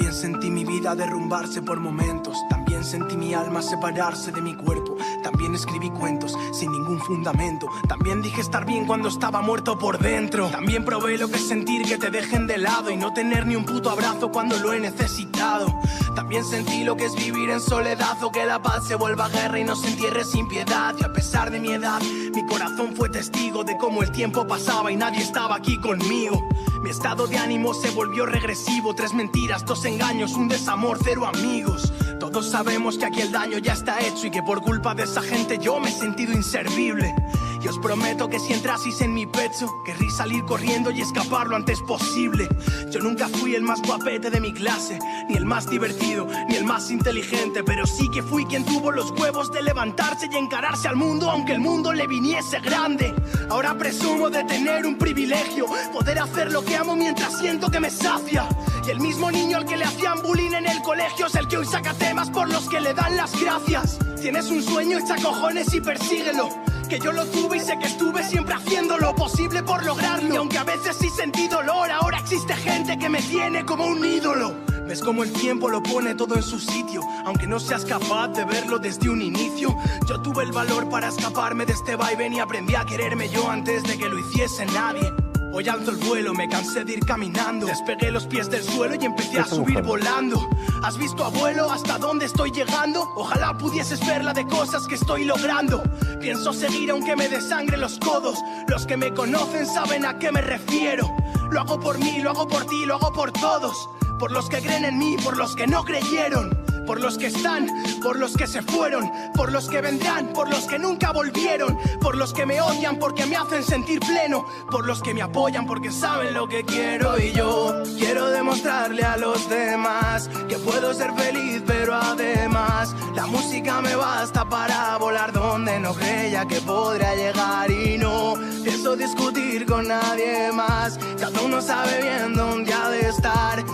[0.00, 2.34] También sentí mi vida derrumbarse por momentos.
[2.48, 4.96] También sentí mi alma separarse de mi cuerpo.
[5.22, 7.68] También escribí cuentos sin ningún fundamento.
[7.86, 10.48] También dije estar bien cuando estaba muerto por dentro.
[10.48, 13.56] También probé lo que es sentir que te dejen de lado y no tener ni
[13.56, 15.66] un puto abrazo cuando lo he necesitado.
[16.14, 19.58] También sentí lo que es vivir en soledad o que la paz se vuelva guerra
[19.58, 20.94] y nos entierre sin piedad.
[20.98, 22.00] Y a pesar de mi edad,
[22.34, 26.48] mi corazón fue testigo de cómo el tiempo pasaba y nadie estaba aquí conmigo.
[26.82, 31.92] Mi estado de ánimo se volvió regresivo, tres mentiras, dos engaños, un desamor, cero amigos.
[32.18, 35.22] Todos sabemos que aquí el daño ya está hecho y que por culpa de esa
[35.22, 37.14] gente yo me he sentido inservible.
[37.62, 41.56] Y os prometo que si entrasis en mi pecho, querrí salir corriendo y escapar lo
[41.56, 42.48] antes posible.
[42.90, 46.64] Yo nunca fui el más guapete de mi clase, ni el más divertido, ni el
[46.64, 50.96] más inteligente, pero sí que fui quien tuvo los huevos de levantarse y encararse al
[50.96, 53.14] mundo, aunque el mundo le viniese grande.
[53.50, 57.90] Ahora presumo de tener un privilegio, poder hacer lo que amo mientras siento que me
[57.90, 58.48] sacia.
[58.86, 61.58] Y el mismo niño al que le hacían bullying en el colegio es el que
[61.58, 63.98] hoy saca temas por los que le dan las gracias.
[64.20, 66.69] Tienes un sueño, echa cojones y persíguelo.
[66.90, 70.34] Que yo lo tuve y sé que estuve siempre haciendo lo posible por lograrlo.
[70.34, 74.04] Y aunque a veces sí sentí dolor, ahora existe gente que me tiene como un
[74.04, 74.56] ídolo.
[74.88, 78.44] Ves como el tiempo lo pone todo en su sitio, aunque no seas capaz de
[78.44, 79.76] verlo desde un inicio.
[80.08, 83.84] Yo tuve el valor para escaparme de este vaivén y aprendí a quererme yo antes
[83.84, 85.29] de que lo hiciese nadie.
[85.52, 87.66] Hoy alzo el vuelo, me cansé de ir caminando.
[87.66, 90.48] Despegué los pies del suelo y empecé a subir volando.
[90.82, 93.08] ¿Has visto, abuelo, hasta dónde estoy llegando?
[93.16, 95.82] Ojalá pudieses ver la de cosas que estoy logrando.
[96.20, 98.38] Pienso seguir aunque me desangre los codos.
[98.68, 101.10] Los que me conocen saben a qué me refiero.
[101.50, 103.90] Lo hago por mí, lo hago por ti, lo hago por todos.
[104.20, 107.68] Por los que creen en mí, por los que no creyeron por los que están,
[108.02, 112.16] por los que se fueron, por los que vendrán, por los que nunca volvieron, por
[112.16, 115.90] los que me odian porque me hacen sentir pleno, por los que me apoyan porque
[115.90, 121.62] saben lo que quiero y yo quiero demostrarle a los demás que puedo ser feliz,
[121.66, 127.98] pero además la música me basta para volar donde no creía que podría llegar y
[127.98, 130.98] no pienso discutir con nadie más.
[131.18, 133.64] Cada uno sabe bien dónde ha de estar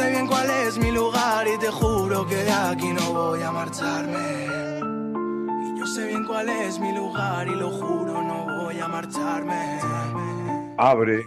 [0.00, 3.50] sé bien cuál es mi lugar y te juro que de aquí no voy a
[3.50, 4.46] marcharme.
[5.66, 9.78] Y yo sé bien cuál es mi lugar y lo juro, no voy a marcharme.
[10.78, 11.26] Abre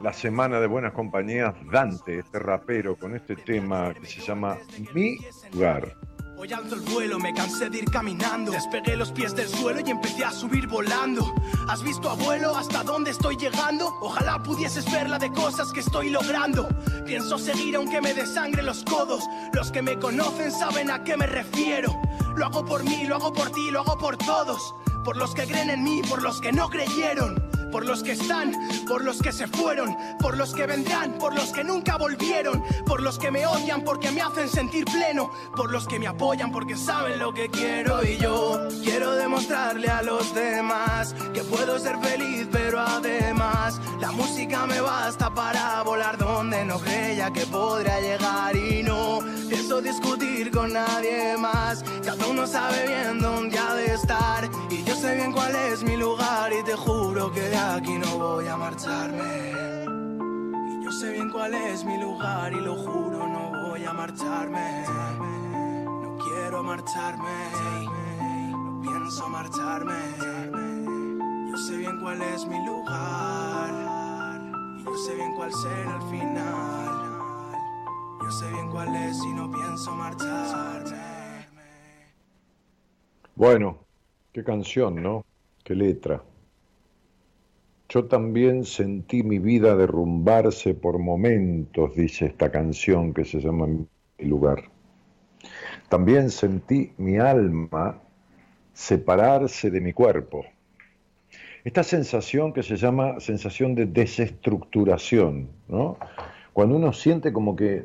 [0.00, 4.58] la semana de buenas compañías Dante, este rapero, con este tema que se llama
[4.92, 5.18] Mi
[5.52, 5.94] lugar.
[6.38, 8.52] Hoy alto el vuelo, me cansé de ir caminando.
[8.52, 11.34] Despegué los pies del suelo y empecé a subir volando.
[11.66, 13.96] ¿Has visto, abuelo, hasta dónde estoy llegando?
[14.02, 16.68] Ojalá pudieses ver la de cosas que estoy logrando.
[17.06, 19.24] Pienso seguir aunque me desangre los codos.
[19.54, 21.98] Los que me conocen saben a qué me refiero.
[22.36, 24.74] Lo hago por mí, lo hago por ti, lo hago por todos.
[25.06, 27.40] Por los que creen en mí, por los que no creyeron
[27.70, 28.52] por los que están,
[28.88, 33.02] por los que se fueron, por los que vendrán, por los que nunca volvieron, por
[33.02, 36.74] los que me odian porque me hacen sentir pleno, por los que me apoyan porque
[36.74, 42.48] saben lo que quiero y yo quiero demostrarle a los demás que puedo ser feliz,
[42.50, 48.82] pero además la música me basta para volar donde no creía que podría llegar y
[48.82, 49.20] no
[49.66, 51.82] pienso discutir con nadie más.
[52.04, 55.96] Cada uno sabe bien dónde ha de estar y yo sé bien cuál es mi
[55.96, 59.54] lugar y te juro que de aquí no voy a marcharme.
[60.70, 64.84] Y yo sé bien cuál es mi lugar y lo juro, no voy a marcharme.
[64.86, 67.36] No quiero marcharme,
[68.52, 69.98] no pienso marcharme.
[71.50, 73.72] Yo sé bien cuál es mi lugar
[74.78, 76.95] y yo sé bien cuál será el final.
[78.28, 80.96] Sé bien cuál es y no pienso marcharme.
[83.36, 83.78] Bueno,
[84.32, 85.24] qué canción, ¿no?
[85.62, 86.22] Qué letra.
[87.88, 94.26] Yo también sentí mi vida derrumbarse por momentos, dice esta canción que se llama Mi
[94.26, 94.64] lugar.
[95.88, 98.00] También sentí mi alma
[98.72, 100.44] separarse de mi cuerpo.
[101.64, 105.96] esta sensación que se llama sensación de desestructuración, ¿no?
[106.56, 107.84] Cuando uno siente como que,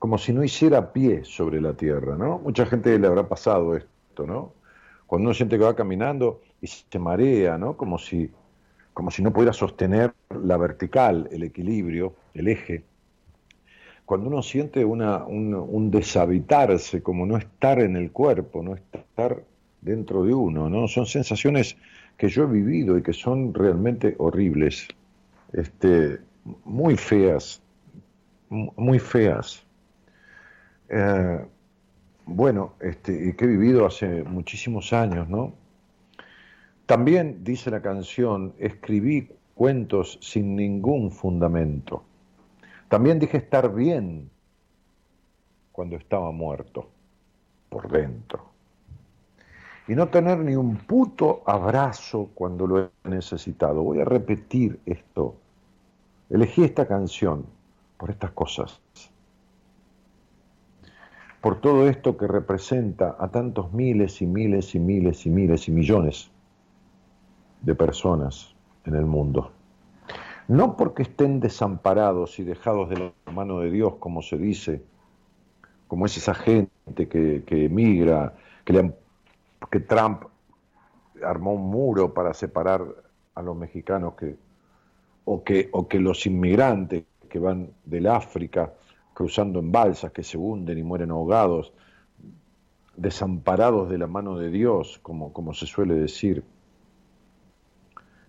[0.00, 2.40] como si no hiciera pie sobre la tierra, ¿no?
[2.40, 4.54] Mucha gente le habrá pasado esto, ¿no?
[5.06, 7.76] Cuando uno siente que va caminando y se marea, ¿no?
[7.76, 8.28] Como si,
[8.92, 12.82] como si no pudiera sostener la vertical, el equilibrio, el eje.
[14.04, 19.44] Cuando uno siente una, un, un deshabitarse, como no estar en el cuerpo, no estar
[19.80, 20.88] dentro de uno, ¿no?
[20.88, 21.76] Son sensaciones
[22.16, 24.88] que yo he vivido y que son realmente horribles,
[25.52, 26.18] este,
[26.64, 27.62] muy feas,
[28.48, 29.64] muy feas.
[30.88, 31.46] Eh,
[32.26, 35.54] bueno, este, que he vivido hace muchísimos años, ¿no?
[36.86, 42.04] También, dice la canción, escribí cuentos sin ningún fundamento.
[42.88, 44.30] También dije estar bien
[45.72, 46.88] cuando estaba muerto,
[47.68, 48.56] por dentro
[49.88, 53.82] y no tener ni un puto abrazo cuando lo he necesitado.
[53.82, 55.36] Voy a repetir esto.
[56.28, 57.46] Elegí esta canción
[57.96, 58.80] por estas cosas,
[61.40, 65.72] por todo esto que representa a tantos miles y miles y miles y miles y
[65.72, 66.30] millones
[67.62, 68.54] de personas
[68.84, 69.52] en el mundo.
[70.48, 74.82] No porque estén desamparados y dejados de la mano de Dios, como se dice,
[75.88, 78.34] como es esa gente que, emigra,
[78.64, 78.94] que le
[79.70, 80.24] que Trump
[81.24, 82.84] armó un muro para separar
[83.34, 84.36] a los mexicanos que,
[85.24, 87.04] o, que, o que los inmigrantes
[87.36, 88.72] que van del África
[89.12, 91.70] cruzando en balsas, que se hunden y mueren ahogados,
[92.96, 96.42] desamparados de la mano de Dios, como, como se suele decir.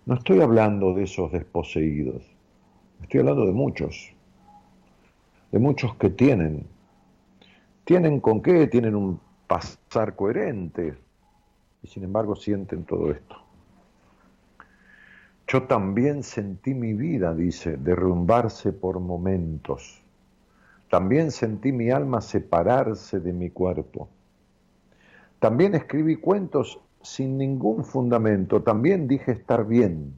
[0.04, 2.22] No estoy hablando de esos desposeídos,
[3.00, 4.12] estoy hablando de muchos,
[5.52, 6.66] de muchos que tienen.
[7.84, 8.66] ¿Tienen con qué?
[8.66, 10.98] Tienen un pasar coherente,
[11.82, 13.36] y sin embargo sienten todo esto.
[15.48, 20.02] Yo también sentí mi vida, dice, derrumbarse por momentos.
[20.90, 24.10] También sentí mi alma separarse de mi cuerpo.
[25.38, 28.62] También escribí cuentos sin ningún fundamento.
[28.62, 30.12] También dije estar bien.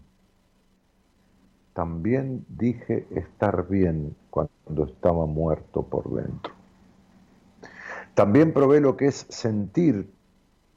[1.75, 6.55] También dije estar bien cuando estaba muerto por dentro.
[8.15, 10.11] También probé lo que es sentir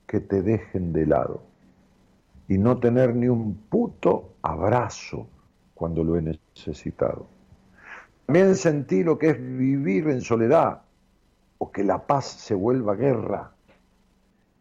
[0.05, 1.52] que te dejen de lado
[2.47, 5.27] y no tener ni un puto abrazo
[5.73, 7.27] cuando lo he necesitado.
[8.25, 10.81] También sentí lo que es vivir en soledad
[11.57, 13.51] o que la paz se vuelva guerra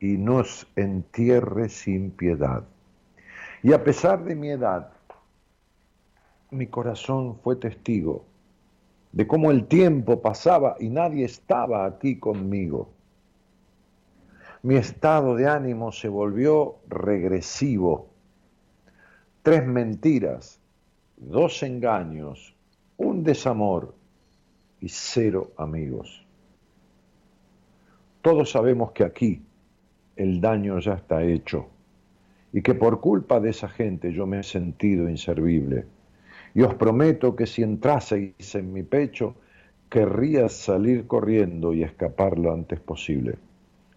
[0.00, 2.64] y nos entierre sin piedad.
[3.62, 4.90] Y a pesar de mi edad,
[6.50, 8.24] mi corazón fue testigo
[9.12, 12.91] de cómo el tiempo pasaba y nadie estaba aquí conmigo
[14.62, 18.10] mi estado de ánimo se volvió regresivo.
[19.42, 20.60] Tres mentiras,
[21.16, 22.54] dos engaños,
[22.96, 23.94] un desamor
[24.80, 26.24] y cero amigos.
[28.20, 29.42] Todos sabemos que aquí
[30.14, 31.66] el daño ya está hecho
[32.52, 35.86] y que por culpa de esa gente yo me he sentido inservible.
[36.54, 39.34] Y os prometo que si entraseis en mi pecho,
[39.88, 43.38] querría salir corriendo y escapar lo antes posible.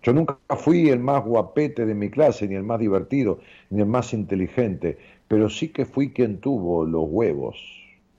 [0.05, 3.39] Yo nunca fui el más guapete de mi clase, ni el más divertido,
[3.71, 7.57] ni el más inteligente, pero sí que fui quien tuvo los huevos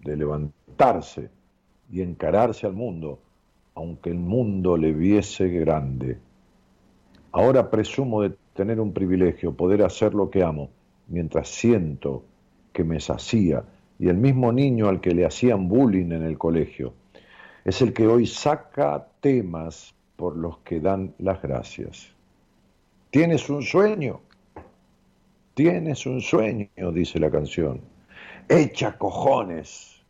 [0.00, 1.30] de levantarse
[1.92, 3.20] y encararse al mundo,
[3.76, 6.18] aunque el mundo le viese grande.
[7.30, 10.70] Ahora presumo de tener un privilegio, poder hacer lo que amo,
[11.06, 12.24] mientras siento
[12.72, 13.62] que me sacía,
[14.00, 16.94] y el mismo niño al que le hacían bullying en el colegio,
[17.64, 22.12] es el que hoy saca temas por los que dan las gracias.
[23.10, 24.20] ¿Tienes un sueño?
[25.54, 27.80] Tienes un sueño, dice la canción.
[28.48, 30.04] Echa cojones.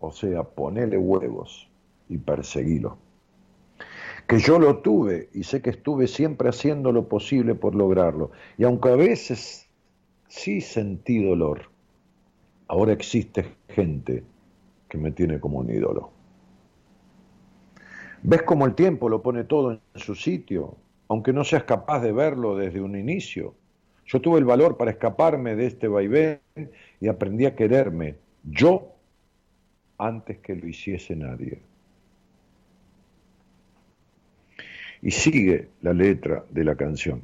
[0.00, 1.68] O sea, ponele huevos
[2.08, 2.98] y perseguilo.
[4.26, 8.32] Que yo lo tuve y sé que estuve siempre haciendo lo posible por lograrlo.
[8.58, 9.68] Y aunque a veces
[10.28, 11.70] sí sentí dolor,
[12.68, 14.22] ahora existe gente
[14.88, 16.10] que me tiene como un ídolo.
[18.22, 20.76] Ves cómo el tiempo lo pone todo en su sitio,
[21.08, 23.54] aunque no seas capaz de verlo desde un inicio.
[24.04, 26.40] Yo tuve el valor para escaparme de este vaivén
[27.00, 28.94] y aprendí a quererme, yo,
[29.96, 31.62] antes que lo hiciese nadie.
[35.00, 37.22] Y sigue la letra de la canción.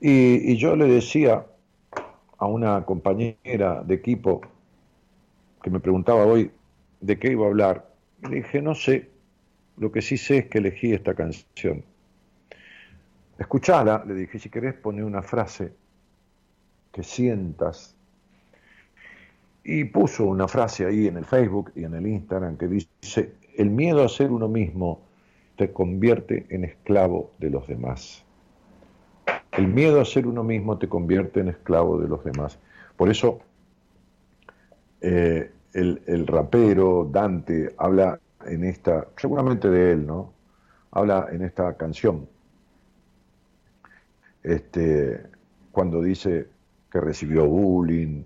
[0.00, 1.46] Y, y yo le decía
[2.38, 4.40] a una compañera de equipo
[5.62, 6.50] que me preguntaba hoy
[7.00, 7.93] de qué iba a hablar,
[8.28, 9.10] le dije, no sé,
[9.76, 11.84] lo que sí sé es que elegí esta canción.
[13.38, 15.72] Escuchala, le dije, si querés poner una frase
[16.92, 17.96] que sientas.
[19.64, 23.70] Y puso una frase ahí en el Facebook y en el Instagram que dice, el
[23.70, 25.00] miedo a ser uno mismo
[25.56, 28.24] te convierte en esclavo de los demás.
[29.52, 32.58] El miedo a ser uno mismo te convierte en esclavo de los demás.
[32.96, 33.40] Por eso
[35.00, 40.32] eh, el, el, rapero Dante habla en esta, seguramente de él, ¿no?
[40.92, 42.28] Habla en esta canción,
[44.42, 45.20] este,
[45.72, 46.48] cuando dice
[46.90, 48.22] que recibió bullying,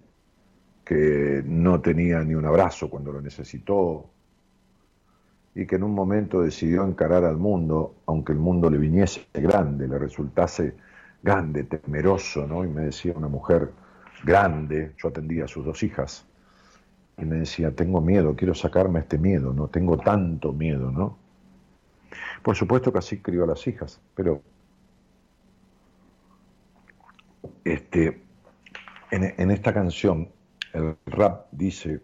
[0.84, 4.10] que no tenía ni un abrazo cuando lo necesitó,
[5.54, 9.88] y que en un momento decidió encarar al mundo, aunque el mundo le viniese grande,
[9.88, 10.74] le resultase
[11.22, 12.64] grande, temeroso, ¿no?
[12.64, 13.72] Y me decía una mujer
[14.24, 16.27] grande, yo atendía a sus dos hijas,
[17.18, 21.18] y me decía, tengo miedo, quiero sacarme este miedo, no tengo tanto miedo, ¿no?
[22.42, 24.40] Por supuesto que así crió a las hijas, pero
[27.64, 28.22] este,
[29.10, 30.28] en, esta canción
[30.72, 32.00] el rap dice,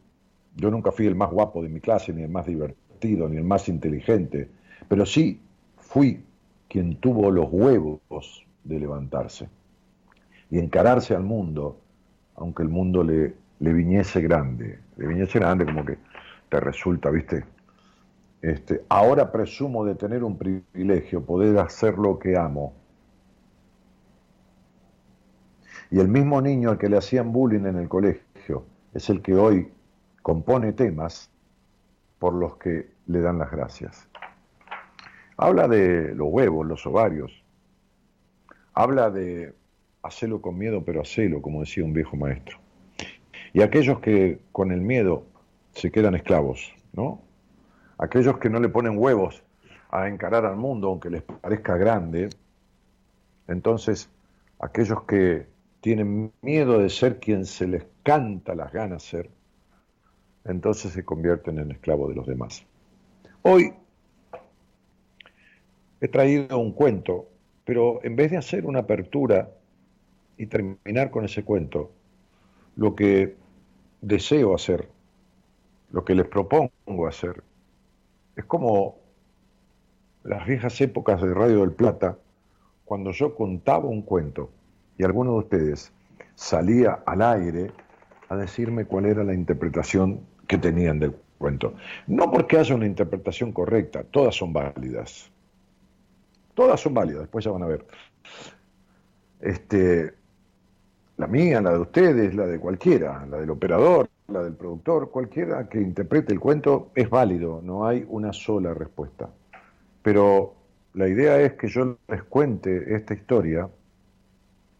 [0.56, 3.44] yo nunca fui el más guapo de mi clase, ni el más divertido, ni el
[3.44, 4.50] más inteligente,
[4.88, 5.40] pero sí
[5.76, 6.24] fui
[6.68, 9.48] quien tuvo los huevos de levantarse
[10.50, 11.80] y encararse al mundo,
[12.34, 15.98] aunque el mundo le, le viniese grande, le viniese grande como que
[16.48, 17.44] te resulta, viste,
[18.42, 22.74] este, ahora presumo de tener un privilegio, poder hacer lo que amo.
[25.90, 29.34] Y el mismo niño al que le hacían bullying en el colegio es el que
[29.34, 29.72] hoy
[30.22, 31.30] compone temas
[32.18, 34.08] por los que le dan las gracias.
[35.36, 37.44] Habla de los huevos, los ovarios.
[38.72, 39.54] Habla de
[40.02, 42.63] hacerlo con miedo, pero hacelo, como decía un viejo maestro.
[43.54, 45.26] Y aquellos que con el miedo
[45.72, 47.22] se quedan esclavos, ¿no?
[47.98, 49.44] Aquellos que no le ponen huevos
[49.90, 52.30] a encarar al mundo, aunque les parezca grande,
[53.46, 54.10] entonces
[54.58, 55.46] aquellos que
[55.80, 59.30] tienen miedo de ser quien se les canta las ganas ser,
[60.44, 62.66] entonces se convierten en esclavos de los demás.
[63.42, 63.72] Hoy
[66.00, 67.28] he traído un cuento,
[67.64, 69.48] pero en vez de hacer una apertura
[70.36, 71.92] y terminar con ese cuento,
[72.74, 73.43] lo que
[74.06, 74.88] deseo hacer,
[75.90, 77.42] lo que les propongo hacer,
[78.36, 78.96] es como
[80.24, 82.18] las viejas épocas de Radio del Plata,
[82.84, 84.50] cuando yo contaba un cuento
[84.98, 85.92] y alguno de ustedes
[86.34, 87.70] salía al aire
[88.28, 91.74] a decirme cuál era la interpretación que tenían del cuento.
[92.06, 95.30] No porque haya una interpretación correcta, todas son válidas.
[96.54, 97.86] Todas son válidas, después ya van a ver.
[99.40, 100.14] Este,
[101.16, 105.68] la mía, la de ustedes, la de cualquiera, la del operador, la del productor, cualquiera
[105.68, 109.28] que interprete el cuento es válido, no hay una sola respuesta.
[110.02, 110.54] Pero
[110.94, 113.68] la idea es que yo les cuente esta historia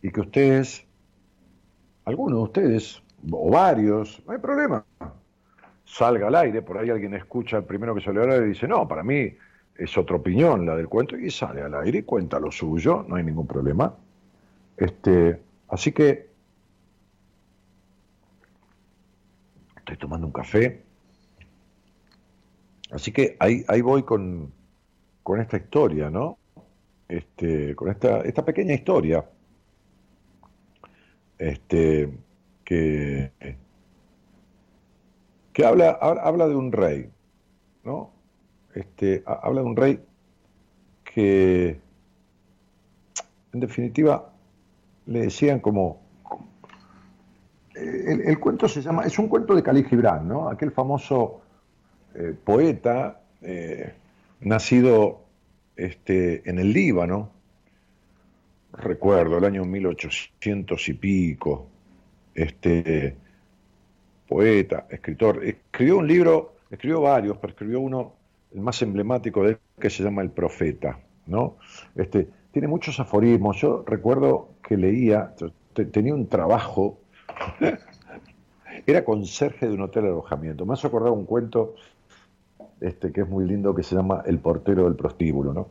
[0.02, 0.86] y que ustedes,
[2.04, 4.84] algunos de ustedes, o varios, no hay problema,
[5.84, 8.66] salga al aire, por ahí alguien escucha el primero que sale al aire y dice,
[8.66, 9.32] no, para mí
[9.76, 13.16] es otra opinión la del cuento, y sale al aire y cuenta lo suyo, no
[13.16, 13.94] hay ningún problema.
[14.76, 16.30] Este, Así que
[19.76, 20.82] estoy tomando un café.
[22.90, 24.52] Así que ahí, ahí voy con,
[25.22, 26.38] con esta historia, ¿no?
[27.08, 29.28] Este, con esta, esta pequeña historia.
[31.38, 32.10] Este,
[32.64, 33.32] que,
[35.52, 37.10] que habla, habla de un rey,
[37.84, 38.12] ¿no?
[38.74, 40.04] Este, habla de un rey
[41.04, 41.80] que,
[43.52, 44.33] en definitiva,
[45.06, 46.02] le decían como...
[47.74, 50.48] El, cuento se llama, es un cuento de Khalil Gibran, ¿no?
[50.48, 51.40] Aquel famoso
[52.14, 53.92] eh, poeta eh,
[54.42, 55.24] nacido
[55.74, 57.30] este, en el Líbano,
[58.72, 61.66] recuerdo, el año 1800 y pico,
[62.34, 63.16] este,
[64.28, 68.14] poeta, escritor, escribió un libro, escribió varios, pero escribió uno,
[68.54, 71.56] el más emblemático de él, que se llama El Profeta, ¿no?
[71.96, 73.56] Este, tiene muchos aforismos.
[73.60, 75.34] Yo recuerdo que leía,
[75.92, 76.98] tenía un trabajo,
[78.86, 80.66] era conserje de un hotel de alojamiento.
[80.66, 81.74] Me has acordado un cuento
[82.80, 85.68] este, que es muy lindo que se llama El portero del prostíbulo, ¿no?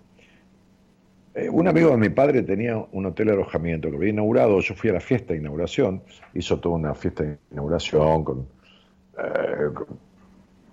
[1.35, 4.75] Eh, un amigo de mi padre tenía un hotel de alojamiento que había inaugurado, yo
[4.75, 6.03] fui a la fiesta de inauguración,
[6.35, 8.47] hizo toda una fiesta de inauguración con,
[9.17, 9.69] eh,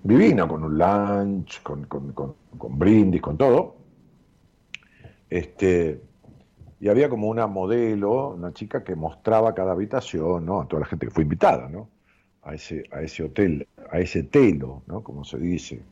[0.02, 3.76] divina, con un lunch, con, con, con brindis, con todo.
[5.30, 6.00] Este,
[6.80, 10.62] y había como una modelo, una chica que mostraba cada habitación, ¿no?
[10.62, 11.88] A toda la gente que fue invitada, ¿no?
[12.42, 15.02] A ese, a ese hotel, a ese telo, ¿no?
[15.02, 15.82] Como se dice,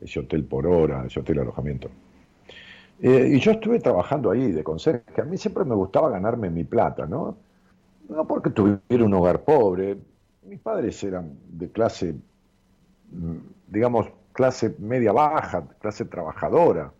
[0.00, 1.88] ese hotel por hora, ese hotel alojamiento.
[3.00, 6.64] Eh, y yo estuve trabajando ahí de conserje, a mí siempre me gustaba ganarme mi
[6.64, 7.36] plata, ¿no?
[8.08, 9.96] no porque tuviera un hogar pobre,
[10.44, 12.14] mis padres eran de clase,
[13.10, 13.36] mm,
[13.68, 16.92] digamos, clase media baja, clase trabajadora,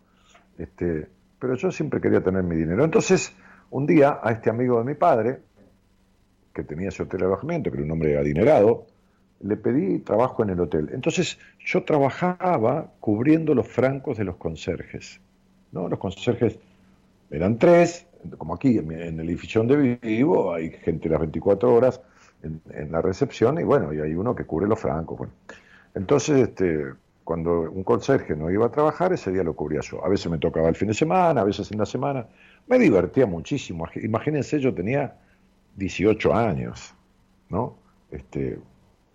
[0.57, 2.83] este, pero yo siempre quería tener mi dinero.
[2.83, 3.33] Entonces,
[3.69, 5.39] un día a este amigo de mi padre,
[6.53, 8.85] que tenía ese hotel de alojamiento, que era un hombre adinerado,
[9.41, 10.89] le pedí trabajo en el hotel.
[10.93, 15.19] Entonces yo trabajaba cubriendo los francos de los conserjes.
[15.71, 15.89] ¿no?
[15.89, 16.57] Los conserjes
[17.29, 22.01] eran tres, como aquí en, el edificio donde vivo, hay gente las 24 horas
[22.43, 25.17] en, la recepción y bueno, y hay uno que cubre los francos.
[25.17, 25.33] Bueno.
[25.93, 26.93] Entonces, este,
[27.25, 30.05] cuando un conserje no iba a trabajar, ese día lo cubría yo.
[30.05, 32.27] A veces me tocaba el fin de semana, a veces en la semana.
[32.67, 33.87] Me divertía muchísimo.
[33.95, 35.17] Imagínense, yo tenía
[35.75, 36.93] 18 años,
[37.49, 37.77] ¿no?
[38.11, 38.59] Este,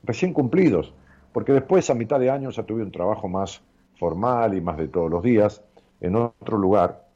[0.03, 0.93] recién cumplidos,
[1.33, 3.63] porque después a mitad de año ya tuve un trabajo más
[3.97, 5.63] formal y más de todos los días
[6.01, 7.07] en otro lugar,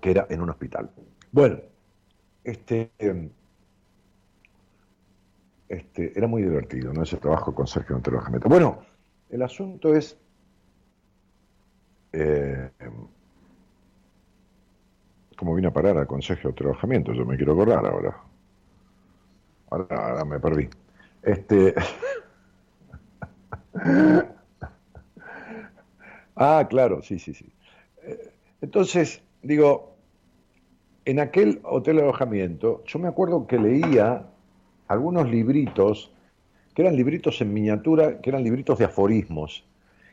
[0.00, 0.88] que era en un hospital.
[1.32, 1.58] Bueno,
[2.44, 2.92] este,
[5.72, 7.02] este, era muy divertido, ¿no?
[7.02, 8.46] Ese trabajo con Sergio Alojamiento.
[8.46, 8.82] Bueno,
[9.30, 10.18] el asunto es.
[12.12, 12.68] Eh,
[15.34, 17.14] ¿Cómo vine a parar al consejo de alojamiento?
[17.14, 18.18] Yo me quiero acordar ahora.
[19.70, 20.68] Ahora, me perdí.
[21.22, 21.74] Este.
[26.36, 27.50] ah, claro, sí, sí, sí.
[28.02, 29.96] Eh, entonces, digo,
[31.06, 34.26] en aquel hotel de alojamiento, yo me acuerdo que leía
[34.88, 36.12] algunos libritos,
[36.74, 39.64] que eran libritos en miniatura, que eran libritos de aforismos.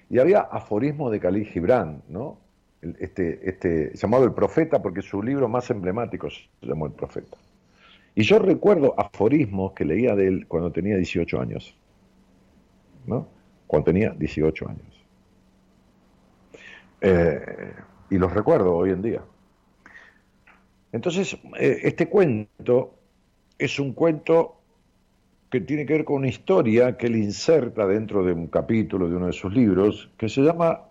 [0.09, 2.37] Y había aforismos de Khalil Gibran, ¿no?
[2.81, 7.37] Este, este, llamado El Profeta, porque su libro más emblemático se llamó El Profeta.
[8.15, 11.75] Y yo recuerdo aforismos que leía de él cuando tenía 18 años.
[13.05, 13.27] ¿no?
[13.67, 15.05] Cuando tenía 18 años.
[17.01, 17.73] Eh,
[18.09, 19.21] y los recuerdo hoy en día.
[20.91, 22.95] Entonces, eh, este cuento
[23.57, 24.58] es un cuento
[25.49, 29.15] que tiene que ver con una historia que él inserta dentro de un capítulo de
[29.15, 30.81] uno de sus libros, que se llama,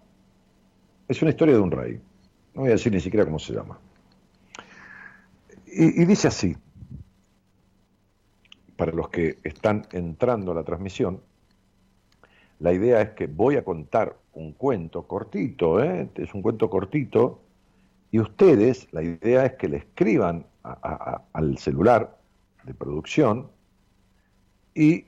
[1.07, 2.01] es una historia de un rey.
[2.55, 3.79] No voy a decir ni siquiera cómo se llama.
[5.67, 6.57] y dice así,
[8.79, 11.21] para los que están entrando a la transmisión,
[12.61, 16.09] la idea es que voy a contar un cuento cortito, ¿eh?
[16.15, 17.41] es un cuento cortito,
[18.11, 22.19] y ustedes, la idea es que le escriban al celular
[22.65, 23.49] de producción
[24.75, 25.07] y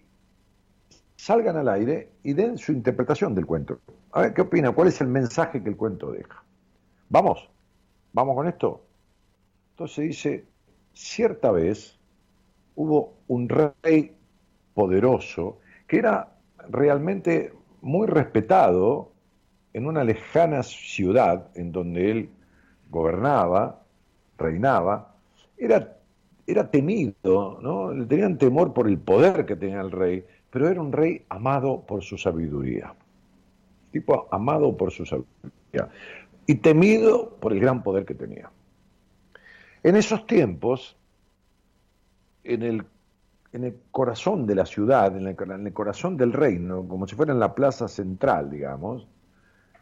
[1.17, 3.81] salgan al aire y den su interpretación del cuento.
[4.13, 4.73] A ver, ¿qué opina?
[4.73, 6.43] ¿Cuál es el mensaje que el cuento deja?
[7.09, 7.49] Vamos,
[8.13, 8.85] vamos con esto.
[9.73, 10.45] Entonces dice,
[10.93, 11.99] cierta vez,
[12.75, 14.17] hubo un rey
[14.75, 16.37] poderoso que era
[16.69, 19.13] realmente muy respetado
[19.73, 22.31] en una lejana ciudad en donde él
[22.91, 23.83] gobernaba,
[24.37, 25.15] reinaba,
[25.57, 26.00] era,
[26.51, 28.07] era temido, ¿no?
[28.07, 32.03] Tenían temor por el poder que tenía el rey, pero era un rey amado por
[32.03, 32.95] su sabiduría.
[33.93, 35.89] Tipo amado por su sabiduría.
[36.47, 38.51] Y temido por el gran poder que tenía.
[39.83, 40.97] En esos tiempos,
[42.45, 42.85] en el,
[43.53, 47.41] en el corazón de la ciudad, en el, corazón del reino, como si fuera en
[47.41, 49.07] la plaza central, digamos,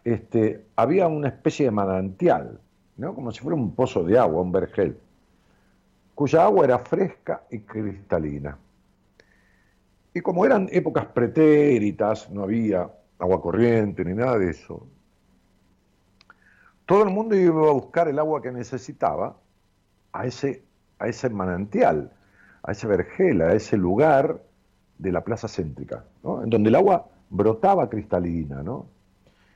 [0.05, 2.61] este, había una especie de manantial,
[2.97, 3.15] ¿no?
[3.15, 4.97] como si fuera un pozo de agua, un vergel,
[6.19, 8.59] cuya agua era fresca y cristalina.
[10.13, 14.85] Y como eran épocas pretéritas, no había agua corriente ni nada de eso,
[16.87, 19.37] todo el mundo iba a buscar el agua que necesitaba
[20.13, 20.65] a ese,
[20.99, 22.11] a ese manantial
[22.65, 24.43] a ese vergel, a ese lugar
[24.99, 26.05] de la plaza céntrica,
[26.43, 28.65] en donde el agua brotaba cristalina.
[28.65, 28.87] ¿no?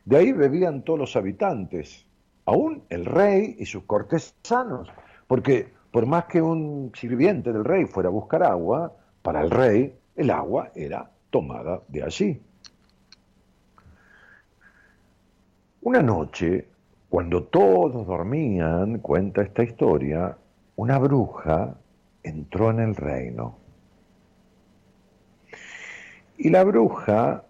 [0.05, 2.07] De ahí bebían todos los habitantes,
[2.45, 4.93] aún el rey y sus cortesanos,
[5.27, 9.95] porque por más que un sirviente del rey fuera a buscar agua, para el rey
[10.17, 12.41] el agua era tomada de allí.
[15.83, 16.67] Una noche,
[17.09, 20.37] cuando todos dormían, cuenta esta historia,
[20.77, 21.77] una bruja
[22.23, 23.59] entró en el reino.
[26.39, 27.45] Y la bruja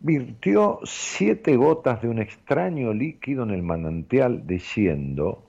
[0.00, 5.42] virtió siete gotas de un extraño líquido en el manantial, diciendo,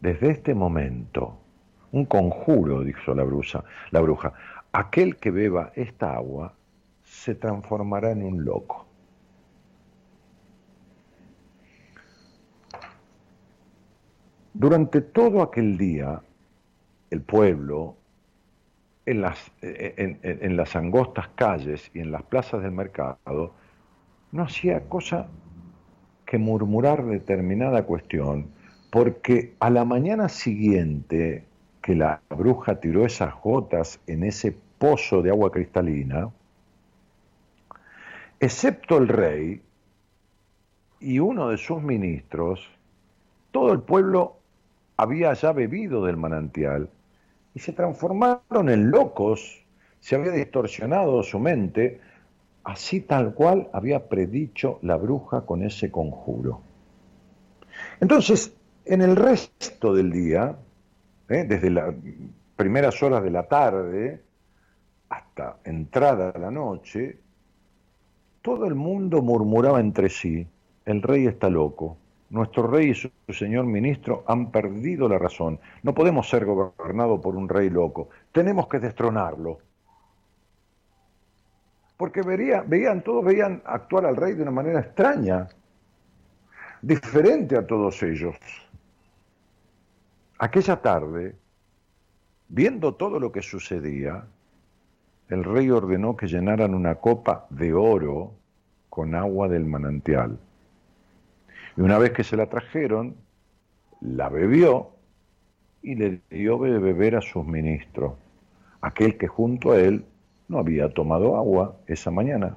[0.00, 1.38] desde este momento,
[1.92, 4.32] un conjuro, dijo la bruja, la bruja,
[4.72, 6.54] aquel que beba esta agua
[7.02, 8.86] se transformará en un loco.
[14.52, 16.20] Durante todo aquel día,
[17.10, 17.96] el pueblo,
[19.06, 23.54] en las, en, las angostas calles y en las plazas del mercado,
[24.32, 25.28] no hacía cosa
[26.26, 28.50] que murmurar determinada cuestión,
[28.90, 31.44] porque a la mañana siguiente
[31.82, 36.30] que la bruja tiró esas gotas en ese pozo de agua cristalina,
[38.40, 39.60] excepto el rey
[41.00, 42.66] y uno de sus ministros,
[43.50, 44.36] todo el pueblo
[44.96, 46.90] había ya bebido del manantial
[47.54, 49.64] y se transformaron en locos,
[50.00, 52.00] se había distorsionado su mente,
[52.64, 56.60] así tal cual había predicho la bruja con ese conjuro.
[58.00, 58.52] Entonces,
[58.88, 60.56] en el resto del día,
[61.28, 61.44] ¿eh?
[61.46, 61.94] desde las
[62.56, 64.22] primeras horas de la tarde
[65.10, 67.18] hasta entrada de la noche,
[68.40, 70.46] todo el mundo murmuraba entre sí,
[70.86, 71.98] el rey está loco,
[72.30, 77.36] nuestro rey y su señor ministro han perdido la razón, no podemos ser gobernados por
[77.36, 79.58] un rey loco, tenemos que destronarlo.
[81.98, 85.48] Porque veían, todos veían actuar al rey de una manera extraña,
[86.80, 88.36] diferente a todos ellos.
[90.38, 91.34] Aquella tarde,
[92.48, 94.24] viendo todo lo que sucedía,
[95.28, 98.34] el rey ordenó que llenaran una copa de oro
[98.88, 100.38] con agua del manantial.
[101.76, 103.16] Y una vez que se la trajeron,
[104.00, 104.90] la bebió
[105.82, 108.14] y le dio de beber a sus ministros,
[108.80, 110.04] aquel que junto a él
[110.46, 112.56] no había tomado agua esa mañana.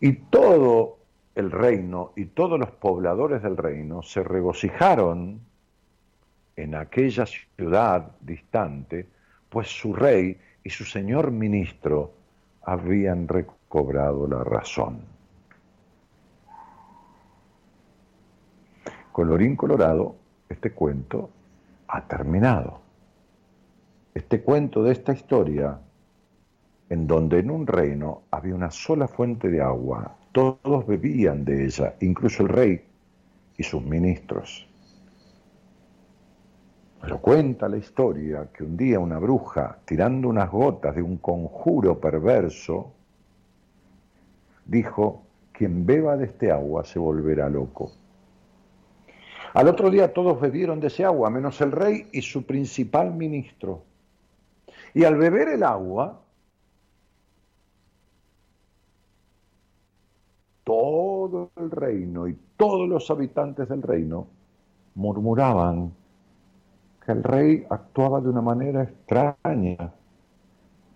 [0.00, 0.98] Y todo
[1.34, 5.40] el reino y todos los pobladores del reino se regocijaron
[6.56, 9.08] en aquella ciudad distante,
[9.48, 12.12] pues su rey y su señor ministro
[12.62, 15.00] habían recobrado la razón.
[19.12, 20.16] Colorín colorado,
[20.48, 21.30] este cuento
[21.88, 22.80] ha terminado.
[24.14, 25.78] Este cuento de esta historia,
[26.88, 31.94] en donde en un reino había una sola fuente de agua, todos bebían de ella,
[32.00, 32.84] incluso el rey
[33.56, 34.66] y sus ministros.
[37.04, 42.00] Pero cuenta la historia que un día una bruja, tirando unas gotas de un conjuro
[42.00, 42.94] perverso,
[44.64, 47.92] dijo, quien beba de este agua se volverá loco.
[49.52, 53.82] Al otro día todos bebieron de ese agua, menos el rey y su principal ministro.
[54.94, 56.22] Y al beber el agua,
[60.64, 64.26] todo el reino y todos los habitantes del reino
[64.94, 65.92] murmuraban
[67.04, 69.92] que el rey actuaba de una manera extraña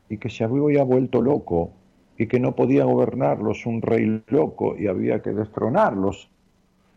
[0.08, 1.72] y que se había vuelto loco
[2.16, 6.30] y que no podía gobernarlos un rey loco y había que destronarlos.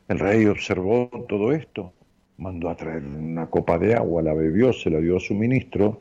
[0.07, 1.93] El rey observó todo esto,
[2.37, 5.99] mandó a traer una copa de agua, la bebió, se la dio a su ministro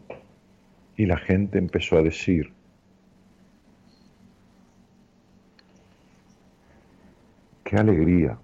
[0.97, 2.53] y la gente empezó a decir,
[7.65, 8.39] qué alegría,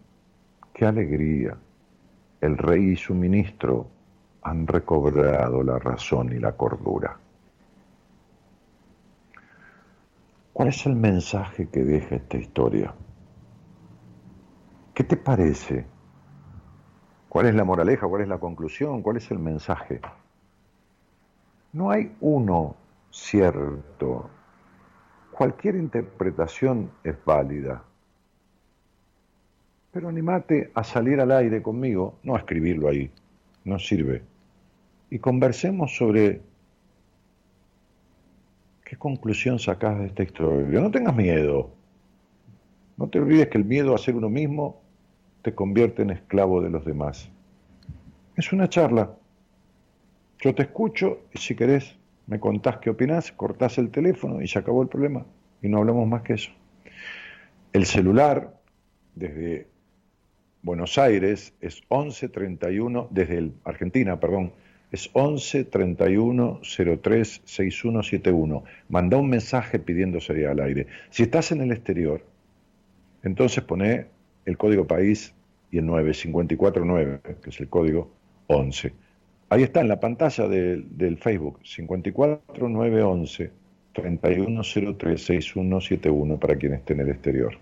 [0.74, 1.56] qué alegría,
[2.40, 3.88] el rey y su ministro
[4.46, 7.18] han recobrado la razón y la cordura.
[10.52, 12.94] ¿Cuál es el mensaje que deja esta historia?
[14.94, 15.84] ¿Qué te parece?
[17.28, 18.06] ¿Cuál es la moraleja?
[18.06, 19.02] ¿Cuál es la conclusión?
[19.02, 20.00] ¿Cuál es el mensaje?
[21.72, 22.76] No hay uno
[23.10, 24.30] cierto.
[25.32, 27.82] Cualquier interpretación es válida.
[29.90, 33.10] Pero animate a salir al aire conmigo, no a escribirlo ahí,
[33.64, 34.35] no sirve.
[35.10, 36.40] Y conversemos sobre
[38.84, 40.80] qué conclusión sacás de esta historia.
[40.80, 41.70] No tengas miedo.
[42.96, 44.80] No te olvides que el miedo a ser uno mismo
[45.42, 47.28] te convierte en esclavo de los demás.
[48.36, 49.14] Es una charla.
[50.40, 54.58] Yo te escucho y si querés me contás qué opinás, cortás el teléfono y se
[54.58, 55.24] acabó el problema.
[55.62, 56.50] Y no hablamos más que eso.
[57.72, 58.54] El celular
[59.14, 59.68] desde
[60.62, 64.52] Buenos Aires es 11 31, desde Argentina, perdón,
[64.92, 68.64] es 11 31 03 6171.
[68.88, 70.86] Manda un mensaje pidiendo al aire.
[71.10, 72.24] Si estás en el exterior,
[73.22, 74.06] entonces pone
[74.44, 75.34] el código país
[75.70, 78.10] y el 9, 549, que es el código
[78.46, 78.92] 11.
[79.48, 83.50] Ahí está en la pantalla del Facebook, 54911
[83.92, 87.56] 3103 6171 para quien esté en el exterior.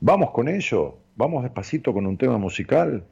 [0.00, 3.04] Vamos con ello, vamos despacito con un tema musical.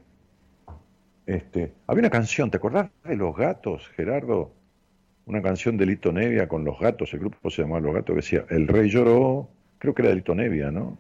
[1.30, 4.50] Este, había una canción, ¿te acordás de Los Gatos, Gerardo?
[5.26, 8.20] Una canción de Lito Nevia con Los Gatos, el grupo se llamaba Los Gatos, que
[8.20, 10.98] decía, el rey lloró, creo que era de Lito Nevia, ¿no?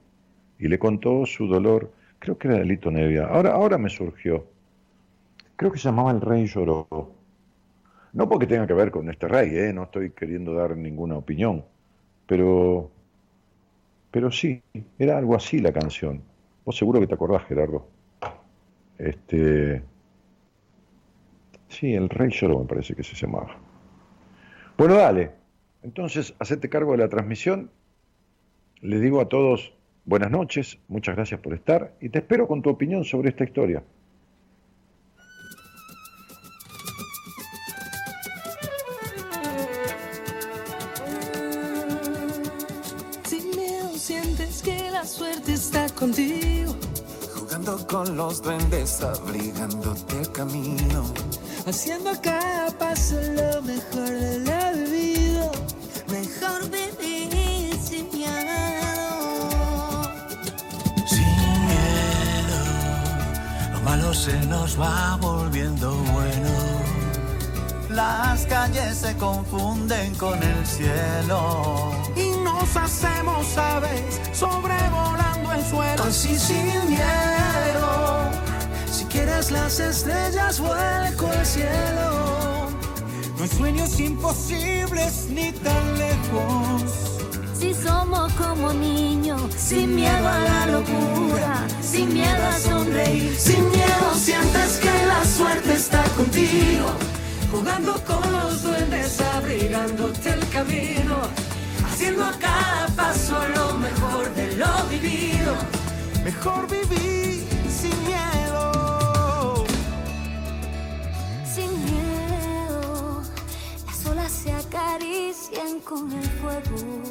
[0.58, 1.90] Y le contó su dolor
[2.20, 4.46] creo que era Delito Nevia, ahora, ahora me surgió,
[5.56, 6.86] creo que se llamaba El Rey Lloró.
[8.12, 9.72] No porque tenga que ver con este rey, ¿eh?
[9.72, 11.64] no estoy queriendo dar ninguna opinión,
[12.26, 12.90] pero,
[14.10, 14.62] pero sí,
[14.98, 16.22] era algo así la canción.
[16.64, 17.86] Vos seguro que te acordás, Gerardo.
[18.98, 19.82] Este,
[21.70, 23.56] Sí, el Rey Lloró me parece que se llamaba.
[24.76, 25.30] Bueno, dale.
[25.82, 27.70] Entonces, hacete cargo de la transmisión.
[28.80, 29.72] Le digo a todos
[30.04, 33.82] buenas noches, muchas gracias por estar y te espero con tu opinión sobre esta historia.
[43.24, 46.74] Sin miedo sientes que la suerte está contigo.
[47.34, 51.04] Jugando con los duendes, abrigándote el camino.
[51.66, 55.50] Haciendo cada paso lo mejor de la vida.
[56.08, 60.02] Mejor vivir sin miedo.
[61.06, 62.58] Sin miedo,
[63.72, 66.50] lo malo se nos va volviendo bueno.
[67.90, 71.92] Las calles se confunden con el cielo.
[72.16, 76.04] Y nos hacemos aves sobrevolando el suelo.
[76.04, 78.29] Así sin miedo.
[79.48, 82.68] Las estrellas, vuelco al cielo.
[83.36, 86.82] No hay sueños imposibles ni tan lejos.
[87.58, 94.14] Si somos como niños, sin miedo a la locura, sin miedo a sonreír, Sin miedo
[94.14, 96.92] sientes que la suerte está contigo.
[97.50, 101.16] Jugando con los duendes, abrigándote el camino.
[101.90, 105.54] Haciendo a cada paso lo mejor de lo vivido.
[106.24, 107.29] Mejor vivir
[115.00, 117.02] acarician con el fuego.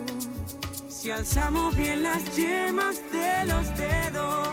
[0.87, 4.49] Si alzamos bien las yemas de los dedos,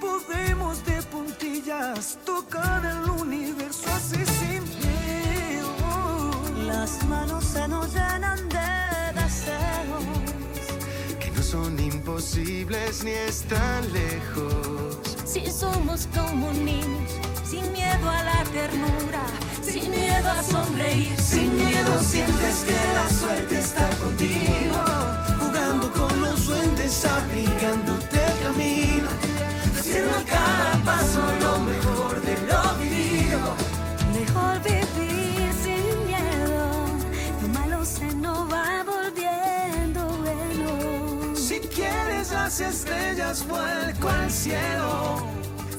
[0.00, 6.32] podemos de puntillas tocar el universo así sin miedo.
[6.66, 10.04] Las manos se nos llenan de deseos.
[11.20, 14.98] Que no son imposibles ni están lejos.
[15.24, 17.12] Si somos como niños,
[17.48, 19.24] sin miedo a la ternura,
[19.62, 24.80] sin miedo a sonreír, Sin miedo sientes que la suerte está contigo.
[25.40, 29.08] Jugando con los duendes, abrigándote camino.
[29.78, 33.40] Haciendo a cada paso lo mejor de lo vivido.
[34.12, 36.60] Mejor vivir sin miedo,
[37.42, 41.34] lo malo se nos va volviendo bueno.
[41.34, 45.27] Si quieres las estrellas, vuelco al cielo.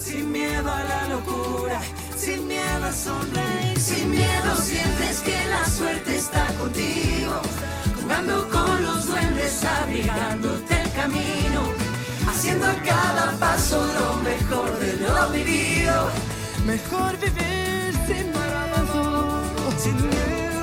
[0.10, 1.80] Sin miedo a la locura,
[2.18, 3.80] sin miedo a sonreír.
[3.80, 7.40] Sin miedo sientes que la suerte está contigo.
[8.02, 11.62] Jugando con los duendes, abrigándote el camino.
[12.28, 16.10] Haciendo a cada paso lo mejor de lo vivido.
[16.66, 19.78] Mejor vivir sin miedo.
[19.78, 20.59] Sin miedo.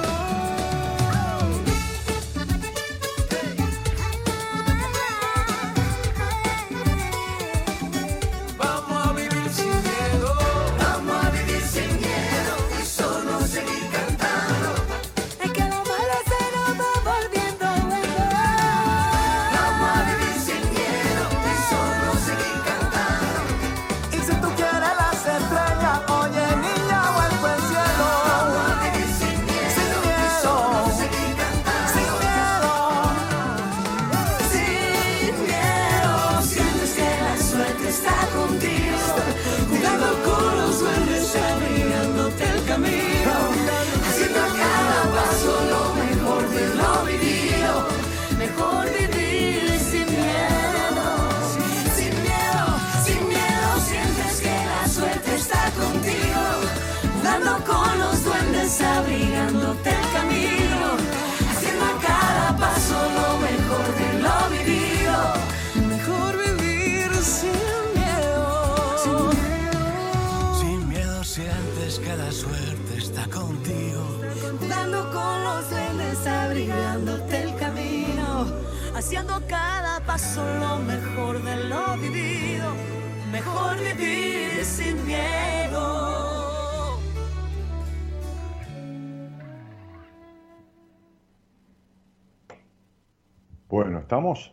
[93.68, 94.52] Bueno, ¿estamos?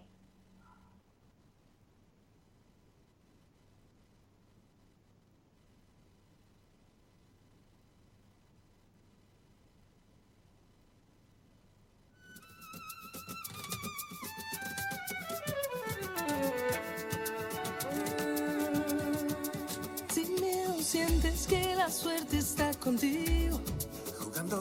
[20.09, 23.72] Sin miedo sientes que la suerte está contigo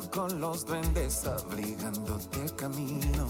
[0.01, 3.27] con los duendes, obligándote al camino.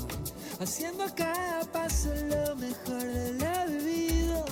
[0.60, 4.44] Haciendo cada paso lo mejor de la vida.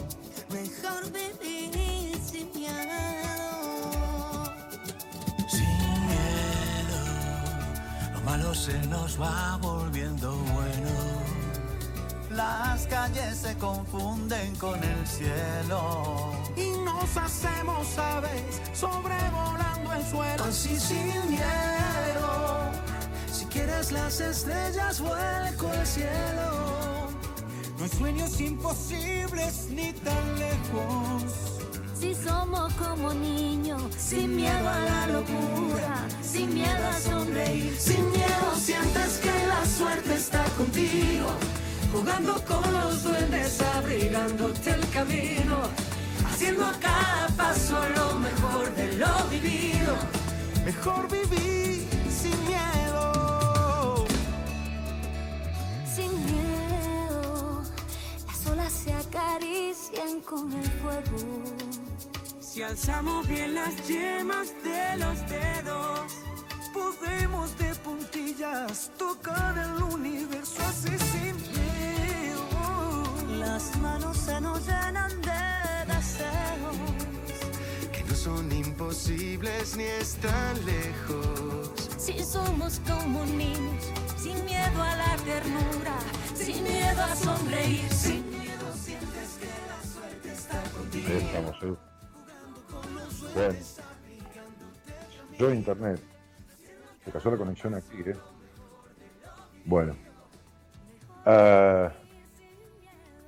[0.51, 2.75] Mejor vivir sin miedo.
[5.49, 6.99] Sin miedo,
[8.15, 11.20] lo malo se nos va volviendo bueno
[12.41, 16.33] las calles se confunden con el cielo.
[16.57, 20.45] Y nos hacemos aves sobrevolando el suelo.
[20.45, 22.33] Así sin miedo.
[23.31, 27.11] Si quieres las estrellas, vuelco el cielo.
[27.77, 31.23] No hay sueños imposibles ni tan lejos.
[31.95, 38.49] Si somos como niños, sin miedo a la locura, sin miedo a sonreír, Sin miedo
[38.57, 41.29] sientes que la suerte está contigo.
[41.93, 45.59] Jugando con los duendes, abrigándote el camino.
[46.25, 49.97] Haciendo a cada paso lo mejor de lo vivido.
[50.65, 54.07] Mejor vivir sin miedo.
[55.95, 57.63] sin miedo.
[58.27, 61.45] Las olas se acarician con el fuego.
[62.41, 66.13] Si alzamos bien las yemas de los dedos,
[66.73, 71.10] podemos de puntillas tocar el universo así
[74.41, 76.77] se nos llenan de deseos.
[77.93, 81.71] Que no son imposibles ni están lejos.
[81.99, 83.85] Si somos como niños,
[84.17, 85.99] sin miedo a la ternura,
[86.35, 91.09] sin miedo a sonreír, sin miedo sientes que la suerte está contigo.
[91.09, 91.77] Ahí estamos, ¿eh?
[93.35, 93.59] Bueno.
[95.39, 96.03] Yo internet.
[97.05, 98.17] Se casó la conexión aquí, ¿eh?
[99.65, 99.97] Bueno.
[101.25, 101.93] Ah,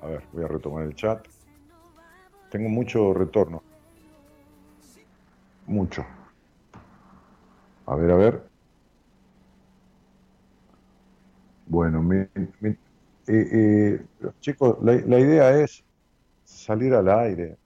[0.03, 1.27] a ver, voy a retomar el chat.
[2.49, 3.65] Tengo mucho retorno.
[5.67, 6.07] Mucho.
[7.87, 8.49] A ver, a ver.
[11.65, 12.77] Bueno, mi- eh,
[13.29, 14.07] eh,
[14.41, 15.85] chicos, la, la idea es
[16.45, 17.59] salir al aire.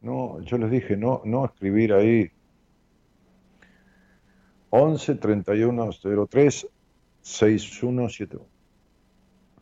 [0.00, 2.28] No, yo les dije, no, no escribir ahí
[4.70, 5.90] 11 31
[6.28, 6.66] 03
[7.20, 8.55] 6171.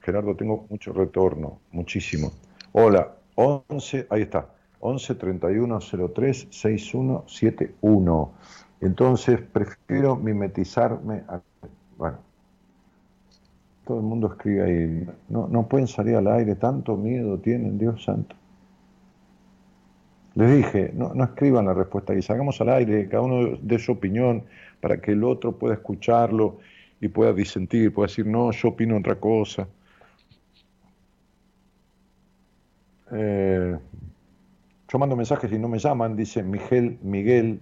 [0.04, 2.30] Gerardo, tengo mucho retorno, muchísimo.
[2.72, 4.48] Hola, 11, ahí está,
[4.80, 8.32] 11 31 03 6171.
[8.82, 11.22] Entonces, prefiero mimetizarme.
[11.26, 11.40] a-
[11.96, 12.18] bueno,
[13.86, 15.06] todo el mundo escribe ahí.
[15.28, 18.36] No, no pueden salir al aire, tanto miedo tienen, Dios santo.
[20.34, 23.92] Les dije, no, no escriban la respuesta y salgamos al aire, cada uno dé su
[23.92, 24.42] opinión
[24.80, 26.58] para que el otro pueda escucharlo
[27.00, 29.68] y pueda disentir, pueda decir, no, yo opino otra cosa.
[33.16, 33.78] Eh,
[34.88, 37.60] yo mando mensajes y no me llaman, dice Miguel, Miguel.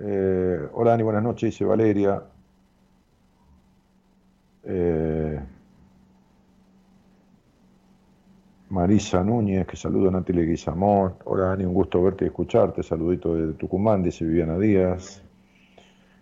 [0.00, 2.20] Eh, hola Dani, buenas noches, dice Valeria.
[4.64, 5.40] Eh,
[8.70, 10.32] Marisa Núñez, que saluda a Nati.
[11.24, 12.82] Hola Dani, un gusto verte y escucharte.
[12.82, 15.22] Saludito de Tucumán, dice Viviana Díaz.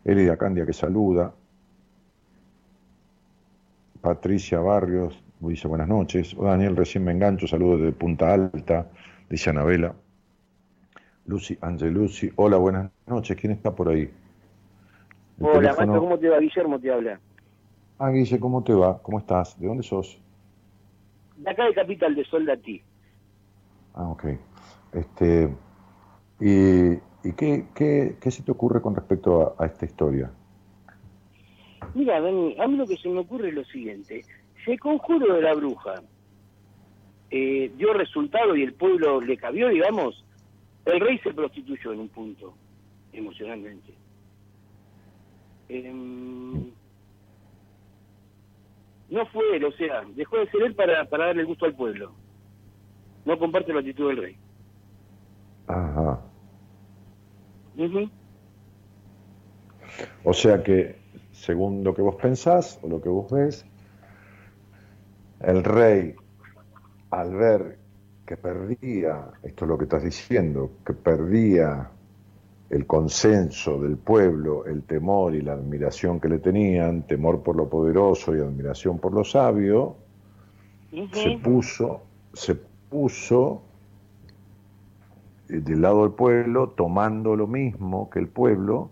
[0.05, 1.33] Elida Candia que saluda.
[4.03, 6.35] Patricia Barrios dice buenas noches.
[6.37, 7.47] Hola Daniel, recién me engancho.
[7.47, 8.91] Saludos de Punta Alta,
[9.29, 9.95] dice Anabela.
[11.27, 12.31] Lucy Angelucci.
[12.37, 13.37] Hola, buenas noches.
[13.37, 14.03] ¿Quién está por ahí?
[15.39, 16.39] El Hola, teléfono- maestro, ¿cómo te va?
[16.39, 17.21] Guillermo te habla.
[17.99, 19.03] Ah, Guille, ¿cómo te va?
[19.03, 19.59] ¿Cómo estás?
[19.59, 20.21] ¿De dónde sos?
[21.37, 22.83] De acá de Capital de Soldatí.
[23.95, 24.25] Ah, ok.
[24.93, 25.49] Este,
[26.41, 26.93] ¿Y,
[27.27, 30.31] y qué, qué, qué se te ocurre con respecto a, a esta historia?
[31.95, 34.25] Mira, Dani, a mí lo que se me ocurre es lo siguiente.
[34.67, 36.03] El conjuro de la bruja
[37.31, 40.25] eh, dio resultado y el pueblo le cabió, digamos,
[40.85, 42.55] el rey se prostituyó en un punto,
[43.13, 43.95] emocionalmente.
[45.69, 46.71] Em,
[49.09, 52.13] no fue él, o sea, dejó de ser él para, para darle gusto al pueblo.
[53.25, 54.37] No comparte la actitud del rey.
[55.69, 56.21] Ajá.
[57.77, 58.09] Ujú.
[60.25, 60.97] O sea que,
[61.33, 63.67] según lo que vos pensás o lo que vos ves,
[65.41, 66.15] el rey,
[67.11, 67.79] al ver
[68.27, 71.91] que perdía, esto es lo que estás diciendo, que perdía
[72.69, 77.69] el consenso del pueblo, el temor y la admiración que le tenían, temor por lo
[77.69, 79.97] poderoso y admiración por lo sabio,
[81.13, 83.63] se puso, se puso
[85.49, 88.91] eh, del lado del pueblo, tomando lo mismo que el pueblo,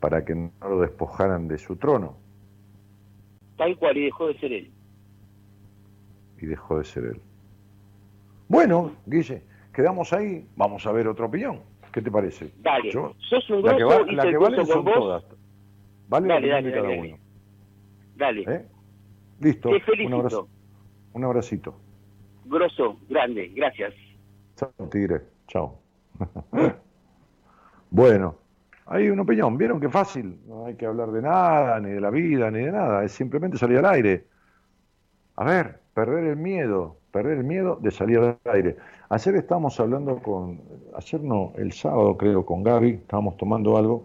[0.00, 2.16] para que no lo despojaran de su trono,
[3.56, 4.72] Tal cual, y dejó de ser él.
[6.40, 7.20] Y dejó de ser él.
[8.48, 11.60] Bueno, Guille, quedamos ahí, vamos a ver otra opinión.
[11.92, 12.52] ¿Qué te parece?
[12.62, 14.94] Dale, Yo- sos un la que, va- la que valen son vos.
[14.94, 15.24] todas.
[16.08, 17.16] Vale la Dale, dale, cada dale, uno.
[18.16, 18.66] Dale, ¿eh?
[19.40, 20.16] Listo, te un felicito.
[20.16, 20.48] abrazo.
[21.14, 21.74] Un abracito.
[22.46, 23.94] Grosso, grande, gracias.
[24.56, 25.22] Chao, tigre.
[25.48, 25.78] Chao.
[27.90, 28.36] bueno,
[28.86, 29.56] hay una opinión.
[29.56, 30.38] ¿Vieron qué fácil?
[30.46, 33.04] No hay que hablar de nada, ni de la vida, ni de nada.
[33.04, 34.26] Es simplemente salir al aire.
[35.40, 38.76] A ver, perder el miedo, perder el miedo de salir al aire.
[39.08, 40.60] Ayer estábamos hablando con,
[40.94, 44.04] ayer no, el sábado creo, con Gaby, estábamos tomando algo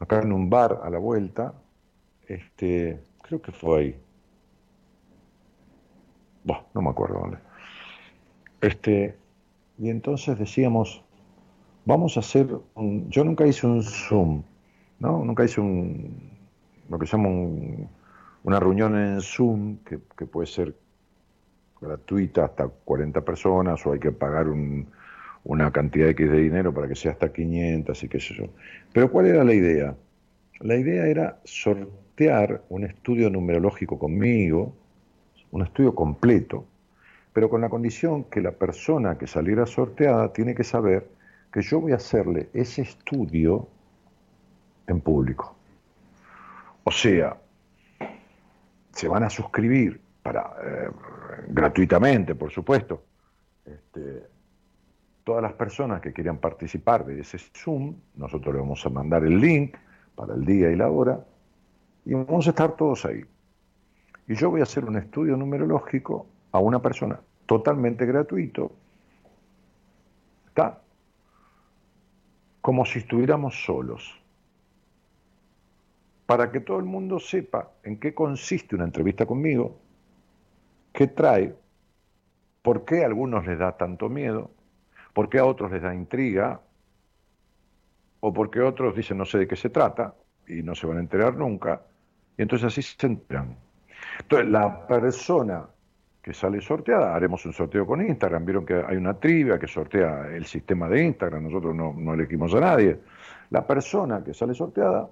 [0.00, 1.54] acá en un bar a la vuelta.
[2.26, 4.00] Este, creo que fue ahí.
[6.42, 7.38] Bueno, no me acuerdo dónde.
[8.60, 9.16] Este,
[9.78, 11.04] y entonces decíamos,
[11.84, 14.42] vamos a hacer, un, yo nunca hice un Zoom,
[14.98, 15.24] ¿no?
[15.24, 16.36] Nunca hice un,
[16.88, 17.28] lo que se llama
[18.48, 20.74] una reunión en Zoom, que, puede ser
[21.82, 24.46] gratuita hasta 40 personas o hay que pagar
[25.44, 28.44] una cantidad X de dinero para que sea hasta 500 y qué sé yo.
[28.94, 29.94] Pero ¿cuál era la idea?
[30.60, 34.74] La idea era sortear un estudio numerológico conmigo,
[35.50, 36.64] un estudio completo,
[37.34, 41.06] pero con la condición que la persona que saliera sorteada tiene que saber
[41.52, 43.68] que yo voy a hacerle ese estudio
[44.86, 45.54] en público.
[46.84, 47.36] O sea,
[48.98, 50.90] se van a suscribir para eh,
[51.48, 53.04] gratuitamente, por supuesto.
[53.64, 54.26] Este,
[55.22, 59.38] todas las personas que quieran participar de ese Zoom, nosotros le vamos a mandar el
[59.38, 59.76] link
[60.16, 61.24] para el día y la hora,
[62.04, 63.24] y vamos a estar todos ahí.
[64.26, 68.72] Y yo voy a hacer un estudio numerológico a una persona totalmente gratuito.
[70.48, 70.80] ¿Está?
[72.68, 74.20] como si estuviéramos solos,
[76.28, 79.78] para que todo el mundo sepa en qué consiste una entrevista conmigo,
[80.92, 81.56] qué trae,
[82.60, 84.50] por qué a algunos les da tanto miedo,
[85.14, 86.60] por qué a otros les da intriga,
[88.20, 90.16] o por qué otros dicen no sé de qué se trata
[90.46, 91.80] y no se van a enterar nunca,
[92.36, 93.56] y entonces así se enteran.
[94.20, 95.66] Entonces, la persona
[96.20, 97.14] que sale sorteada.
[97.14, 98.44] Haremos un sorteo con Instagram.
[98.44, 101.44] Vieron que hay una trivia que sortea el sistema de Instagram.
[101.44, 103.00] Nosotros no, elegimos a nadie.
[103.48, 105.08] La persona que sale sorteada,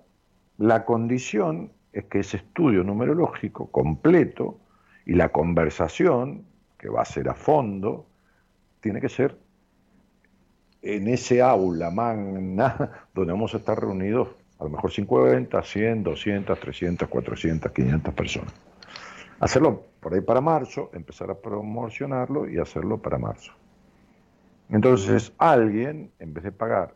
[0.59, 4.59] la condición es que ese estudio numerológico completo
[5.05, 6.45] y la conversación,
[6.79, 8.07] que va a ser a fondo,
[8.81, 9.39] tiene que ser
[10.83, 14.29] en ese aula magna donde vamos a estar reunidos
[14.59, 18.55] a lo mejor 50, 100, 200, 300, 400, 500 personas.
[19.41, 23.53] Hacerlo por ahí para marzo, empezar a promocionarlo y hacerlo para marzo.
[24.71, 26.96] Entonces, alguien, en vez de pagar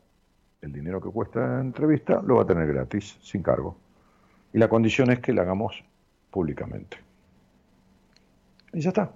[0.62, 3.76] el dinero que cuesta la entrevista, lo va a tener gratis, sin cargo.
[4.52, 5.82] Y la condición es que la hagamos
[6.30, 6.98] públicamente.
[8.72, 9.12] Y ya está.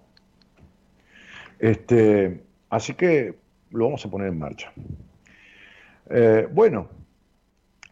[1.59, 3.35] Este, así que
[3.71, 4.73] lo vamos a poner en marcha.
[6.11, 6.89] Eh, bueno,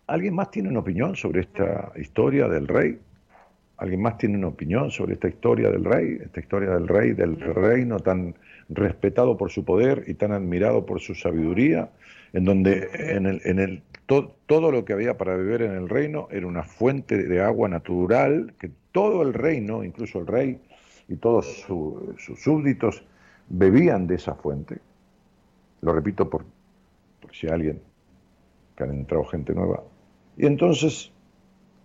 [0.07, 2.99] ¿alguien más tiene una opinión sobre esta historia del rey?
[3.77, 6.19] ¿Alguien más tiene una opinión sobre esta historia del rey?
[6.23, 8.35] Esta historia del rey, del reino tan
[8.69, 11.91] respetado por su poder y tan admirado por su sabiduría,
[12.33, 13.83] en donde en el, en el,
[14.47, 18.55] todo lo que había para beber en el reino era una fuente de agua natural,
[18.59, 20.61] que todo el reino, incluso el rey
[21.09, 23.05] y todos sus súbditos,
[23.49, 24.79] bebían de esa fuente.
[25.81, 26.45] Lo repito por,
[27.21, 27.81] por si alguien,
[28.77, 29.83] que han entrado gente nueva.
[30.37, 31.13] Y entonces,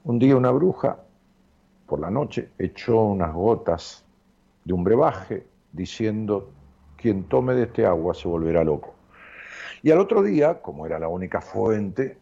[0.04, 1.00] un día una bruja
[1.88, 4.06] por la noche, echó unas gotas
[4.66, 6.52] de un brebaje diciendo,
[6.98, 8.97] quien tome de este agua se volverá loco.
[9.84, 12.18] Y al otro día, como era la única fuente,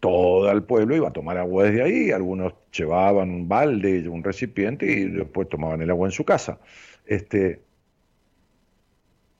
[0.00, 4.86] todo el pueblo iba a tomar agua desde ahí, algunos llevaban un balde, un recipiente
[4.90, 6.58] y después tomaban el agua en su casa.
[7.06, 7.60] Este,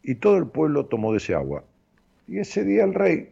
[0.03, 1.65] y todo el pueblo tomó de ese agua.
[2.29, 3.31] Y ese día el rey,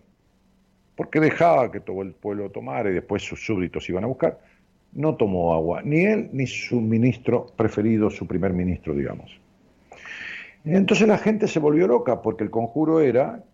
[0.97, 4.41] porque dejaba que todo el pueblo tomara y después sus súbditos iban a buscar,
[4.93, 9.39] no tomó agua, ni él ni su ministro preferido, su primer ministro, digamos.
[10.65, 13.45] Entonces la gente se volvió loca porque el conjuro era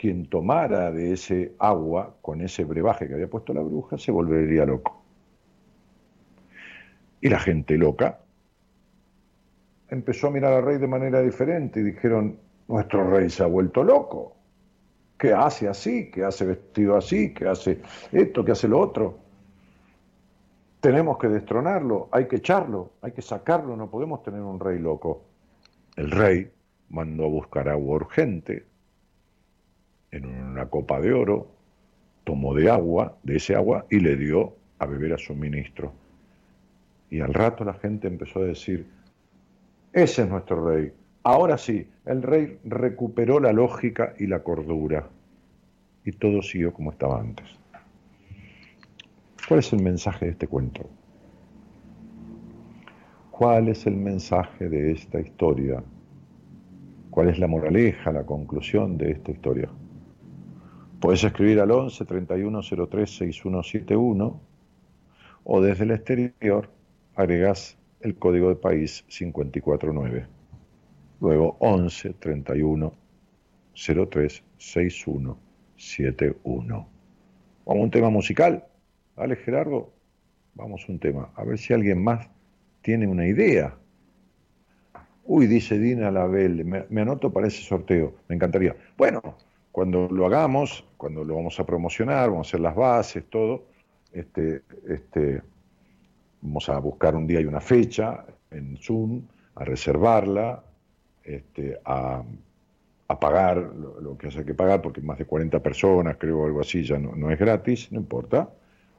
[0.00, 4.64] quien tomara de ese agua con ese brebaje que había puesto la bruja se volvería
[4.64, 5.02] loco.
[7.20, 8.20] Y la gente loca
[9.90, 13.84] empezó a mirar al rey de manera diferente y dijeron, nuestro rey se ha vuelto
[13.84, 14.36] loco.
[15.18, 16.10] ¿Qué hace así?
[16.10, 17.34] ¿Qué hace vestido así?
[17.34, 18.42] ¿Qué hace esto?
[18.42, 19.18] ¿Qué hace lo otro?
[20.80, 25.24] tenemos que destronarlo, hay que echarlo, hay que sacarlo, no podemos tener un rey loco.
[25.94, 26.50] El rey
[26.88, 28.69] mandó a buscar agua urgente
[30.12, 31.48] en una copa de oro,
[32.24, 35.92] tomó de agua, de ese agua, y le dio a beber a su ministro.
[37.10, 38.86] Y al rato la gente empezó a decir,
[39.92, 40.92] ese es nuestro rey.
[41.22, 45.08] Ahora sí, el rey recuperó la lógica y la cordura.
[46.04, 47.46] Y todo siguió como estaba antes.
[49.46, 50.88] ¿Cuál es el mensaje de este cuento?
[53.32, 55.82] ¿Cuál es el mensaje de esta historia?
[57.10, 59.68] ¿Cuál es la moraleja, la conclusión de esta historia?
[61.00, 64.40] Puedes escribir al 11 31 03 6171
[65.44, 66.68] o desde el exterior
[67.14, 70.26] agregás el código de país 549.
[71.20, 72.92] Luego 11 31
[73.74, 76.88] 03 6171.
[77.64, 78.66] Vamos a un tema musical.
[79.16, 79.90] Dale Gerardo,
[80.54, 81.30] vamos a un tema.
[81.34, 82.28] A ver si alguien más
[82.82, 83.74] tiene una idea.
[85.24, 88.76] Uy, dice Dina Label, me, me anoto para ese sorteo, me encantaría.
[88.98, 89.22] Bueno,
[89.72, 93.64] cuando lo hagamos, cuando lo vamos a promocionar, vamos a hacer las bases, todo,
[94.12, 95.42] este, este,
[96.42, 99.22] vamos a buscar un día y una fecha en Zoom,
[99.54, 100.62] a reservarla,
[101.22, 102.22] este, a,
[103.10, 106.84] a pagar lo, que haya que pagar, porque más de 40 personas, creo, algo así,
[106.84, 108.48] ya no, no es gratis, no importa.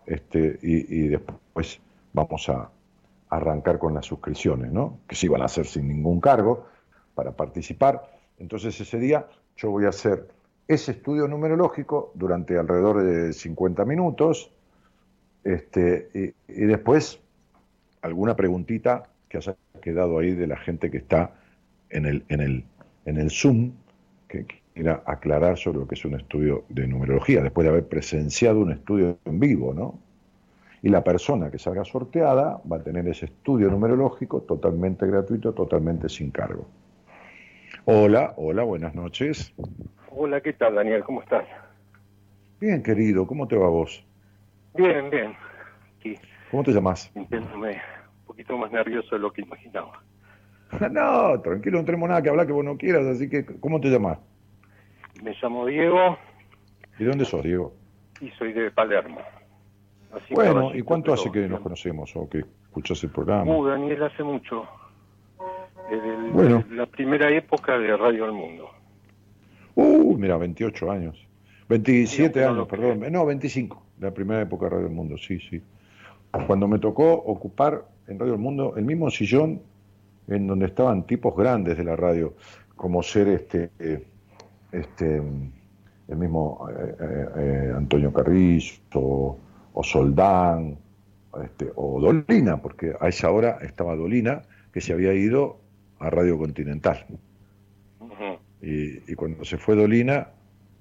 [0.06, 1.80] Este, y, después
[2.12, 2.70] vamos a
[3.30, 5.00] arrancar con las suscripciones, ¿no?
[5.08, 6.66] que sí van a hacer sin ningún cargo
[7.16, 8.04] para participar.
[8.38, 10.28] Entonces ese día yo voy a hacer
[10.74, 14.52] ese estudio numerológico durante alrededor de 50 minutos
[15.44, 17.20] este, y, después
[18.02, 21.34] alguna preguntita que haya quedado ahí de la gente que está
[21.90, 22.64] en el, en el,
[23.06, 23.72] en el Zoom,
[24.30, 28.62] que quiera aclarar sobre lo que es un estudio de numerología, después de haber presenciado
[28.62, 30.00] un estudio en vivo, ¿no?
[30.82, 36.08] Y la persona que salga sorteada va a tener ese estudio numerológico totalmente gratuito, totalmente
[36.08, 36.66] sin cargo.
[37.86, 39.54] Hola, hola, buenas noches.
[40.14, 41.04] Hola, ¿qué tal, Daniel?
[41.04, 41.46] ¿Cómo estás?
[42.60, 44.06] Bien, querido, ¿cómo te va vos?
[44.76, 45.34] Bien, bien.
[45.98, 46.16] Aquí,
[46.52, 47.10] ¿Cómo te llamas?
[47.14, 50.02] sintiéndome un poquito más nervioso de lo que imaginaba.
[50.92, 53.90] No, tranquilo, no tenemos nada que hablar que vos no quieras, así que, ¿cómo te
[53.90, 54.20] llamas?
[55.22, 56.18] Me llamo Diego
[56.98, 57.74] ¿Y de dónde sos, Diego?
[58.22, 59.20] y soy de Palermo.
[60.14, 63.52] Así Bueno, ¿y cuánto hace que nos conocemos o que escuchas el programa?
[63.52, 64.68] Uh, Daniel, hace mucho.
[65.90, 66.64] Desde el- Bueno.
[66.70, 68.70] la primera época de Radio El Mundo.
[69.82, 71.28] Uh, mira, 28 años.
[71.70, 73.04] 27 Sí, no años, perdón.
[73.12, 73.84] No, 25.
[74.00, 75.62] La primera época de Radio del Mundo, sí, sí.
[76.48, 79.62] Cuando me tocó ocupar en Radio del Mundo el mismo sillón
[80.28, 82.36] en donde estaban tipos grandes de la radio,
[82.76, 84.04] como ser este, eh,
[84.72, 85.22] este,
[86.08, 89.38] el mismo eh, eh, Antonio Carrizo o,
[89.74, 90.78] o Soldán,
[91.44, 94.42] este, o Dolina, porque a esa hora estaba Dolina,
[94.74, 95.60] que se había ido
[96.00, 97.06] a Radio Continental.
[98.62, 100.30] Y, y cuando se fue Dolina,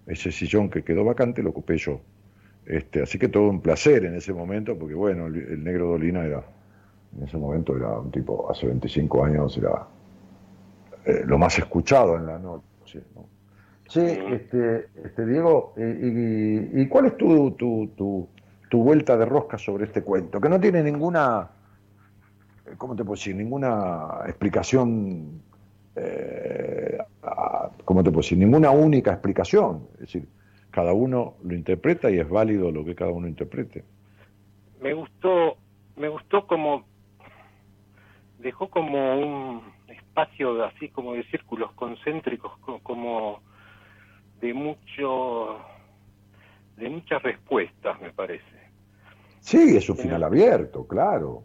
[0.07, 2.01] ese sillón que quedó vacante lo ocupé yo.
[2.67, 6.25] Este, así que todo un placer en ese momento, porque bueno, el, el negro Dolina
[6.25, 6.45] era,
[7.17, 9.87] en ese momento era un tipo, hace 25 años era
[11.05, 13.03] eh, lo más escuchado en la noche.
[13.15, 13.27] ¿no?
[13.89, 18.29] Che, este, este, Diego, eh, y, y cuál es tu, tu, tu,
[18.69, 20.41] tu vuelta de rosca sobre este cuento?
[20.41, 21.51] Que no tiene ninguna,
[22.67, 23.35] eh, ¿cómo te puedo decir?
[23.35, 25.43] Ninguna explicación
[25.97, 26.99] eh,
[27.91, 28.39] ¿cómo te puedo decir?
[28.39, 29.89] Ninguna única explicación.
[29.95, 30.29] Es decir,
[30.71, 33.85] cada uno lo interpreta y es válido lo que cada uno interprete.
[34.81, 35.57] Me gustó,
[35.97, 36.87] me gustó como
[38.39, 43.43] dejó como un espacio de- así como de círculos concéntricos, co- como
[44.41, 45.59] de mucho,
[46.77, 48.57] de muchas respuestas, me parece.
[49.41, 51.43] Sí, es un final abierto, claro.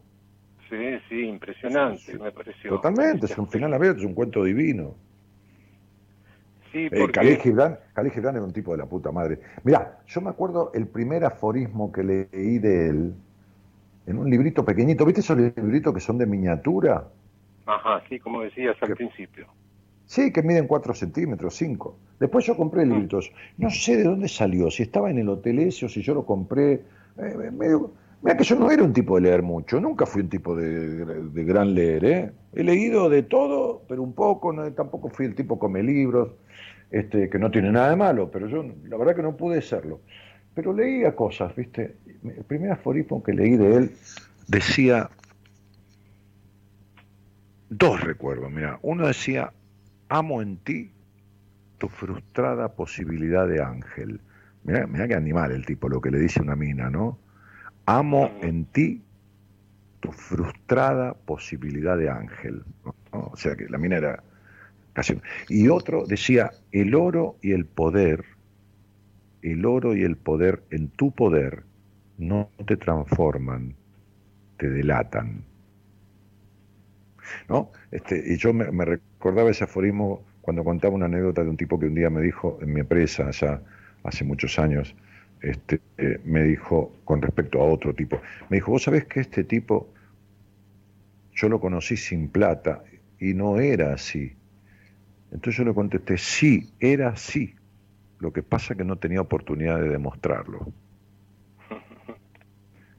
[0.69, 2.69] Sí, sí, impresionante, me pareció.
[2.69, 5.04] Totalmente, es un final abierto, es un cuento divino.
[6.75, 9.39] Sí, Eh, porque Khalil Gibran, Khalil Gibran era un tipo de la puta madre.
[9.63, 13.13] Mirá, yo me acuerdo el primer aforismo que leí de él
[14.05, 15.05] en un librito pequeñito.
[15.05, 17.05] ¿Viste esos libritos que son de miniatura?
[17.65, 19.47] ajá, sí, como decías al Que- principio.
[20.05, 21.97] Sí, que miden 4 centímetros, 5.
[22.19, 23.31] Después yo compré libritos.
[23.57, 26.25] No sé de dónde salió, si estaba en el hotel ese o si yo lo
[26.25, 26.73] compré.
[27.17, 27.91] Eh, medio-
[28.25, 31.05] Mira que yo no era un tipo de leer mucho, nunca fui un tipo de,
[31.05, 32.05] de gran leer.
[32.05, 32.31] ¿eh?
[32.53, 36.31] He leído de todo, pero un poco, no, tampoco fui el tipo come libros,
[36.89, 40.01] este, que no tiene nada de malo, pero yo la verdad que no pude serlo.
[40.55, 41.97] Pero leía cosas, ¿viste?
[42.23, 43.91] El primer aforismo que leí de él
[44.47, 45.07] decía,
[47.69, 49.53] dos recuerdos, mira, uno decía,
[50.09, 50.91] amo en ti
[51.77, 54.19] tu frustrada posibilidad de ángel.
[54.63, 57.19] Mirá, mirá qué animal el tipo, lo que le dice una mina, ¿no?
[57.85, 59.01] Amo en ti
[59.99, 62.63] tu frustrada posibilidad de ángel.
[62.83, 62.95] ¿no?
[63.31, 64.23] O sea que la mina era
[64.93, 65.19] casi...
[65.49, 68.23] Y otro decía, el oro y el poder,
[69.41, 71.63] el oro y el poder en tu poder
[72.17, 73.75] no te transforman,
[74.57, 75.43] te delatan.
[77.49, 77.71] ¿no?
[77.91, 81.79] Este, y yo me, me recordaba ese aforismo cuando contaba una anécdota de un tipo
[81.79, 83.61] que un día me dijo en mi empresa, ya
[84.03, 84.95] hace muchos años,
[85.45, 88.19] este, eh, me dijo con respecto a otro tipo,
[88.49, 89.87] me dijo, vos sabés que este tipo,
[91.33, 92.83] yo lo conocí sin plata
[93.19, 94.33] y no era así.
[95.31, 97.53] Entonces yo le contesté, sí, era así.
[98.19, 100.71] Lo que pasa es que no tenía oportunidad de demostrarlo.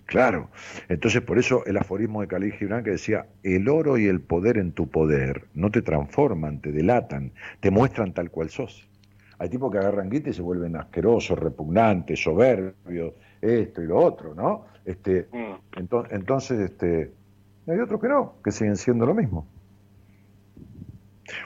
[0.07, 0.51] Claro,
[0.88, 4.57] entonces por eso el aforismo de Khalil Gibran que decía, el oro y el poder
[4.57, 8.88] en tu poder no te transforman, te delatan, te muestran tal cual sos.
[9.39, 14.34] Hay tipos que agarran guita y se vuelven asquerosos, repugnantes, soberbios, esto y lo otro,
[14.34, 14.64] ¿no?
[14.84, 15.78] Este, Mm.
[15.78, 17.12] ento- entonces, este,
[17.66, 19.47] hay otros que no, que siguen siendo lo mismo.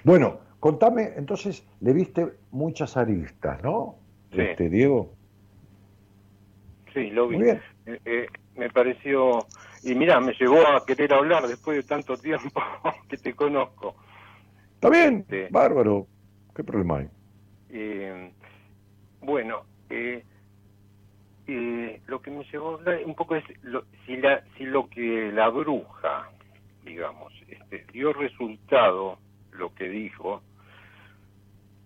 [0.05, 3.97] Bueno, contame, entonces le viste muchas aristas, ¿no?
[4.32, 4.41] Sí.
[4.43, 5.14] Este, Diego.
[6.95, 7.36] Sí, lo vi.
[7.36, 7.62] Muy bien.
[7.86, 8.26] Eh, eh,
[8.57, 9.47] me pareció...
[9.82, 12.61] Y mira, me llevó a querer hablar después de tanto tiempo
[13.09, 13.95] que te conozco.
[14.74, 15.45] Está bien, Sí.
[15.51, 16.07] bárbaro.
[16.55, 17.09] ¿Qué problema hay?
[17.73, 18.33] Eh,
[19.21, 20.25] bueno, eh,
[21.47, 24.89] eh, lo que me llevó a hablar un poco es lo- si, la, si lo
[24.89, 26.29] que la bruja,
[26.85, 29.18] digamos, este, dio resultado,
[29.53, 30.43] lo que dijo,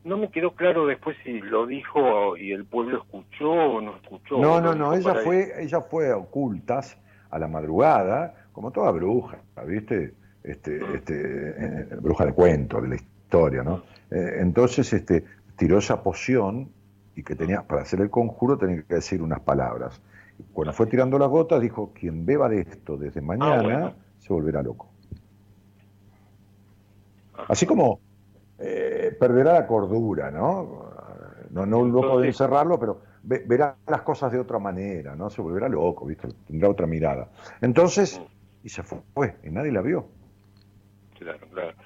[0.05, 4.39] no me quedó claro después si lo dijo y el pueblo escuchó o no escuchó.
[4.39, 6.99] No, no, no, ella fue, ella fue a ocultas
[7.31, 10.13] a la madrugada, como toda bruja, ¿viste?
[10.43, 13.83] Este, este, eh, bruja de cuento, de la historia, ¿no?
[14.11, 15.25] Eh, entonces, este,
[15.57, 16.71] tiró esa poción
[17.17, 20.01] y que tenía, para hacer el conjuro tenía que decir unas palabras.
[20.53, 23.95] Cuando fue tirando las gotas, dijo, quien beba de esto desde mañana bueno.
[24.19, 24.91] se volverá loco.
[27.49, 28.01] Así como
[28.59, 30.93] eh, perderá la cordura, ¿no?
[31.51, 35.31] No, no un loco de encerrarlo, pero ve- verá las cosas de otra manera, ¿no?
[35.31, 36.29] Se volverá loco, ¿viste?
[36.47, 37.31] Tendrá otra mirada.
[37.61, 38.23] Entonces,
[38.63, 40.09] y se fue, y nadie la vio.
[41.19, 41.77] Claro, claro.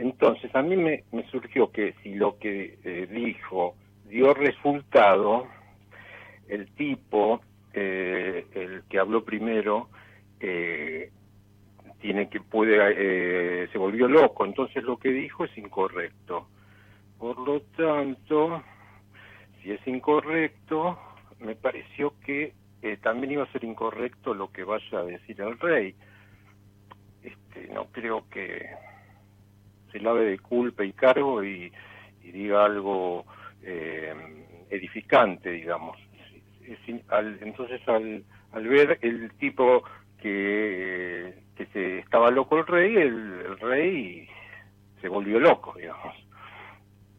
[0.00, 3.74] Entonces, a mí me, surgió que si lo que eh, dijo
[4.08, 5.46] dio resultado,
[6.48, 7.40] el tipo,
[7.74, 9.88] eh, el que habló primero,
[10.40, 11.10] eh,
[12.00, 16.46] tiene que puede, eh, se volvió loco, entonces lo que dijo es incorrecto.
[17.18, 18.62] Por lo tanto,
[19.60, 20.96] si es incorrecto,
[21.40, 25.58] me pareció que eh, también iba a ser incorrecto lo que vaya a decir el
[25.58, 25.96] rey.
[27.24, 28.64] Este, no creo que
[29.92, 31.72] se lave de culpa y cargo y,
[32.22, 33.24] y diga algo
[33.62, 34.14] eh,
[34.70, 35.98] edificante, digamos.
[37.40, 39.82] Entonces, al, al ver el tipo
[40.20, 44.28] que, que se estaba loco el rey, el, el rey
[45.00, 46.14] se volvió loco, digamos.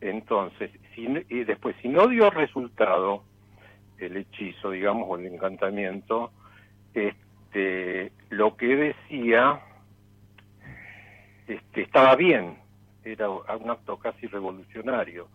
[0.02, 3.24] Entonces, y después, si no dio resultado
[3.98, 6.32] el hechizo, digamos, o el encantamiento,
[6.94, 9.62] este, lo que decía
[11.50, 12.60] este, estaba bien,
[13.04, 15.28] era un acto casi revolucionario.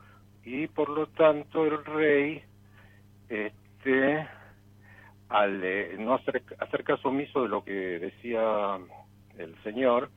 [0.45, 2.43] Y por lo tanto el rey,
[3.29, 4.27] este,
[5.29, 8.79] al eh, no hacer, hacer caso omiso de lo que decía
[9.39, 10.11] el señor,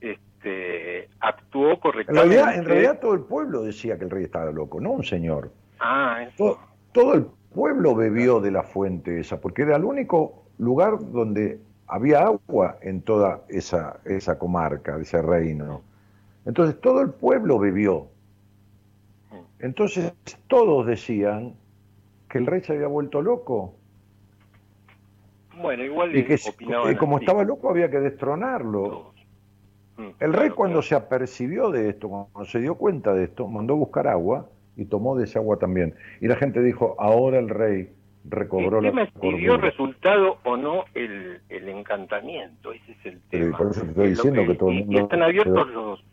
[0.00, 2.22] este, actuó En correctamente.
[2.28, 5.50] realidad, en realidad todo el pueblo decía que el rey estaba loco, no un señor.
[5.80, 6.36] Ah, eso.
[6.36, 6.58] Todo,
[6.92, 11.58] todo el pueblo bebió de la fuente esa, porque era el único lugar donde
[11.92, 15.82] había agua en toda esa, esa comarca, ese reino.
[16.46, 18.08] Entonces todo el pueblo bebió.
[19.60, 20.12] Entonces
[20.48, 21.54] todos decían
[22.28, 23.78] que el rey se había vuelto loco
[25.54, 26.36] Bueno, igual y que
[26.90, 29.14] y como así, estaba loco había que destronarlo.
[29.96, 30.82] Mm, El rey cuando claro.
[30.82, 35.16] se apercibió de esto, cuando se dio cuenta de esto, mandó buscar agua y tomó
[35.16, 35.94] de ese agua también.
[36.20, 37.94] Y la gente dijo, ahora el rey
[38.24, 43.06] recobró El la tema es si dio resultado o no el, el encantamiento, ese es
[43.06, 43.56] el tema.
[43.58, 46.04] por eso te estoy diciendo que todo el y- y mundo- están abiertos los...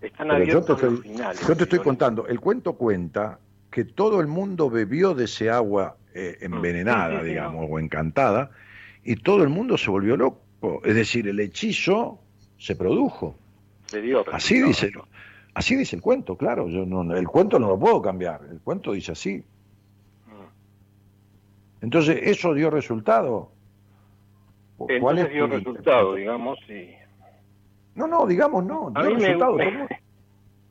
[0.00, 1.48] Están Pero yo te abiertos los estoy, finales.
[1.48, 3.40] yo te estoy contando, el cuento cuenta
[3.70, 7.78] que todo el mundo bebió de ese agua eh, envenenada, Sí, sí, sí, digamos, o
[7.78, 8.50] encantada,
[9.04, 10.40] y todo el mundo se volvió loco.
[10.84, 12.20] Es decir, el hechizo
[12.58, 13.36] se produjo.
[13.86, 14.90] se dio Así dice,
[15.54, 16.68] así dice el cuento, claro.
[16.68, 18.40] Yo no, el cuento no lo puedo cambiar.
[18.50, 19.44] El cuento dice así.
[21.80, 23.50] Entonces, ¿eso dio resultado?
[24.76, 26.90] ¿Cuál Entonces es dio tu resultado, digamos, y...
[27.94, 28.90] No, no, digamos no.
[28.90, 29.54] Dio me, resultado.
[29.56, 29.96] me- Todo, el mundo-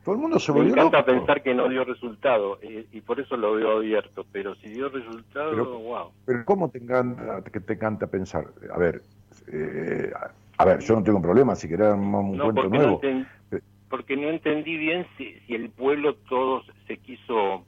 [0.03, 1.11] todo el mundo se me volvió encanta loco.
[1.11, 4.87] pensar que no dio resultado, y, y por eso lo veo abierto, pero si dio
[4.89, 6.11] resultado, Pero- wow.
[6.25, 8.45] Pero ¿cómo te encanta, que te encanta pensar?
[8.73, 9.01] A ver,
[9.51, 10.11] eh,
[10.57, 13.01] a ver, yo no tengo problema si querés un No, cuento nuevo.
[13.03, 17.65] no, porque no entendí bien si, si el pueblo todos se quiso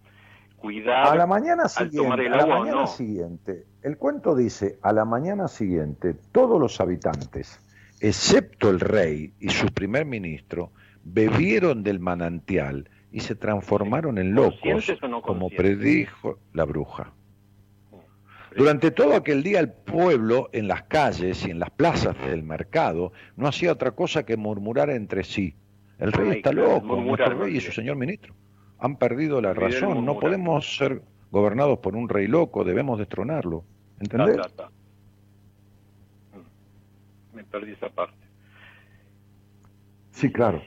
[0.60, 2.88] cuidar A la mañana siguiente, el a la mañana no.
[2.88, 7.60] siguiente, el cuento dice, a la mañana siguiente, todos los habitantes,
[8.00, 10.72] excepto el rey y su primer ministro,
[11.04, 17.14] bebieron del manantial y se transformaron en locos, ¿Conscientes o no como predijo la bruja.
[18.56, 23.12] Durante todo aquel día el pueblo en las calles y en las plazas del mercado
[23.36, 25.56] no hacía otra cosa que murmurar entre sí.
[26.00, 28.34] El rey está loco, nuestro rey y su señor ministro.
[28.80, 30.06] Han perdido la razón.
[30.06, 31.02] No podemos ser
[31.32, 33.64] gobernados por un rey loco, debemos destronarlo.
[34.00, 34.38] ¿Entendés?
[34.38, 34.70] Ta, ta, ta.
[37.34, 38.16] Me perdí esa parte.
[40.12, 40.62] Sí, claro.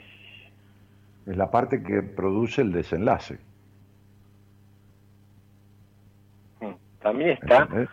[1.27, 3.39] Es la parte que produce el desenlace.
[6.61, 6.73] Mm.
[7.01, 7.89] También está ¿entendés?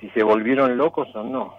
[0.00, 1.54] si se volvieron locos o no.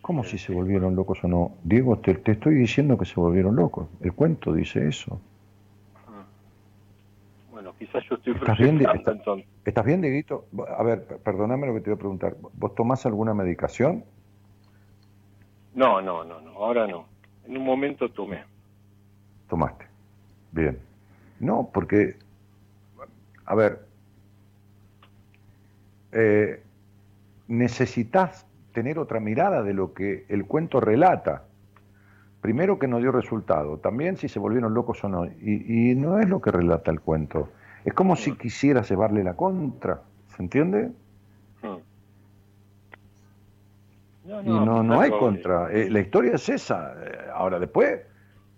[0.00, 1.52] ¿Cómo si se volvieron locos o no?
[1.62, 3.88] Diego, te, te estoy diciendo que se volvieron locos.
[4.00, 5.20] El cuento dice eso.
[7.82, 9.16] Quizás yo estoy ¿Estás bien, está-.
[9.64, 10.46] ¿Estás bien, Dieguito?
[10.78, 12.36] A ver, perdóname lo que te voy a preguntar.
[12.52, 14.04] ¿Vos tomás alguna medicación?
[15.74, 17.06] No, no, no, no, ahora no.
[17.44, 18.44] En un momento tomé.
[19.48, 19.84] Tomaste.
[20.52, 20.78] Bien.
[21.40, 22.14] No, porque,
[23.46, 23.80] a ver,
[26.12, 26.62] eh,
[27.48, 31.46] necesitas tener otra mirada de lo que el cuento relata.
[32.42, 35.26] Primero que no dio resultado, también si se volvieron locos o no.
[35.26, 37.48] Y, y no es lo que relata el cuento.
[37.84, 40.02] Es como si quisieras llevarle la contra.
[40.36, 40.90] ¿Se entiende?
[41.62, 41.76] Mm.
[44.24, 45.72] No, Y no, no hay contra.
[45.72, 46.94] Eh, la historia es esa.
[47.04, 48.00] Eh, Ahora, después,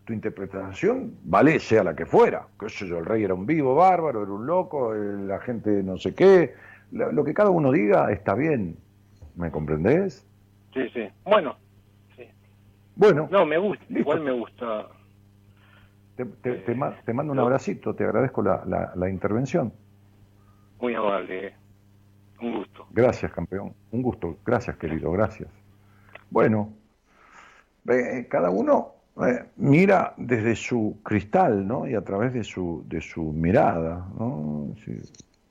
[0.04, 2.46] tu interpretación vale sea la que fuera.
[2.60, 5.82] Qué sé yo, el rey era un vivo bárbaro, era un loco, eh, la gente
[5.82, 6.54] no sé qué.
[6.92, 8.76] Lo, lo que cada uno diga está bien.
[9.36, 10.26] ¿Me comprendés?
[10.74, 11.08] Sí, sí.
[11.24, 11.56] Bueno,
[12.96, 13.84] Bueno, no, me gusta.
[13.88, 14.00] Listo.
[14.00, 14.86] Igual me gusta.
[16.16, 19.72] Te, te- te ma- te mando un abracito, te agradezco la, la- la intervención.
[20.80, 21.46] Muy amable.
[21.48, 21.54] eh.
[22.40, 22.86] Un gusto.
[22.90, 23.72] Gracias, campeón.
[23.90, 24.38] Un gusto.
[24.44, 25.10] Gracias, querido.
[25.12, 25.48] Gracias.
[26.30, 26.72] Bueno,
[27.88, 28.92] eh, cada uno
[29.26, 31.86] eh, mira desde su cristal, ¿no?
[31.88, 34.74] Y a través de su, de su mirada, ¿no?
[34.84, 35.00] Sí.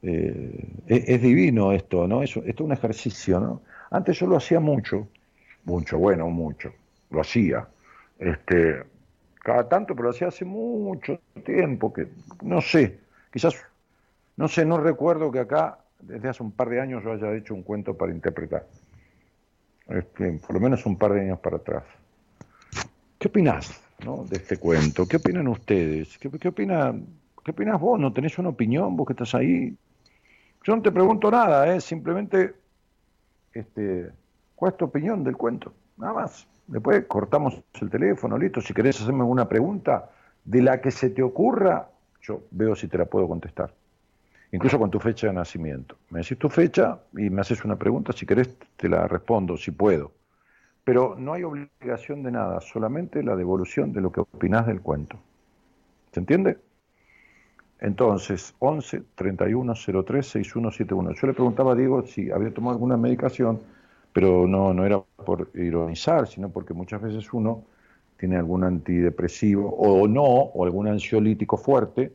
[0.01, 2.21] Eh, es, es divino esto, ¿no?
[2.21, 3.61] Es, esto es un ejercicio, ¿no?
[3.89, 5.07] Antes yo lo hacía mucho,
[5.63, 6.73] mucho, bueno, mucho,
[7.09, 7.65] lo hacía.
[8.19, 8.83] Este,
[9.43, 12.07] cada tanto, pero hacía hace mucho tiempo, que
[12.41, 12.99] no sé,
[13.31, 13.55] quizás,
[14.37, 17.53] no sé, no recuerdo que acá, desde hace un par de años, yo haya hecho
[17.53, 18.65] un cuento para interpretar.
[19.87, 21.83] Este, por lo menos un par de años para atrás.
[23.19, 24.23] ¿Qué opinás ¿no?
[24.23, 25.05] de este cuento?
[25.05, 26.17] ¿Qué opinan ustedes?
[26.17, 27.99] ¿Qué, qué, ¿Qué opinás vos?
[27.99, 29.75] ¿No tenés una opinión vos que estás ahí?
[30.63, 31.81] Yo no te pregunto nada, ¿eh?
[31.81, 32.55] simplemente
[33.53, 34.09] este,
[34.55, 35.73] ¿cuál es tu opinión del cuento?
[35.97, 36.47] Nada más.
[36.67, 38.61] Después cortamos el teléfono, listo.
[38.61, 40.09] Si querés hacerme alguna pregunta
[40.45, 41.89] de la que se te ocurra,
[42.21, 43.73] yo veo si te la puedo contestar.
[44.51, 45.97] Incluso con tu fecha de nacimiento.
[46.09, 49.71] Me decís tu fecha y me haces una pregunta, si querés te la respondo, si
[49.71, 50.11] puedo.
[50.83, 55.17] Pero no hay obligación de nada, solamente la devolución de lo que opinás del cuento.
[56.11, 56.59] ¿Se entiende?
[57.79, 61.13] Entonces, 11 31 03 6171.
[61.13, 63.59] Yo le preguntaba a Diego si había tomado alguna medicación,
[64.13, 67.65] pero no, no era por ironizar, sino porque muchas veces uno
[68.17, 72.13] tiene algún antidepresivo o no, o algún ansiolítico fuerte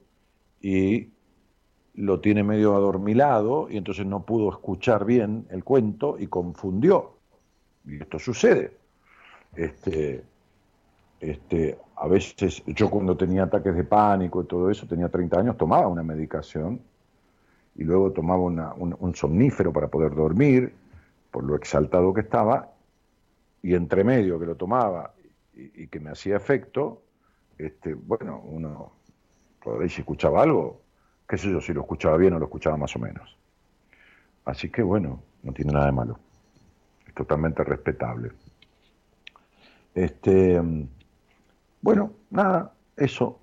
[0.63, 1.11] y
[1.95, 7.19] lo tiene medio adormilado y entonces no pudo escuchar bien el cuento y confundió.
[7.87, 8.73] Y esto sucede.
[9.57, 10.25] Este,
[11.21, 15.57] este, a veces yo cuando tenía ataques de pánico y todo eso, tenía 30 años,
[15.57, 16.81] tomaba una medicación
[17.77, 20.73] y luego tomaba una- un, un somnífero para poder dormir,
[21.41, 22.73] lo exaltado que estaba,
[23.63, 25.15] y entre medio que lo tomaba
[25.55, 27.03] y, que me hacía efecto,
[27.57, 28.93] este, bueno, uno,
[29.81, 30.83] ahí si escuchaba algo,
[31.29, 33.37] qué sé yo, si lo escuchaba bien o lo escuchaba más o menos.
[34.45, 36.19] Así que bueno, no tiene nada de malo.
[37.07, 38.33] Es totalmente respetable.
[39.95, 40.61] Este,
[41.83, 43.41] bueno, nada, eso.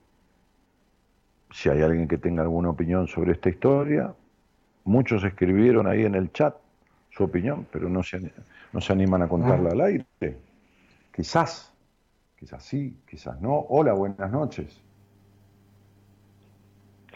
[1.51, 4.13] Si hay alguien que tenga alguna opinión sobre esta historia,
[4.85, 6.55] muchos escribieron ahí en el chat
[7.15, 8.19] su opinión, pero no se,
[8.73, 10.05] no se animan a contarla al aire.
[11.13, 11.73] Quizás,
[12.37, 13.65] quizás sí, quizás no.
[13.69, 14.81] Hola, buenas noches.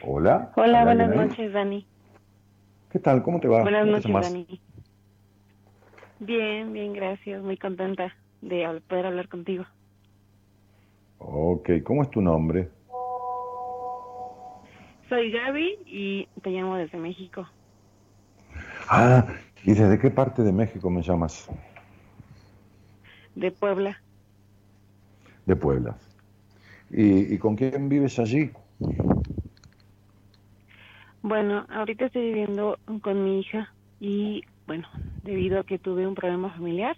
[0.01, 0.51] Hola.
[0.55, 1.85] Hola, ¿hay buenas noches, Dani.
[2.89, 3.21] ¿Qué tal?
[3.23, 3.61] ¿Cómo te va?
[3.61, 4.33] Buenas ¿Cómo te noches?
[4.33, 4.61] Dani.
[6.19, 7.41] Bien, bien, gracias.
[7.43, 9.65] Muy contenta de poder hablar contigo.
[11.17, 12.69] Ok, ¿cómo es tu nombre?
[15.09, 17.45] Soy Gaby y te llamo desde México.
[18.87, 19.27] Ah,
[19.63, 21.47] ¿y desde qué parte de México me llamas?
[23.33, 24.03] De Puebla.
[25.45, 25.97] De Puebla.
[26.91, 28.51] ¿Y, y con quién vives allí?
[31.21, 34.87] Bueno, ahorita estoy viviendo con mi hija y, bueno,
[35.21, 36.95] debido a que tuve un problema familiar,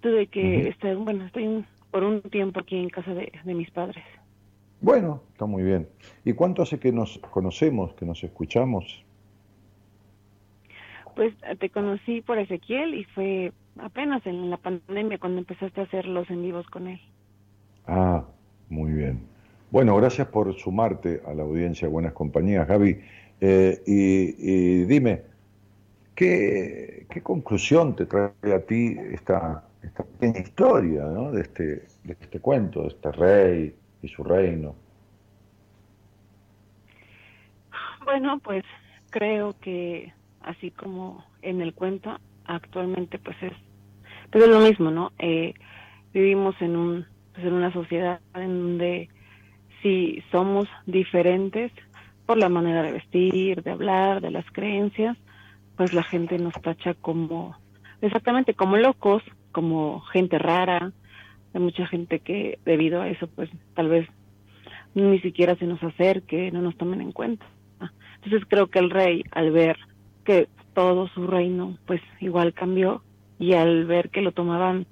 [0.00, 3.70] tuve que estar, bueno, estoy un- por un tiempo aquí en casa de, de mis
[3.72, 4.04] padres.
[4.80, 5.88] Bueno, está muy bien.
[6.24, 9.05] ¿Y cuánto hace que nos conocemos, que nos escuchamos?
[11.16, 16.04] Pues te conocí por Ezequiel y fue apenas en la pandemia cuando empezaste a hacer
[16.04, 17.00] los en vivos con él.
[17.86, 18.22] Ah,
[18.68, 19.26] muy bien.
[19.70, 23.00] Bueno, gracias por sumarte a la audiencia Buenas Compañías, Gaby.
[23.40, 25.22] Eh, y, dime,
[26.14, 31.64] ¿qué, conclusión te trae a ti esta, esta pequeña historia de, este,
[32.04, 34.74] de este cuento, de este rey y su reino?
[38.04, 38.64] Bueno, pues
[39.10, 40.12] creo que
[40.46, 43.52] así como en el cuento, actualmente pues es,
[44.30, 45.12] pues es lo mismo, ¿no?
[45.18, 45.54] Eh,
[46.14, 49.10] vivimos en un pues en una sociedad en donde
[49.82, 51.70] si somos diferentes
[52.24, 55.18] por la manera de vestir, de hablar, de las creencias,
[55.76, 57.56] pues la gente nos tacha como
[58.00, 59.22] exactamente como locos,
[59.52, 60.92] como gente rara.
[61.52, 64.08] Hay mucha gente que debido a eso pues tal vez
[64.94, 67.46] ni siquiera se nos acerque, no nos tomen en cuenta.
[68.16, 69.76] Entonces creo que el rey al ver
[70.26, 73.02] que todo su reino pues igual cambió.
[73.38, 74.86] Y al ver que lo tomaban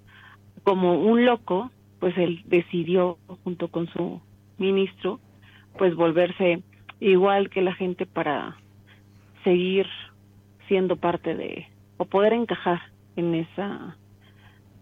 [0.64, 4.20] como un loco, pues él decidió junto con su
[4.58, 5.20] ministro
[5.78, 6.62] pues volverse
[7.00, 8.56] igual que la gente para
[9.42, 9.86] seguir
[10.68, 11.66] siendo parte de
[11.96, 12.80] o poder encajar
[13.16, 13.96] en esa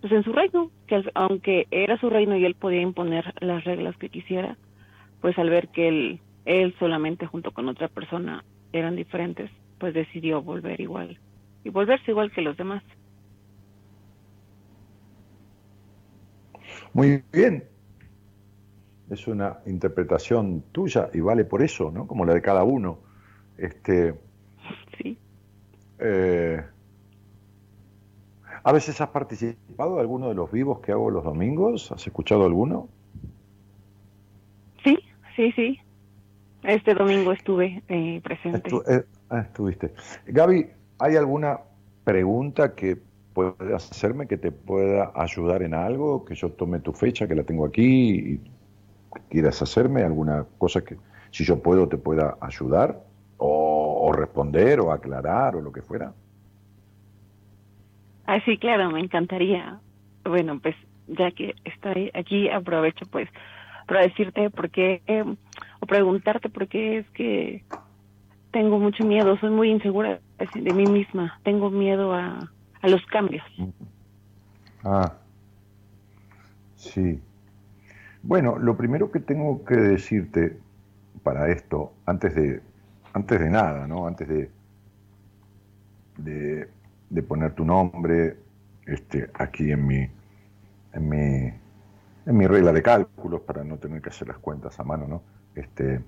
[0.01, 3.97] pues en su reino que aunque era su reino y él podía imponer las reglas
[3.97, 4.57] que quisiera
[5.21, 9.51] pues al ver que él él solamente junto con otra persona eran diferentes
[9.83, 11.19] pues decidió volver igual
[11.65, 12.85] y volverse igual que los demás
[16.93, 17.65] muy bien
[19.11, 22.07] es una interpretación tuya y vale por eso, ¿no?
[22.07, 22.99] Como la de cada uno.
[23.59, 24.15] Este,
[24.99, 25.19] sí.
[25.99, 26.63] Eh,
[28.65, 31.91] ¿A veces has participado de alguno de los vivos que hago los domingos?
[31.93, 32.89] ¿Has escuchado alguno?
[34.85, 34.99] Sí,
[35.37, 35.79] sí, sí.
[36.63, 38.71] Este domingo estuve eh, presente.
[38.89, 39.03] Eh,
[39.33, 39.93] ah, estuviste.
[40.27, 40.67] Gaby,
[40.99, 41.61] ¿hay alguna
[42.05, 42.99] pregunta que
[43.33, 46.25] puedas hacerme que te pueda ayudar en algo?
[46.25, 48.41] Que yo tome tu fecha, que la tengo aquí, y
[49.31, 50.97] quieras hacerme, alguna cosa que,
[51.31, 53.01] si yo puedo, te pueda ayudar,
[53.39, 56.13] o, responder, o aclarar, o lo que fuera.
[58.27, 59.81] Ah, sí, claro, me encantaría.
[60.25, 60.77] Bueno, pues
[61.09, 63.29] ya que estoy aquí, aprovecho pues
[63.89, 65.37] para decirte por qué, em,
[65.81, 67.65] o preguntarte por qué es que
[68.53, 70.21] tengo mucho miedo, soy muy insegura
[70.55, 72.39] de mí misma, tengo miedo a,
[72.81, 73.45] a los cambios.
[74.85, 75.15] Ah,
[76.77, 77.21] sí.
[78.23, 80.59] Bueno, lo primero que tengo que decirte
[81.23, 82.63] para esto, antes de,
[83.13, 84.07] antes de nada, ¿no?
[84.07, 84.51] Antes de,
[86.19, 88.37] de, poner tu nombre
[88.87, 90.09] este, aquí en mi,
[90.93, 91.53] en mi,
[92.27, 95.23] en mi regla de cálculos para no tener que hacer las cuentas a mano, ¿no?
[95.55, 96.01] Este,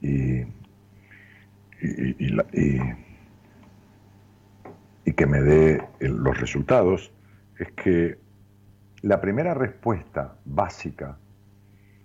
[0.00, 0.42] y,
[1.80, 2.16] y,
[5.04, 7.12] y que me dé los resultados,
[7.58, 8.18] es que
[9.02, 11.16] la primera respuesta básica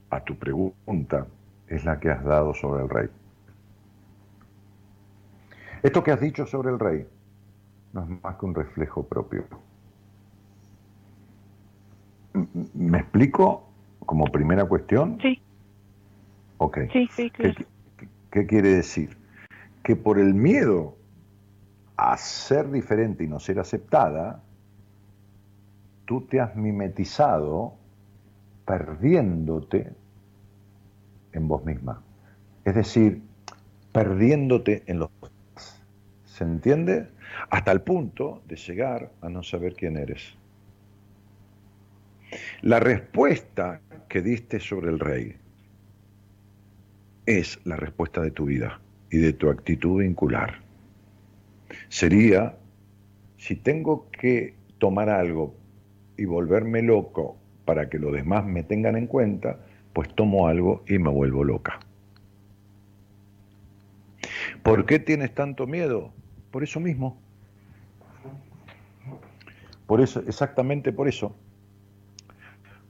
[0.09, 1.27] a tu pregunta
[1.67, 3.09] es la que has dado sobre el rey.
[5.81, 7.05] Esto que has dicho sobre el rey
[7.93, 9.43] no es más que un reflejo propio.
[12.73, 13.69] ¿Me explico
[14.05, 15.19] como primera cuestión?
[15.21, 15.39] Sí.
[16.57, 16.79] Ok.
[16.91, 17.53] Sí, sí, ¿Qué,
[18.31, 19.22] ¿Qué quiere decir?
[19.83, 20.97] Que por el miedo
[21.97, 24.41] a ser diferente y no ser aceptada,
[26.05, 27.75] tú te has mimetizado
[28.65, 29.93] perdiéndote
[31.33, 32.01] en vos misma.
[32.65, 33.21] Es decir,
[33.91, 35.09] perdiéndote en los
[36.25, 37.09] ¿Se entiende?
[37.51, 40.35] Hasta el punto de llegar a no saber quién eres.
[42.61, 45.35] La respuesta que diste sobre el rey
[47.27, 48.79] es la respuesta de tu vida
[49.13, 50.55] y de tu actitud vincular.
[51.87, 52.57] Sería,
[53.37, 55.53] si tengo que tomar algo
[56.17, 59.59] y volverme loco para que los demás me tengan en cuenta,
[59.93, 61.79] pues tomo algo y me vuelvo loca.
[64.63, 66.11] ¿Por qué tienes tanto miedo?
[66.49, 67.15] Por eso mismo.
[69.85, 71.35] Por eso, exactamente por eso.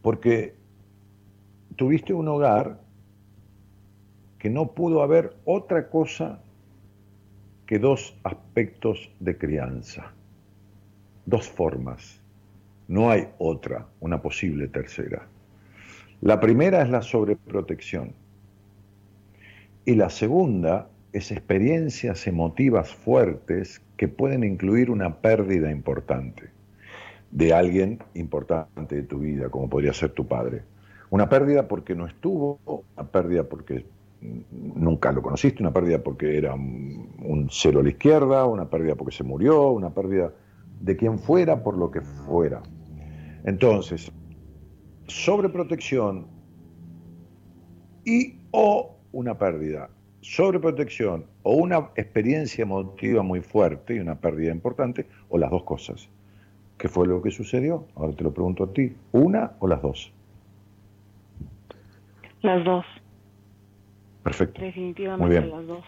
[0.01, 0.55] Porque
[1.75, 2.79] tuviste un hogar
[4.43, 6.41] que no pudo haber otra cosa
[7.65, 10.11] que dos aspectos de crianza,
[11.25, 12.19] dos formas
[12.89, 15.27] no hay otra, una posible tercera.
[16.19, 18.11] La primera es la sobreprotección.
[19.85, 26.49] Y la segunda es experiencias emotivas fuertes que pueden incluir una pérdida importante
[27.31, 30.63] de alguien importante de tu vida, como podría ser tu padre.
[31.11, 32.59] Una pérdida porque no estuvo,
[32.97, 33.85] una pérdida porque
[34.51, 39.15] nunca lo conociste, una pérdida porque era un cero a la izquierda, una pérdida porque
[39.15, 40.31] se murió, una pérdida
[40.79, 42.61] de quien fuera por lo que fuera.
[43.45, 44.11] Entonces,
[45.07, 46.27] sobreprotección
[48.05, 49.89] y o una pérdida,
[50.21, 56.09] sobreprotección o una experiencia emotiva muy fuerte y una pérdida importante, o las dos cosas.
[56.77, 57.85] ¿Qué fue lo que sucedió?
[57.95, 58.95] Ahora te lo pregunto a ti.
[59.11, 60.11] ¿Una o las dos?
[62.41, 62.85] Las dos.
[64.23, 64.61] Perfecto.
[64.61, 65.49] Definitivamente Muy bien.
[65.51, 65.85] las dos.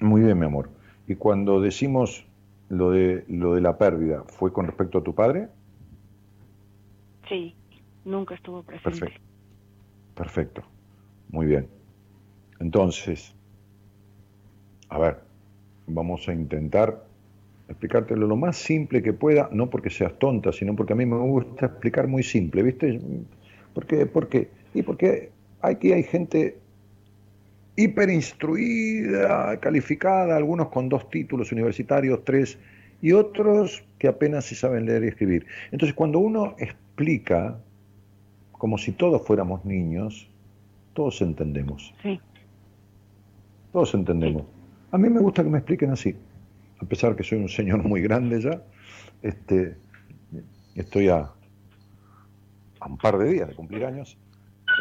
[0.00, 0.70] Muy bien, mi amor.
[1.06, 2.26] Y cuando decimos
[2.68, 5.48] lo de, lo de la pérdida, ¿fue con respecto a tu padre?
[7.28, 7.54] Sí,
[8.04, 8.90] nunca estuvo presente.
[8.90, 9.20] Perfecto.
[10.14, 10.62] Perfecto.
[11.30, 11.68] Muy bien.
[12.60, 13.34] Entonces,
[14.88, 15.20] a ver,
[15.86, 17.04] vamos a intentar
[17.68, 21.16] explicártelo lo más simple que pueda, no porque seas tonta, sino porque a mí me
[21.16, 23.00] gusta explicar muy simple, ¿viste?
[23.72, 24.06] ¿Por qué?
[24.06, 24.50] ¿Por qué?
[24.74, 25.30] Y porque
[25.62, 26.58] aquí hay gente
[27.76, 32.58] hiperinstruida, calificada, algunos con dos títulos universitarios, tres,
[33.02, 35.46] y otros que apenas si saben leer y escribir.
[35.72, 37.58] Entonces, cuando uno explica,
[38.52, 40.30] como si todos fuéramos niños,
[40.94, 41.92] todos entendemos.
[42.02, 42.20] Sí.
[43.72, 44.44] Todos entendemos.
[44.92, 46.16] A mí me gusta que me expliquen así.
[46.80, 48.62] A pesar que soy un señor muy grande ya,
[49.22, 49.76] este,
[50.76, 51.30] estoy a,
[52.80, 54.16] a un par de días de cumplir años.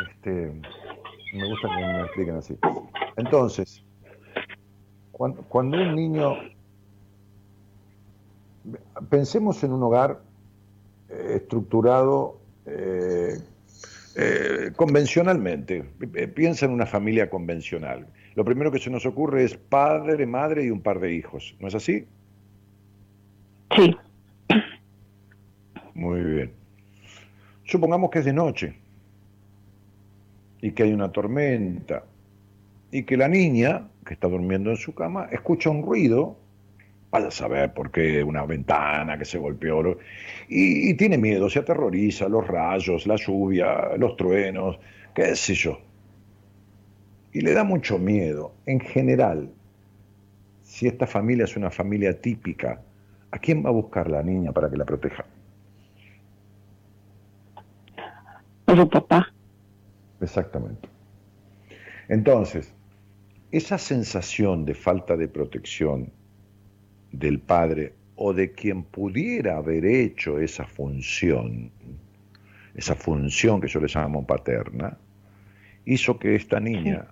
[0.09, 0.53] Este,
[1.33, 2.57] me gusta que me expliquen así.
[3.17, 3.83] Entonces,
[5.11, 6.35] cuando, cuando un niño,
[9.09, 10.21] pensemos en un hogar
[11.09, 13.37] eh, estructurado eh,
[14.15, 18.07] eh, convencionalmente, Eh, piensa en una familia convencional.
[18.35, 21.67] Lo primero que se nos ocurre es padre, madre y un par de hijos, ¿no
[21.67, 22.05] es así?
[23.75, 23.95] Sí.
[25.93, 26.53] Muy bien.
[27.65, 28.82] Supongamos que es de noche
[30.63, 32.05] y que hay una tormenta
[32.89, 36.37] y que la niña, que está durmiendo en su cama, escucha un ruido,
[37.11, 39.97] vaya a saber por qué, una ventana que se golpeó,
[40.47, 44.79] y tiene miedo, se aterroriza, los rayos, la lluvia, los truenos,
[45.13, 45.79] qué sé yo.
[47.33, 48.53] Y le da mucho miedo.
[48.65, 49.49] En general,
[50.61, 52.79] si esta familia es una familia típica,
[53.31, 55.25] ¿a quién va a buscar la niña para que la proteja?
[58.67, 59.32] A su papá.
[60.23, 60.87] Exactamente.
[62.07, 62.73] Entonces,
[63.51, 66.11] esa sensación de falta de protección
[67.11, 71.71] del padre o de quien pudiera haber hecho esa función,
[72.73, 74.97] esa función que yo le llamo paterna,
[75.85, 77.07] hizo que esta niña,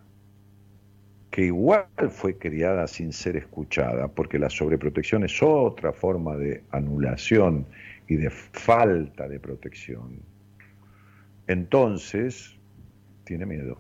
[1.30, 7.66] que igual fue criada sin ser escuchada, porque la sobreprotección es otra forma de anulación
[8.08, 10.20] y de falta de protección,
[11.48, 12.61] entonces
[13.24, 13.78] tiene miedo.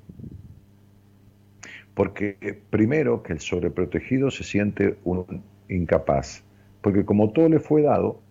[1.93, 6.43] Porque primero que el sobreprotegido se siente un incapaz,
[6.81, 8.21] porque como todo le fue dado,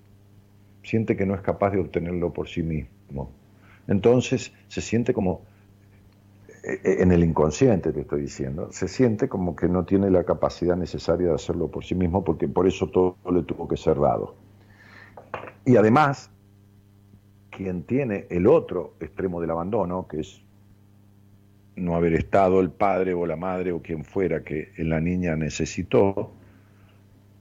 [0.83, 3.31] siente que no es capaz de obtenerlo por sí mismo.
[3.87, 5.43] Entonces se siente como,
[6.65, 10.77] eh, en el inconsciente te estoy diciendo, se siente como que no tiene la capacidad
[10.77, 14.35] necesaria de hacerlo por sí mismo, porque por eso todo le tuvo que ser dado.
[15.65, 16.31] Y además,
[17.51, 20.43] quien tiene el otro extremo del abandono, que es
[21.81, 26.33] no haber estado el padre o la madre o quien fuera que la niña necesitó,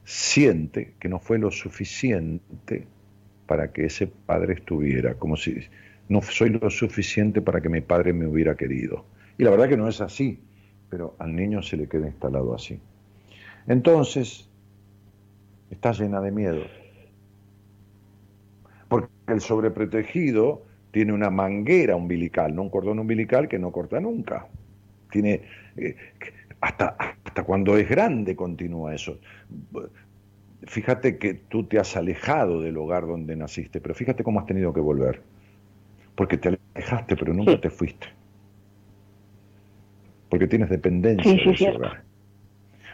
[0.05, 2.87] siente que no fue lo suficiente
[3.45, 5.59] para que ese padre estuviera, como si
[6.07, 9.05] no soy lo suficiente para que mi padre me hubiera querido.
[9.37, 10.39] Y la verdad que no es así,
[10.89, 12.79] pero al niño se le queda instalado así.
[13.67, 14.49] Entonces,
[15.69, 16.63] está llena de miedo.
[18.87, 24.47] Porque el sobreprotegido tiene una manguera umbilical, no un cordón umbilical que no corta nunca.
[25.11, 25.41] Tiene
[25.77, 25.95] eh,
[26.61, 29.19] hasta, hasta cuando es grande continúa eso.
[30.63, 34.73] Fíjate que tú te has alejado del hogar donde naciste, pero fíjate cómo has tenido
[34.73, 35.21] que volver.
[36.15, 38.07] Porque te alejaste, pero nunca te fuiste.
[40.29, 42.03] Porque tienes dependencia Sí, sí, de ese hogar.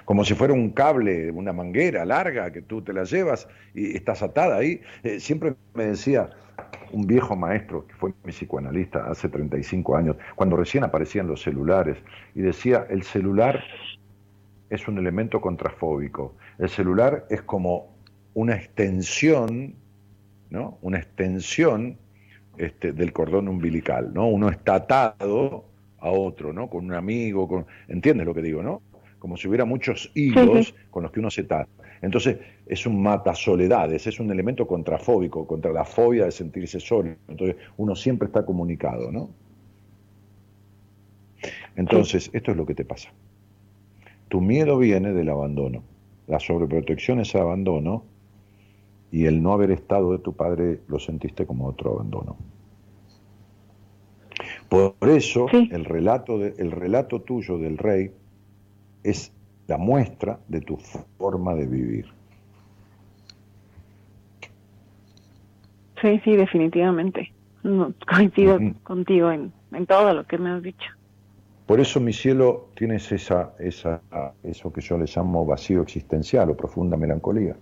[0.06, 4.22] Como si fuera un cable, una manguera larga que tú te la llevas y estás
[4.22, 4.82] atada ahí.
[5.04, 6.30] Eh, siempre me decía
[6.92, 11.98] un viejo maestro, que fue mi psicoanalista hace 35 años, cuando recién aparecían los celulares,
[12.34, 13.64] y decía, el celular
[14.70, 16.36] es un elemento contrafóbico.
[16.58, 17.96] El celular es como
[18.34, 19.76] una extensión,
[20.50, 20.78] ¿no?
[20.82, 21.98] Una extensión
[22.58, 24.28] este, del cordón umbilical, ¿no?
[24.28, 25.66] Uno está atado
[26.00, 26.70] a otro, ¿no?
[26.70, 27.66] Con un amigo, con...
[27.88, 28.82] ¿entiendes lo que digo, no?
[29.20, 30.76] Como si hubiera muchos hilos Sí, sí.
[30.92, 31.68] con los que uno se ata.
[32.02, 37.16] Entonces, es un mata soledades, es un elemento contrafóbico, contra la fobia de sentirse solo.
[37.28, 39.30] Entonces, uno siempre está comunicado, ¿no?
[41.76, 43.10] Entonces, esto es lo que te pasa.
[44.28, 45.84] Tu miedo viene del abandono.
[46.28, 48.04] La sobreprotección es abandono
[49.12, 52.36] y el no haber estado de tu padre lo sentiste como otro abandono.
[54.70, 58.12] Por eso el, relato de, el relato tuyo del rey
[59.04, 59.32] es
[59.68, 60.78] la muestra de tu
[61.18, 62.06] forma de vivir.
[66.02, 67.32] Sí, sí, definitivamente.
[68.08, 70.86] coincido contigo en, en, todo lo que me has dicho.
[71.66, 74.04] Por eso, mi cielo, tienes esa, esa,
[74.44, 77.56] eso que yo le llamo vacío existencial o profunda melancolía.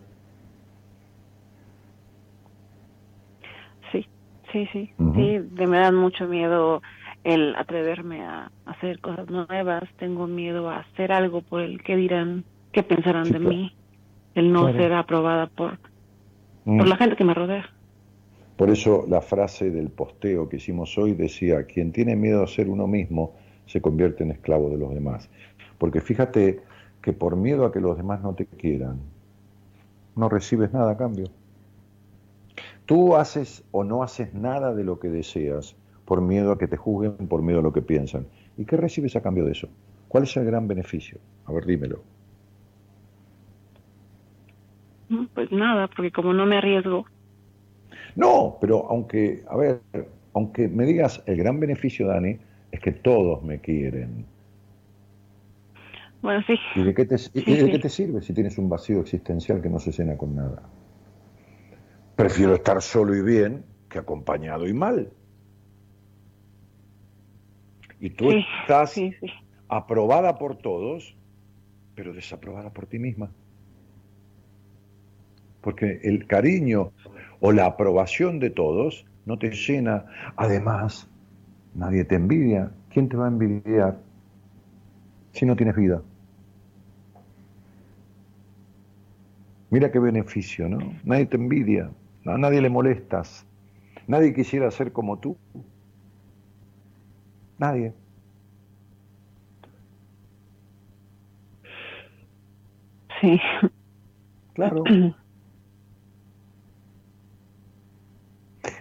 [3.92, 4.06] Sí,
[4.52, 4.94] sí, sí.
[4.98, 6.82] Sí, me da mucho miedo
[7.24, 9.84] el atreverme a hacer cosas nuevas.
[9.98, 13.76] Tengo miedo a hacer algo por el que dirán, qué pensarán de mí.
[14.36, 15.78] El no ser aprobada por,
[16.66, 16.88] por mm.
[16.88, 17.70] la gente que me rodea.
[18.58, 22.70] Por eso la frase del posteo que hicimos hoy decía, quien tiene miedo a ser
[22.70, 23.34] uno mismo
[23.66, 25.30] se convierte en esclavo de los demás.
[25.78, 26.62] Porque fíjate
[27.02, 29.00] que por miedo a que los demás no te quieran,
[30.16, 31.26] no recibes nada a cambio.
[32.86, 35.76] Tú haces o no haces nada de lo que deseas
[36.06, 38.28] por miedo a que te juzguen, por miedo a lo que piensan.
[38.58, 39.70] ¿Y qué recibes a cambio de eso?
[40.08, 41.20] ¿Cuál es el gran beneficio?
[41.46, 42.02] A ver, dímelo.
[45.34, 47.06] Pues nada, porque como no me arriesgo,
[48.16, 49.82] no, pero aunque, a ver,
[50.34, 52.38] aunque me digas el gran beneficio, Dani,
[52.72, 54.26] es que todos me quieren.
[56.22, 56.56] Bueno, sí.
[56.76, 60.16] ¿Y de qué te, te sirve si tienes un vacío existencial que no se llena
[60.18, 60.64] con nada?
[62.16, 65.10] Prefiero estar solo y bien que acompañado y mal.
[68.04, 69.00] Y tú estás
[69.70, 71.16] aprobada por todos,
[71.96, 73.32] pero desaprobada por ti misma.
[75.62, 76.92] Porque el cariño
[77.40, 80.04] o la aprobación de todos no te llena.
[80.36, 81.10] Además,
[81.76, 82.72] nadie te envidia.
[82.90, 83.98] ¿Quién te va a envidiar
[85.32, 86.02] si no tienes vida?
[89.70, 90.80] Mira qué beneficio, ¿no?
[91.06, 91.90] Nadie te envidia,
[92.26, 93.48] a nadie le molestas,
[94.08, 95.38] nadie quisiera ser como tú.
[97.58, 97.94] Nadie.
[103.22, 103.40] Sí.
[104.54, 104.84] Claro.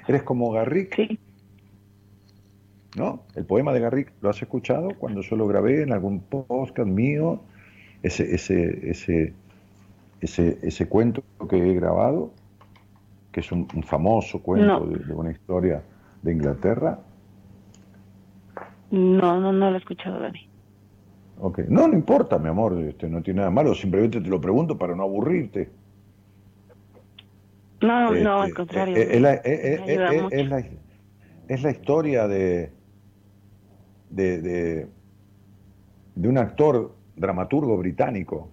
[0.09, 0.95] Eres como Garrick.
[0.97, 1.19] Sí.
[2.97, 3.23] ¿No?
[3.35, 7.41] El poema de Garrick, ¿lo has escuchado cuando yo lo grabé en algún podcast mío?
[8.03, 9.33] Ese, ese, ese,
[10.21, 12.33] ese, ese cuento que he grabado,
[13.31, 15.83] que es un, famoso cuento de, una historia
[16.21, 16.99] de Inglaterra.
[18.93, 20.47] No, no, no lo he escuchado, Dani.
[21.41, 24.77] Ok, no, no importa, mi amor, este, no tiene nada malo, simplemente te lo pregunto
[24.77, 25.71] para no aburrirte.
[27.81, 28.97] No, no, al este, contrario.
[28.97, 30.51] Es, la, es,
[31.63, 32.71] la, historia de,
[34.11, 34.87] de,
[36.15, 38.51] de, un actor dramaturgo británico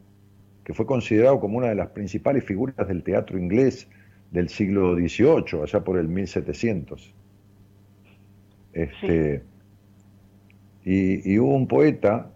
[0.63, 3.89] que fue considerado como una de las principales figuras del teatro inglés
[4.31, 7.13] del siglo XVIII, allá por el 1700.
[8.71, 9.43] Este,
[10.91, 12.31] y, hubo un poeta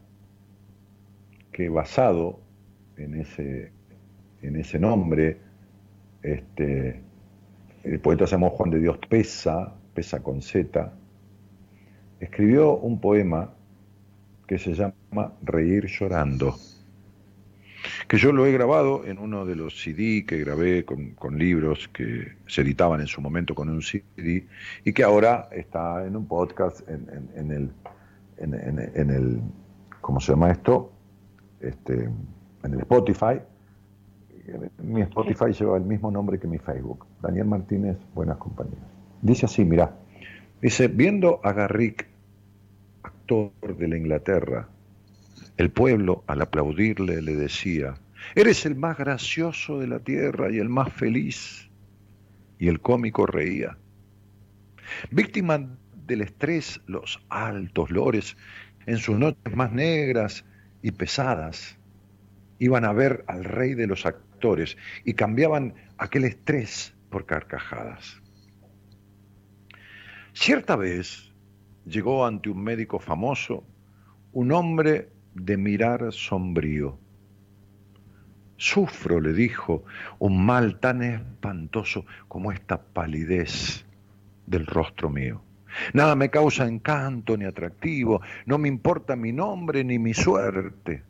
[1.52, 2.40] que basado
[2.98, 3.72] en ese,
[4.44, 5.38] en ese nombre,
[6.22, 7.02] este,
[7.84, 10.94] el poeta se llamó Juan de Dios Pesa, Pesa con Z,
[12.20, 13.52] escribió un poema
[14.46, 16.56] que se llama Reír llorando,
[18.08, 22.34] que yo lo he grabado en uno de los CD que grabé con, libros que
[22.46, 24.46] se editaban en su momento con un CD
[24.86, 27.72] y que ahora está en un podcast en, el,
[28.38, 29.42] en, el,
[30.02, 30.92] ¿cómo se llama esto?
[31.60, 32.10] Este,
[32.64, 33.40] en el Spotify
[34.82, 37.06] mi Spotify lleva el mismo nombre que mi Facebook.
[37.22, 38.82] Daniel Martínez, Buenas Compañías.
[39.22, 39.96] Dice así, mira,
[40.62, 42.08] dice, viendo a Garrick,
[43.04, 44.68] actor de la Inglaterra,
[45.58, 47.94] el pueblo al aplaudirle le decía,
[48.36, 51.70] eres el más gracioso de la tierra y el más feliz.
[52.60, 53.78] Y el cómico reía.
[55.12, 58.38] Víctima del estrés, los altos lores,
[58.86, 60.46] en sus noches más negras
[60.82, 61.78] y pesadas,
[62.60, 68.22] iban a ver al rey de los actores y cambiaban aquel estrés por carcajadas.
[70.34, 71.32] Cierta vez
[71.86, 73.66] llegó ante un médico famoso
[74.32, 77.00] un hombre de mirar sombrío.
[78.58, 79.84] Sufro, le dijo,
[80.20, 83.86] un mal tan espantoso como esta palidez
[84.48, 85.44] del rostro mío.
[85.94, 91.04] Nada me causa encanto ni atractivo, no me importa mi nombre ni mi suerte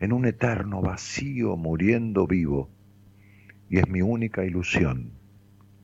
[0.00, 2.68] en un eterno vacío muriendo vivo,
[3.70, 5.12] y es mi única ilusión,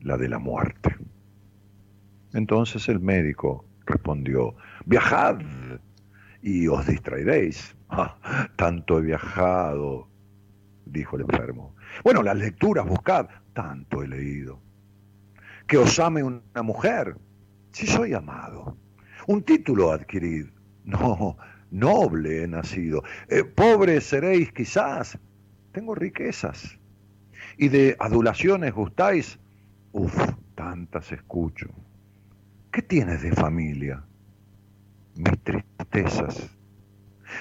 [0.01, 0.95] la de la muerte.
[2.33, 4.55] Entonces el médico respondió,
[4.85, 5.39] viajad
[6.41, 7.75] y os distraeréis.
[7.93, 10.07] Ah, tanto he viajado,
[10.85, 11.75] dijo el enfermo.
[12.05, 14.61] Bueno, las lecturas buscad, tanto he leído.
[15.67, 17.17] Que os ame una mujer,
[17.71, 18.77] si soy amado.
[19.27, 20.49] Un título adquirido.
[20.83, 21.37] No,
[21.69, 23.03] noble he nacido.
[23.27, 25.17] Eh, pobre seréis quizás.
[25.71, 26.77] Tengo riquezas.
[27.57, 29.39] Y de adulaciones gustáis.
[29.91, 30.15] Uf,
[30.55, 31.69] tantas escucho.
[32.71, 34.03] ¿Qué tienes de familia?
[35.15, 36.49] Mis tristezas.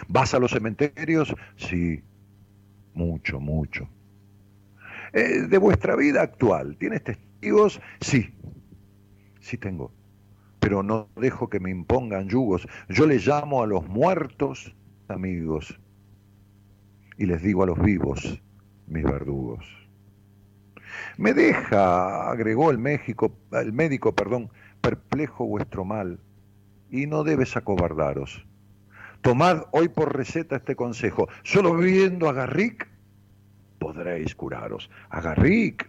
[0.08, 1.34] ¿Vas a los cementerios?
[1.56, 2.02] Sí,
[2.94, 3.88] mucho, mucho.
[5.12, 7.80] Eh, de vuestra vida actual, ¿tienes testigos?
[8.00, 8.32] Sí,
[9.40, 9.92] sí tengo,
[10.60, 12.68] pero no dejo que me impongan yugos.
[12.88, 14.74] Yo le llamo a los muertos
[15.08, 15.78] amigos
[17.18, 18.40] y les digo a los vivos
[18.86, 19.66] mis verdugos.
[21.16, 24.50] Me deja, agregó el, México, el médico, perdón,
[24.80, 26.18] perplejo vuestro mal,
[26.90, 28.44] y no debes acobardaros.
[29.22, 31.28] Tomad hoy por receta este consejo.
[31.42, 32.88] Solo viendo a Garrick
[33.78, 34.90] podréis curaros.
[35.08, 35.88] A Garrick,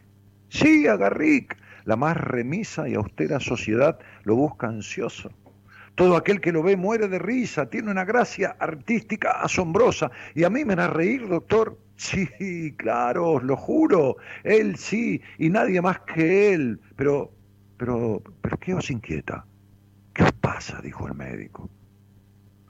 [0.50, 1.58] sí, a Garrick.
[1.86, 5.32] La más remisa y austera sociedad lo busca ansioso.
[5.96, 10.10] Todo aquel que lo ve muere de risa, tiene una gracia artística asombrosa.
[10.36, 11.78] Y a mí me hará reír, doctor.
[11.96, 14.16] Sí, claro, os lo juro.
[14.44, 16.80] Él sí, y nadie más que él.
[16.96, 17.32] Pero,
[17.78, 19.46] pero, pero, ¿qué os inquieta?
[20.14, 20.82] ¿Qué os pasa?
[20.82, 21.70] dijo el médico.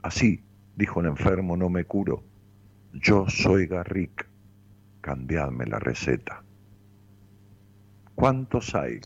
[0.02, 0.42] Así,
[0.76, 2.22] dijo el enfermo, no me curo.
[2.92, 4.28] Yo soy Garrick.
[5.00, 6.42] Cambiadme la receta.
[8.22, 9.00] ¿Cuántos hay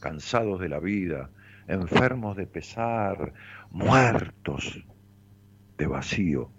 [0.00, 1.28] cansados de la vida,
[1.68, 3.34] enfermos de pesar,
[3.70, 4.82] muertos
[5.76, 6.50] de vacío,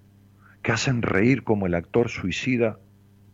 [0.62, 2.78] que hacen reír como el actor suicida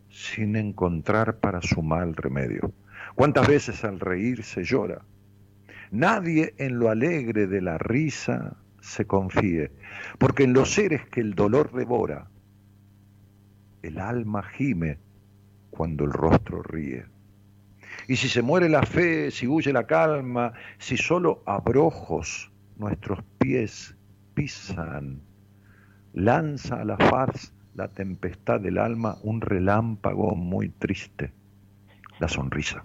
[0.09, 2.71] sin encontrar para su mal remedio?
[3.15, 5.01] ¿Cuántas veces al reír se llora?
[5.91, 9.73] Nadie en lo alegre de la risa se confíe,
[10.17, 12.29] porque en los seres que el dolor devora,
[13.81, 14.97] el alma gime
[15.71, 17.03] cuando el rostro ríe.
[18.11, 23.95] Y si se muere la fe, si huye la calma, si solo abrojos nuestros pies
[24.33, 25.21] pisan,
[26.11, 31.31] lanza a la faz la tempestad del alma un relámpago muy triste,
[32.19, 32.83] la sonrisa.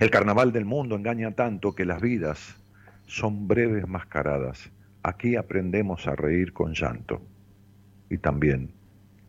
[0.00, 2.60] El carnaval del mundo engaña tanto que las vidas
[3.06, 4.68] son breves mascaradas.
[5.04, 7.22] Aquí aprendemos a reír con llanto
[8.10, 8.72] y también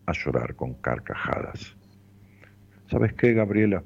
[0.08, 1.78] a llorar con carcajadas.
[2.88, 3.84] ¿Sabes qué, Gabriela?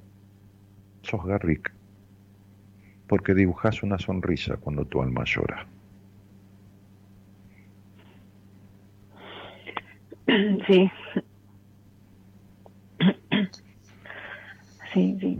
[1.07, 1.71] Sos Garrick,
[3.07, 5.65] porque dibujas una sonrisa cuando tu alma llora.
[10.67, 10.91] Sí.
[14.93, 15.39] Sí, sí.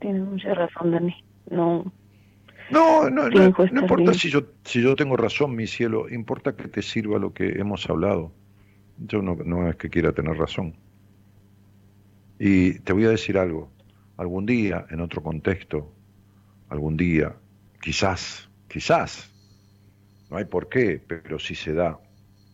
[0.00, 1.14] Tienes mucha razón, Dani.
[1.50, 1.90] No,
[2.70, 6.68] no, no, no, no importa si yo, si yo tengo razón, mi cielo, importa que
[6.68, 8.30] te sirva lo que hemos hablado.
[8.98, 10.74] Yo no, no es que quiera tener razón.
[12.38, 13.70] Y te voy a decir algo,
[14.18, 15.90] algún día, en otro contexto,
[16.68, 17.34] algún día,
[17.80, 19.32] quizás, quizás,
[20.30, 21.98] no hay por qué, pero si se da,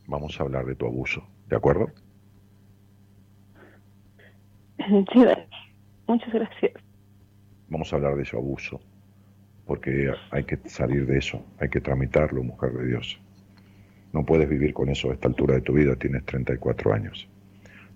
[0.06, 1.90] vamos a hablar de tu abuso, ¿de acuerdo?
[5.12, 5.24] Sí,
[6.06, 6.72] muchas gracias.
[7.68, 8.80] Vamos a hablar de su abuso
[9.66, 13.18] porque hay que salir de eso, hay que tramitarlo, mujer de Dios.
[14.12, 17.28] No puedes vivir con eso a esta altura de tu vida, tienes 34 años.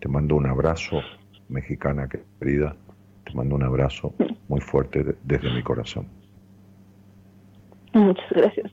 [0.01, 1.03] Te mando un abrazo,
[1.49, 2.75] mexicana querida,
[3.29, 4.15] te mando un abrazo
[4.49, 6.07] muy fuerte desde mi corazón.
[7.93, 8.73] Muchas gracias.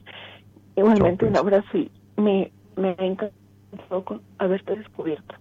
[0.76, 5.34] Igualmente un abrazo y me, me encantado haberte descubierto.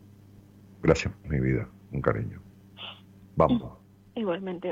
[0.83, 2.41] Gracias, mi vida, un cariño.
[3.35, 3.73] Vamos.
[4.15, 4.71] Igualmente.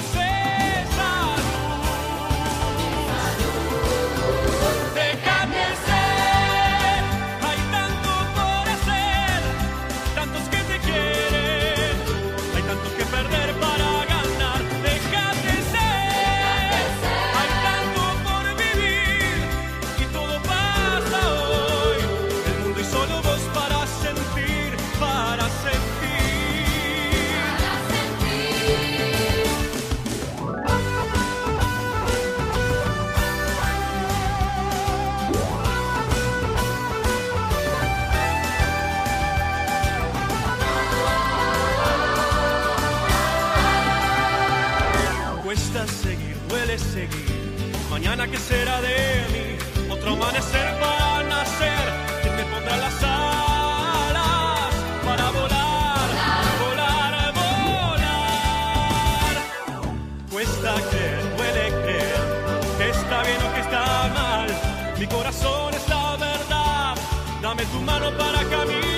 [48.31, 49.57] ¿qué será de mí?
[49.91, 51.85] Otro amanecer para nacer,
[52.21, 54.73] ¿quién me pondrá las alas
[55.05, 56.09] para volar,
[56.63, 57.33] volar,
[57.83, 59.33] volar?
[60.31, 62.21] Cuesta creer, duele creer,
[62.77, 63.83] que está bien o que está
[64.13, 64.47] mal.
[64.97, 66.95] Mi corazón es la verdad,
[67.41, 68.90] dame tu mano para caminar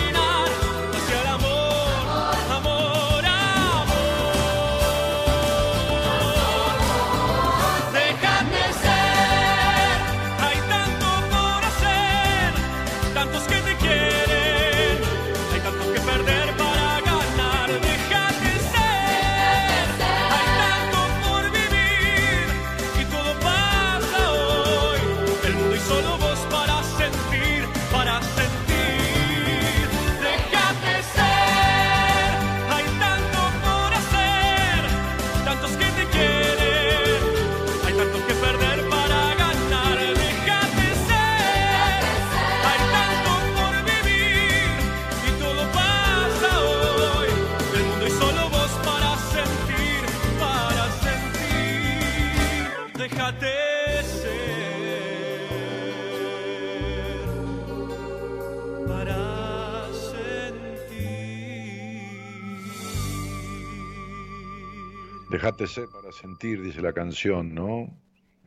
[65.44, 67.94] Dejate ser para sentir, dice la canción, ¿no?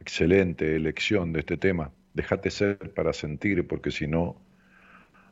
[0.01, 1.93] Excelente elección de este tema.
[2.15, 4.41] Dejate ser para sentir, porque si no,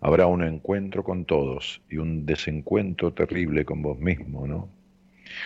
[0.03, 4.69] habrá un encuentro con todos y un desencuentro terrible con vos mismo, ¿no?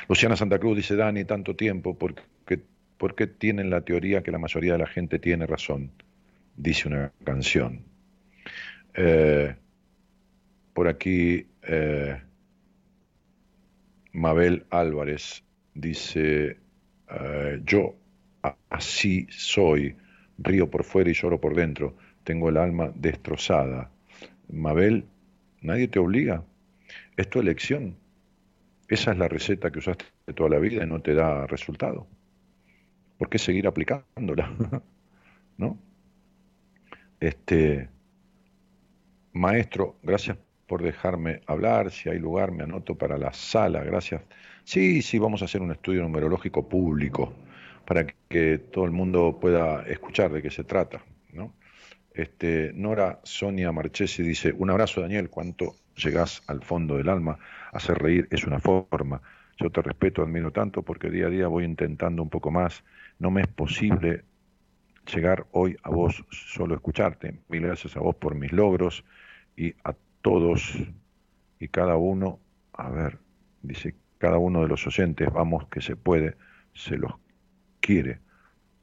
[0.08, 2.24] Luciana Santa Cruz dice, Dani, tanto tiempo, porque,
[2.96, 5.92] ¿por qué tienen la teoría que la mayoría de la gente tiene razón?
[6.56, 7.84] Dice una canción.
[8.94, 9.54] Eh,
[10.74, 12.20] por aquí, eh,
[14.10, 15.44] Mabel Álvarez
[15.80, 16.58] dice,
[17.10, 17.94] eh, yo
[18.70, 19.96] así soy,
[20.38, 23.90] río por fuera y lloro por dentro, tengo el alma destrozada.
[24.50, 25.04] Mabel,
[25.60, 26.44] nadie te obliga,
[27.16, 27.96] es tu elección.
[28.88, 32.06] Esa es la receta que usaste toda la vida y no te da resultado.
[33.18, 34.50] ¿Por qué seguir aplicándola?
[35.58, 35.78] ¿No?
[37.20, 37.88] Este,
[39.32, 40.38] maestro, gracias
[40.68, 41.90] por dejarme hablar.
[41.90, 43.82] Si hay lugar, me anoto para la sala.
[43.82, 44.22] Gracias.
[44.62, 47.32] Sí, sí, vamos a hacer un estudio numerológico público
[47.84, 51.02] para que todo el mundo pueda escuchar de qué se trata.
[51.32, 51.54] ¿no?
[52.12, 57.38] Este, Nora Sonia Marchesi dice, un abrazo Daniel, cuánto llegás al fondo del alma,
[57.72, 59.22] hacer reír es una forma.
[59.56, 62.84] Yo te respeto, admiro tanto porque día a día voy intentando un poco más.
[63.18, 64.22] No me es posible
[65.12, 67.38] llegar hoy a vos, solo escucharte.
[67.48, 69.02] Mil gracias a vos por mis logros
[69.56, 69.94] y a
[70.28, 70.76] todos
[71.58, 72.38] y cada uno,
[72.74, 73.18] a ver,
[73.62, 76.36] dice cada uno de los oyentes, vamos que se puede,
[76.74, 77.12] se los
[77.80, 78.20] quiere,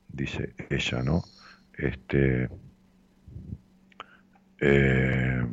[0.07, 1.23] dice ella, ¿no?
[1.77, 2.49] Este,
[4.59, 5.45] eh,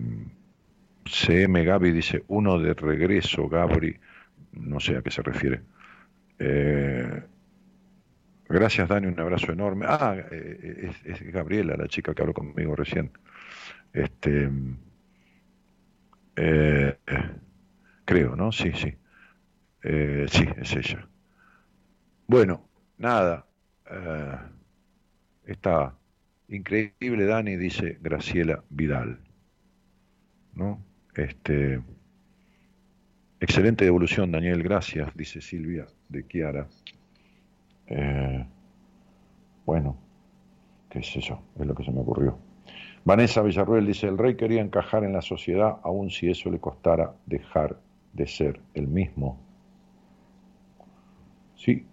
[1.05, 3.95] CM Gaby dice, uno de regreso, Gabri,
[4.53, 5.61] no sé a qué se refiere.
[6.39, 7.23] Eh,
[8.49, 9.85] gracias, Dani, un abrazo enorme.
[9.87, 13.11] Ah, eh, es, es Gabriela, la chica que habló conmigo recién.
[13.93, 14.49] Este,
[16.37, 16.99] eh,
[18.05, 18.53] creo, ¿no?
[18.53, 18.95] Sí, sí.
[19.83, 21.09] Eh, sí, es ella.
[22.27, 22.69] Bueno,
[22.99, 23.47] nada.
[23.91, 24.37] eh,
[25.47, 25.95] está
[26.49, 29.19] increíble, Dani, dice Graciela Vidal.
[30.55, 30.83] ¿No?
[31.15, 31.83] Este,
[33.41, 36.69] excelente devolución, Daniel, gracias, dice Silvia de Kiara.
[37.87, 38.47] Eh,
[39.67, 39.97] bueno,
[40.91, 42.39] qué sé yo, es lo que se me ocurrió.
[43.05, 47.15] Vanessa Villarruel dice, el rey quería encajar en la sociedad, aun si eso le costara
[47.27, 47.79] dejar
[48.13, 49.39] de ser el mismo.
[51.57, 51.85] Sí,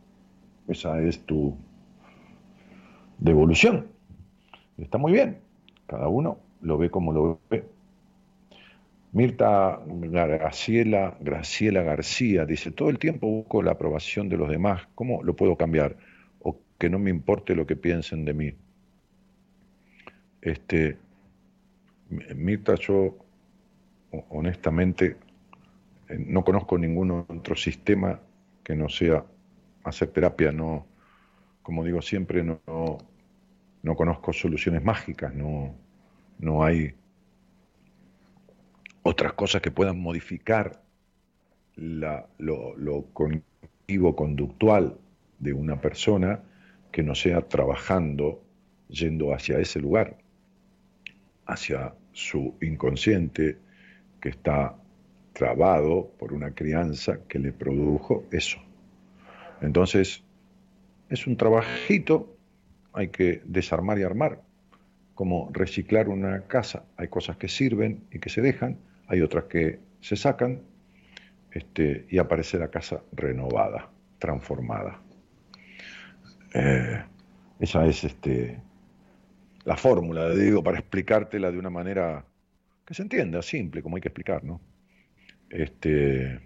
[0.68, 1.56] esa es tu
[3.18, 3.88] devolución.
[4.78, 5.40] Está muy bien,
[5.88, 7.66] cada uno lo ve como lo ve.
[9.12, 15.24] Mirta Graciela, Graciela García dice, todo el tiempo busco la aprobación de los demás, ¿cómo
[15.24, 15.98] lo puedo cambiar?
[16.40, 18.54] O que no me importe lo que piensen de mí.
[20.42, 20.98] Este,
[22.10, 23.18] Mirta, yo
[24.30, 25.18] honestamente
[26.08, 28.20] eh, no conozco ningún otro sistema
[28.64, 29.26] que no sea
[29.84, 30.86] hacer terapia, no,
[31.62, 32.98] como digo siempre, no, no,
[33.84, 35.76] no conozco soluciones mágicas, no,
[36.40, 36.96] no hay
[39.04, 40.82] otras cosas que puedan modificar
[41.76, 44.98] lo, lo cognitivo conductual
[45.40, 46.44] de una persona
[46.92, 48.44] que no sea trabajando
[48.90, 50.18] yendo hacia ese lugar,
[51.50, 53.58] hacia su inconsciente
[54.22, 54.76] que está
[55.34, 58.60] trabado por una crianza que le produjo eso.
[59.62, 60.24] Entonces,
[61.10, 62.36] es un trabajito
[62.94, 64.42] hay que desarmar y armar,
[65.16, 66.86] como reciclar una casa.
[66.98, 68.78] Hay cosas que sirven y que se dejan,
[69.08, 70.62] hay otras que se sacan
[71.52, 75.00] este, y aparece la casa renovada, transformada.
[76.54, 77.04] Eh,
[77.60, 78.60] esa es este,
[79.70, 82.26] la fórmula, digo, para explicártela de una manera
[82.84, 84.60] que se entienda, simple, como hay que explicar, ¿no?
[85.48, 86.40] Este,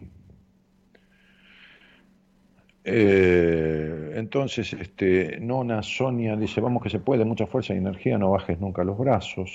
[2.84, 8.32] eh, entonces, este, Nona Sonia dice, vamos que se puede, mucha fuerza y energía, no
[8.32, 9.50] bajes nunca los brazos.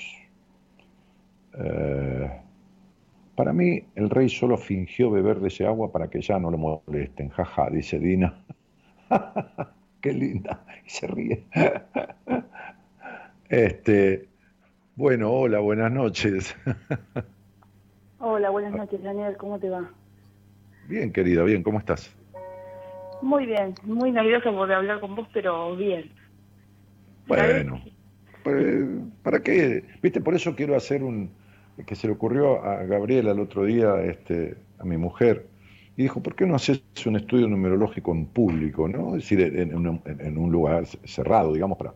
[1.53, 2.31] Eh,
[3.35, 6.57] para mí, el rey solo fingió beber de ese agua para que ya no lo
[6.57, 7.29] molesten.
[7.29, 8.43] Jaja, dice Dina.
[10.01, 10.65] Qué linda.
[10.87, 11.43] Y se ríe.
[13.49, 14.29] Este,
[14.95, 16.55] bueno, hola, buenas noches.
[18.19, 19.35] Hola, buenas noches, Daniel.
[19.37, 19.91] ¿Cómo te va?
[20.89, 21.63] Bien, querida, bien.
[21.63, 22.11] ¿Cómo estás?
[23.21, 23.75] Muy bien.
[23.83, 26.13] Muy nerviosa por hablar con vos, pero bien.
[27.27, 27.81] Bueno,
[28.43, 28.85] pues,
[29.23, 29.83] ¿para qué?
[30.01, 31.31] Viste, por eso quiero hacer un,
[31.85, 35.47] que se le ocurrió a Gabriela el otro día, este, a mi mujer,
[35.95, 39.09] y dijo, ¿por qué no haces un estudio numerológico en público, ¿no?
[39.15, 41.93] Es decir, en, un- en un lugar cerrado, digamos, para,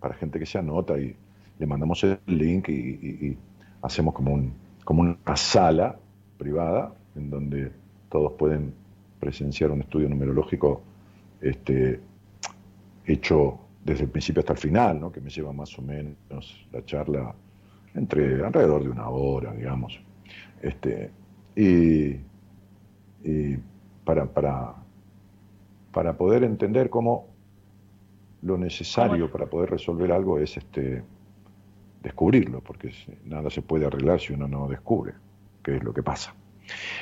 [0.00, 1.14] para gente que se anota y
[1.58, 3.36] le mandamos el link y,
[3.82, 4.52] hacemos como, un,
[4.84, 5.96] como una sala
[6.36, 7.72] privada en donde
[8.10, 8.74] todos pueden
[9.18, 10.82] presenciar un estudio numerológico
[11.40, 12.00] este,
[13.06, 15.12] hecho desde el principio hasta el final, ¿no?
[15.12, 17.34] que me lleva más o menos la charla
[17.94, 19.98] entre alrededor de una hora, digamos.
[20.62, 21.10] Este,
[21.56, 22.16] y,
[23.24, 23.56] y
[24.04, 24.74] para, para,
[25.92, 27.26] para poder entender cómo
[28.42, 31.02] lo necesario para poder resolver algo es este,
[32.02, 32.92] descubrirlo, porque
[33.24, 35.14] nada se puede arreglar si uno no descubre
[35.62, 36.34] qué es lo que pasa.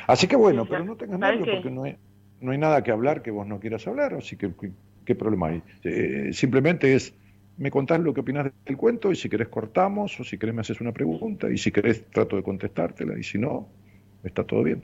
[0.07, 1.97] Así que bueno, pero no tengas ¿Sabes nervios porque no hay,
[2.41, 4.51] no hay nada que hablar que vos no quieras hablar, así que
[5.05, 5.63] ¿qué, problema hay?
[5.85, 7.15] Eh, simplemente es,
[7.57, 10.63] me contás lo que opinás del cuento y si querés cortamos o si querés me
[10.63, 13.69] haces una pregunta y si querés trato de contestártela y si no,
[14.25, 14.83] está todo bien.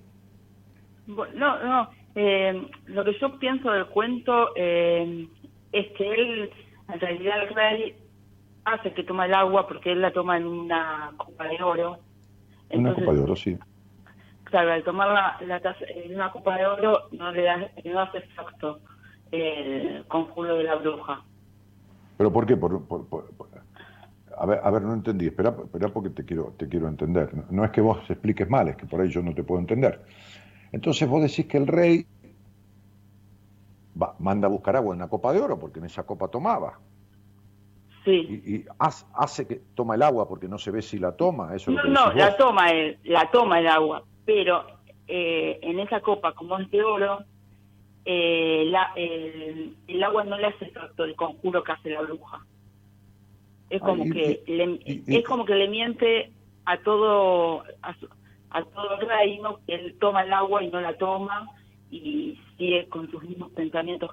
[1.07, 1.91] No, no.
[2.15, 5.29] eh, lo que yo pienso del cuento eh,
[5.75, 6.51] es que él,
[6.89, 7.97] en realidad, el rey
[8.65, 11.99] hace que toma el agua porque él la toma en una copa de oro.
[12.71, 13.59] Una copa de oro, sí.
[14.45, 18.01] Claro, al tomar la, la taza en una copa de oro no le da, no
[18.01, 18.81] hace efecto
[19.33, 21.23] el conjuro de la bruja.
[22.17, 22.57] ¿Pero por qué?
[22.57, 23.05] Por, por-
[24.37, 25.27] a, ver, a ver, no entendí.
[25.27, 27.35] Espera, espera porque te quiero, te quiero entender.
[27.35, 29.61] No, no es que vos expliques mal, es que por ahí yo no te puedo
[29.61, 30.01] entender.
[30.73, 32.07] Entonces vos decís que el rey
[34.01, 36.79] va- manda a buscar agua en una copa de oro porque en esa copa tomaba.
[38.05, 38.43] Sí.
[38.45, 41.55] Y, y hace que toma el agua porque no se ve si la toma.
[41.55, 44.65] Eso es No, lo que no, la toma él, la toma el agua, pero
[45.09, 47.21] eh, en esa copa, como es de oro,
[48.05, 52.45] eh, la- el, el agua no le hace efecto el conjuro que hace la bruja.
[53.71, 56.31] Es como que le, y- es como que le miente
[56.67, 58.09] a todo a, su-
[58.51, 61.49] a todo el reino que él toma el agua y no la toma
[61.99, 64.11] y sigue con sus mismos pensamientos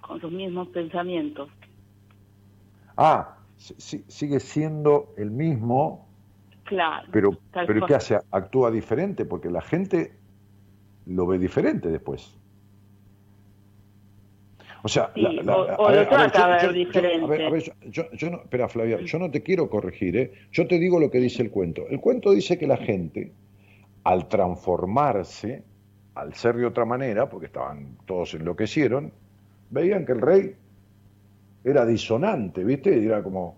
[0.00, 1.48] con sus mismos pensamientos.
[2.96, 6.08] Ah, si- si- sigue siendo el mismo,
[6.64, 7.06] Claro.
[7.12, 7.86] pero, pero.
[7.86, 8.18] ¿qué hace?
[8.32, 10.12] Actúa diferente porque la gente
[11.06, 12.36] lo ve diferente después.
[14.82, 16.60] O sea, Sí, la- la- o- a lo ver, a ver, trata yo- de ver
[16.62, 17.24] yo- yo- diferente.
[17.24, 20.32] a ver, a yo no, espera, Flavia, yo no te quiero corregir, ¿eh?
[20.50, 21.86] yo te digo lo que dice el cuento.
[21.88, 23.32] El cuento dice que la gente,
[24.10, 25.62] al transformarse,
[26.14, 29.12] al ser de otra manera, porque estaban todos enloquecieron,
[29.70, 30.56] veían que el rey
[31.62, 33.04] era disonante, ¿viste?
[33.04, 33.56] Era como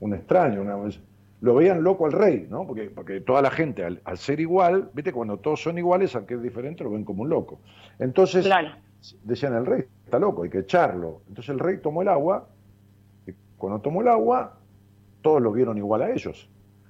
[0.00, 0.98] un extraño, una vez.
[1.42, 2.66] Lo veían loco al rey, ¿no?
[2.66, 5.12] Porque, porque toda la gente, al, al ser igual, ¿viste?
[5.12, 7.60] Cuando todos son iguales, al que es diferente, lo ven como un loco.
[7.98, 8.46] Entonces,
[9.22, 11.20] decían, el rey está loco, hay que echarlo.
[11.28, 12.48] Entonces el rey tomó el agua,
[13.26, 14.58] y cuando tomó el agua,
[15.20, 16.48] todos lo vieron igual a ellos.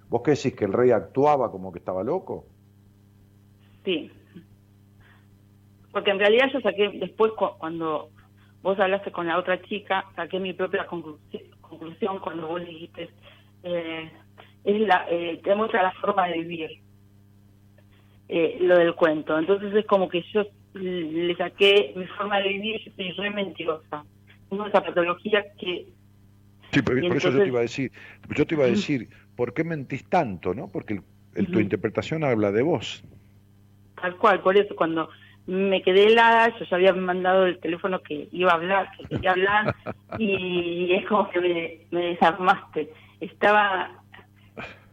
[0.09, 0.55] ¿Vos qué decís?
[0.55, 2.45] ¿Que el rey actuaba como que estaba loco?
[3.85, 4.11] Sí.
[5.93, 8.11] Porque en realidad yo saqué, después cu- cuando
[8.63, 11.19] vos hablaste con la otra chica, saqué mi propia conclu-
[11.61, 13.11] conclusión cuando vos le dijiste,
[13.63, 14.11] eh,
[14.65, 16.71] es la, eh, te muestra la forma de vivir,
[18.29, 19.39] eh, lo del cuento.
[19.39, 20.45] Entonces es como que yo
[20.75, 24.05] le saqué mi forma de vivir, yo soy re mentirosa.
[24.49, 25.87] Tengo esa patología que
[26.73, 27.93] Sí, por, por eso yo entonces- te iba a decir,
[28.37, 30.69] yo te iba a decir, ¿por qué mentís tanto, no?
[30.73, 31.03] Porque el-
[31.37, 33.05] el- tu interpretación habla de vos.
[34.01, 35.09] Tal cual, por eso cuando
[35.47, 39.33] me quedé helada, yo ya había mandado el teléfono que iba a hablar, que quería
[39.33, 39.75] hablar,
[40.19, 42.93] y es como que me, me desarmaste.
[43.21, 43.91] Estaba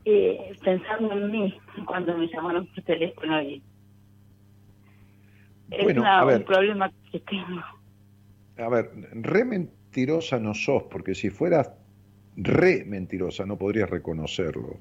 [0.05, 3.63] eh, pensando en mí cuando me llamaron por teléfono y
[5.71, 6.37] es Bueno, una- a ver.
[6.39, 7.63] un problema que tengo.
[8.57, 11.71] a ver, re mentirosa no sos, porque si fueras
[12.35, 14.77] re mentirosa no podrías reconocerlo.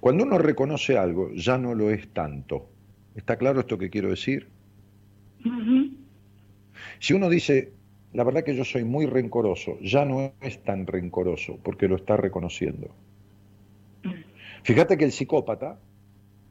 [0.00, 2.68] Cuando uno reconoce algo, ya no lo es tanto.
[3.14, 4.48] ¿Está claro esto que quiero decir?
[7.00, 7.72] Si uno dice,
[8.12, 12.16] la verdad que yo soy muy rencoroso, ya no es tan rencoroso porque lo está
[12.16, 12.88] reconociendo.
[14.62, 15.78] Fíjate que el psicópata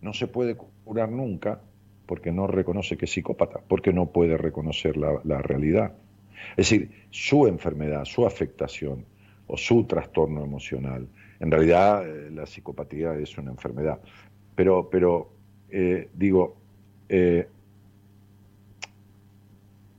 [0.01, 1.61] no se puede curar nunca
[2.05, 5.93] porque no reconoce que es psicópata, porque no puede reconocer la, la realidad.
[6.51, 9.05] Es decir, su enfermedad, su afectación
[9.47, 11.07] o su trastorno emocional.
[11.39, 13.99] En realidad eh, la psicopatía es una enfermedad.
[14.55, 15.36] Pero, pero
[15.69, 16.55] eh, digo,
[17.09, 17.47] eh,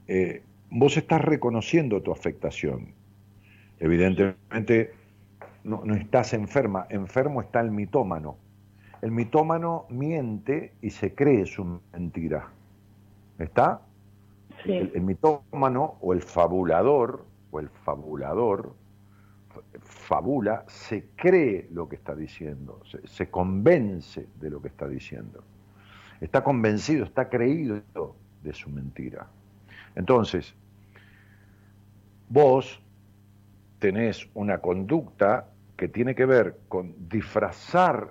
[0.06, 2.94] eh, vos estás reconociendo tu afectación.
[3.78, 4.92] Evidentemente
[5.64, 8.36] no, no estás enferma, enfermo está el mitómano.
[9.02, 12.48] El mitómano miente y se cree su mentira.
[13.38, 13.82] ¿Está?
[14.64, 14.72] Sí.
[14.72, 18.74] El, el mitómano o el fabulador, o el fabulador,
[19.80, 25.44] fabula, se cree lo que está diciendo, se, se convence de lo que está diciendo.
[26.20, 27.82] Está convencido, está creído
[28.42, 29.26] de su mentira.
[29.94, 30.54] Entonces,
[32.28, 32.80] vos
[33.78, 35.46] tenés una conducta
[35.76, 38.08] que tiene que ver con disfrazar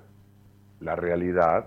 [0.80, 1.66] la realidad.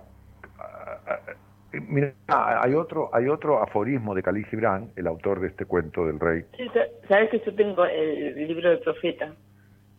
[1.72, 6.18] Mira, hay otro, hay otro aforismo de Khalil Gibran, el autor de este cuento del
[6.18, 6.44] rey.
[6.56, 9.32] Sí, sa- sabes que yo tengo el libro del profeta.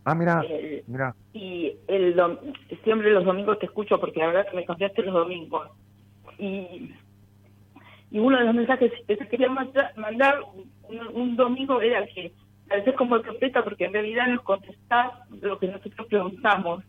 [0.04, 1.14] Ah, mira, El- mira.
[1.32, 2.38] Y el dom-
[2.84, 5.70] siempre los domingos te escucho porque la verdad que me cambiaste los domingos.
[6.38, 6.92] Y,
[8.10, 10.40] y uno de los mensajes que te quería manda- mandar
[10.88, 12.32] un, un domingo era que
[12.68, 16.84] pareces como el profeta porque en realidad nos contestás lo que nosotros preguntamos.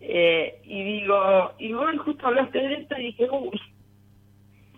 [0.00, 3.60] Eh, y digo, y vos justo hablaste de esto y dije, uy,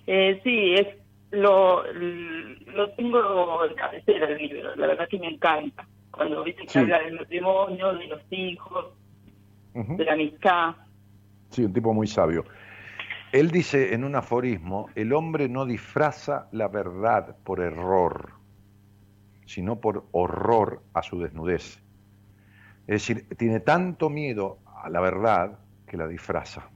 [0.07, 0.89] eh, sí, es
[1.31, 5.87] lo, lo tengo en cabecera el libro, la verdad que me encanta.
[6.11, 6.79] Cuando viste que Sí.
[6.79, 8.87] habla del matrimonio, de los hijos,
[9.75, 10.75] de la amistad.
[11.51, 12.45] Sí, un tipo muy sabio.
[13.33, 18.33] Él dice en un aforismo, el hombre no disfraza la verdad por error,
[19.47, 21.81] sino por horror a su desnudez.
[22.89, 26.69] Es decir, tiene tanto miedo a la verdad que la disfraza.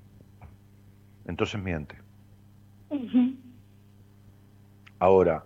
[1.26, 1.96] Entonces miente.
[5.00, 5.44] Ahora,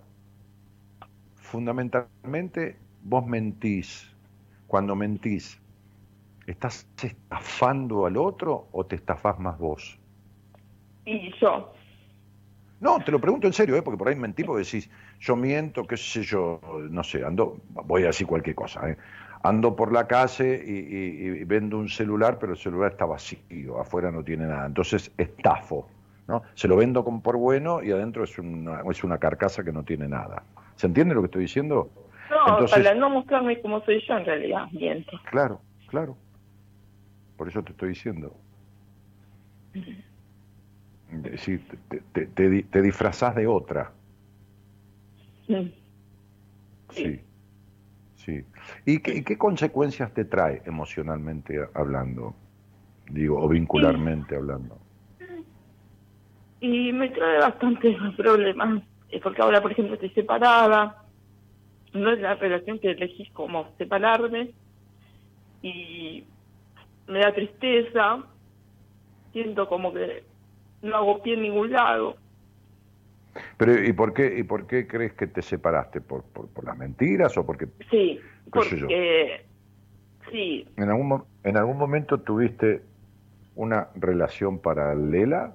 [1.37, 4.15] fundamentalmente vos mentís.
[4.67, 5.59] Cuando mentís,
[6.47, 9.99] ¿estás estafando al otro o te estafás más vos?
[11.09, 11.73] Y yo,
[12.81, 13.83] No, te lo pregunto en serio, ¿eh?
[13.83, 14.91] porque por ahí mentí porque decís,
[15.21, 16.61] yo miento, qué sé yo,
[16.91, 18.97] no sé, ando, voy a decir cualquier cosa, ¿eh?
[19.43, 23.81] ando por la calle y, y- y vendo un celular, pero el celular está vacío,
[23.81, 25.89] afuera no tiene nada, entonces estafo,
[26.29, 26.43] ¿no?
[26.55, 29.83] Se lo vendo con por bueno y adentro es una, es una carcasa que no
[29.83, 30.43] tiene nada.
[30.77, 31.91] ¿Se entiende lo que estoy diciendo?
[32.31, 35.19] no, Entonces- para no mostrarme como soy yo en realidad, miento.
[35.31, 36.17] Claro, claro.
[37.39, 38.37] Por eso te estoy diciendo.
[41.11, 43.93] Decir, te, te, te, te disfrazás de otra.
[45.49, 45.71] Mm.
[46.91, 47.21] Sí.
[48.17, 48.45] Sí.
[48.85, 52.35] ¿Y qué, qué consecuencias te trae emocionalmente hablando?
[53.11, 54.79] Digo, o vincularmente hablando.
[56.61, 61.05] Y me trae bastantes problemas, eh, porque ahora, por ejemplo, estoy separada,
[61.95, 64.51] no es la relación que elegí como separarme,
[65.63, 66.25] y
[67.07, 68.25] me da tristeza,
[69.33, 70.25] siento como que
[70.83, 72.17] no hago pie en ningún lado.
[73.57, 76.01] Pero ¿y por qué y por qué crees que te separaste?
[76.01, 78.19] ¿Por, por, por las mentiras o porque Sí,
[78.51, 79.45] porque
[80.31, 82.83] sí, en algún en algún momento tuviste
[83.55, 85.55] una relación paralela?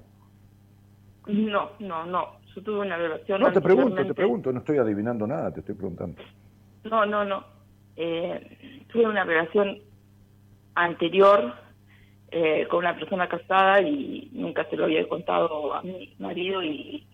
[1.28, 5.26] no, no, no, yo tuve una relación No, te pregunto, te pregunto, no estoy adivinando
[5.26, 6.22] nada, te estoy preguntando.
[6.84, 7.46] No, no, no.
[7.96, 9.80] Eh, tuve una relación
[10.76, 11.54] anterior
[12.34, 17.06] eh, con una persona casada y nunca se lo había contado a mi marido y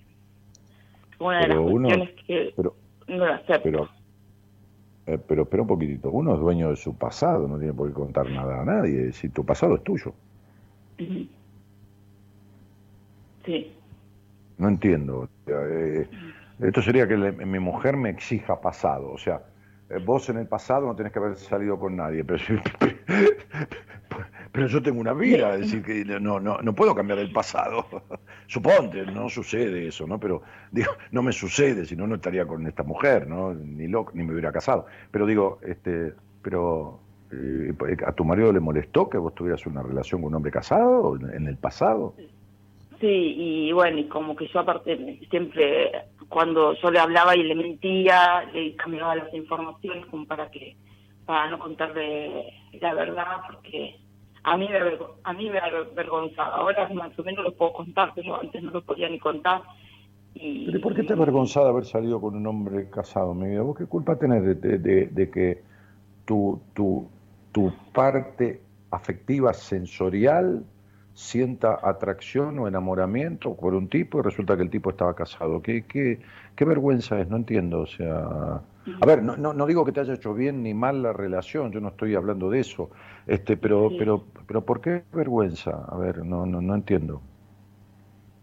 [1.19, 2.75] una de Pero las uno- cuestiones que pero-
[3.07, 3.63] no la acepto.
[3.63, 3.89] Pero,
[5.07, 7.93] eh, pero espera un poquitito, uno es dueño de su pasado, no tiene por qué
[7.93, 10.13] contar nada a nadie, si tu pasado es tuyo.
[13.45, 13.73] Sí,
[14.57, 15.27] No entiendo.
[15.47, 16.07] Eh,
[16.59, 19.11] esto sería que le- mi mujer me exija pasado.
[19.13, 19.41] O sea,
[19.89, 22.53] eh, vos en el pasado no tenés que haber salido con nadie, pero, si-
[24.51, 27.85] pero yo tengo una vida, es decir, que no, no, no puedo cambiar el pasado.
[28.47, 30.19] Suponte, no sucede eso, ¿no?
[30.19, 33.53] Pero digo, no me sucede, si no, no estaría con esta mujer, ¿no?
[33.53, 34.87] Ni loco, ni me hubiera casado.
[35.11, 36.99] Pero digo, este, pero
[37.31, 37.73] eh,
[38.05, 41.47] ¿a tu marido le molestó que vos tuvieras una relación con un hombre casado en
[41.47, 42.15] el pasado?
[42.99, 45.91] Sí, y bueno, y como que yo aparte siempre,
[46.27, 50.75] cuando yo le hablaba y le mentía, le cambiaba las informaciones como para que,
[51.25, 52.51] para no contarle
[52.81, 53.95] la verdad, porque
[54.43, 54.79] a mí me,
[55.23, 56.55] a mí me avergonzaba.
[56.57, 59.63] Ahora más o menos lo puedo contar, pero antes no lo podía ni contar.
[60.33, 63.61] Y, ¿Pero por qué te avergonzada de haber salido con un hombre casado, mi vida?
[63.61, 65.63] ¿Vos qué culpa tenés de, de- de- de que
[66.25, 67.07] tu, tu,
[67.51, 68.61] tu parte
[68.91, 70.63] afectiva sensorial
[71.13, 75.61] sienta atracción o enamoramiento por un tipo y resulta que el tipo estaba casado?
[75.61, 76.21] ¿Qué, qué,
[76.55, 77.27] qué vergüenza es?
[77.29, 77.81] No entiendo.
[77.81, 78.61] O sea,
[79.01, 81.71] a ver, no, no, no digo que te haya hecho bien ni mal la relación,
[81.71, 82.89] yo no estoy hablando de eso,
[83.27, 83.95] este, pero, Sí.
[83.99, 85.85] pero, pero ¿por qué vergüenza?
[85.89, 87.21] A ver, no, no, no entiendo.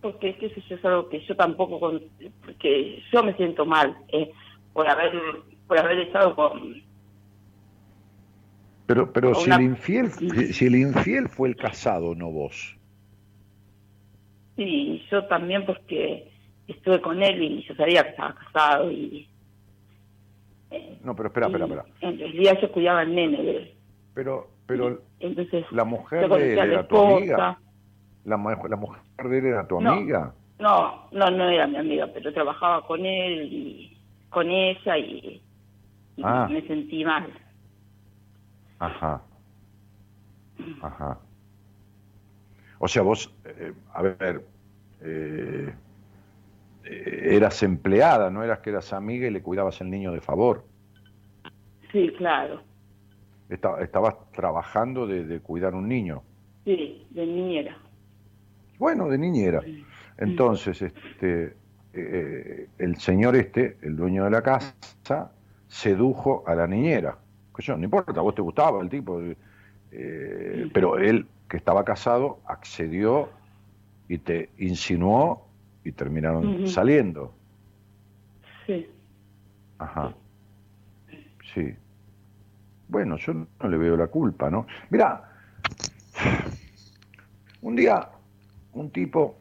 [0.01, 2.01] porque es que eso es algo que yo tampoco, con-
[2.44, 4.31] porque yo me siento mal eh,
[4.73, 5.12] por haber
[5.66, 6.74] por haber estado con
[8.86, 12.77] Pero, pero si una- el infiel, si el infiel fue el casado, no vos.
[14.56, 16.32] Sí, yo también porque
[16.66, 19.28] estuve con él y yo sabía que estaba casado y
[21.02, 21.84] No, pero espera, espera, espera.
[22.00, 23.74] en realidad yo cuidaba al nene de él.
[24.14, 27.58] Pero, pero Entonces, la mujer de él era tu amiga.
[28.24, 28.36] La,
[28.68, 29.92] la mujer de él era tu No.
[29.92, 30.32] amiga.
[30.58, 33.98] No, no, no era mi amiga, pero trabajaba con él y
[34.30, 35.42] con ella y,
[36.16, 36.48] y Ah.
[36.50, 37.26] me sentí mal.
[38.78, 39.22] Ajá.
[40.82, 41.18] Ajá.
[42.78, 44.44] O sea, vos, eh, a ver,
[45.02, 45.74] eh,
[46.88, 50.64] eras empleada, no eras que eras amiga y le cuidabas el niño de favor.
[51.92, 52.62] Sí, claro.
[53.48, 56.22] Esta- estabas trabajando de, de cuidar un niño.
[56.64, 57.76] Sí, de niñera.
[58.78, 59.62] Bueno, de niñera.
[60.18, 61.56] Entonces, este,
[61.92, 65.32] eh, el señor este, el dueño de la casa,
[65.68, 67.18] sedujo a la niñera.
[67.54, 69.20] Que yo, no importa, vos te gustaba el tipo,
[69.92, 73.30] eh, pero él, que estaba casado, accedió
[74.08, 75.45] y te insinuó
[75.86, 77.32] y terminaron saliendo.
[78.66, 78.86] Sí.
[79.78, 80.12] Ajá.
[81.54, 81.74] Sí.
[82.88, 84.66] Bueno, yo no le veo la culpa, ¿no?
[84.90, 85.30] Mira,
[87.62, 88.08] un día
[88.72, 89.36] un tipo,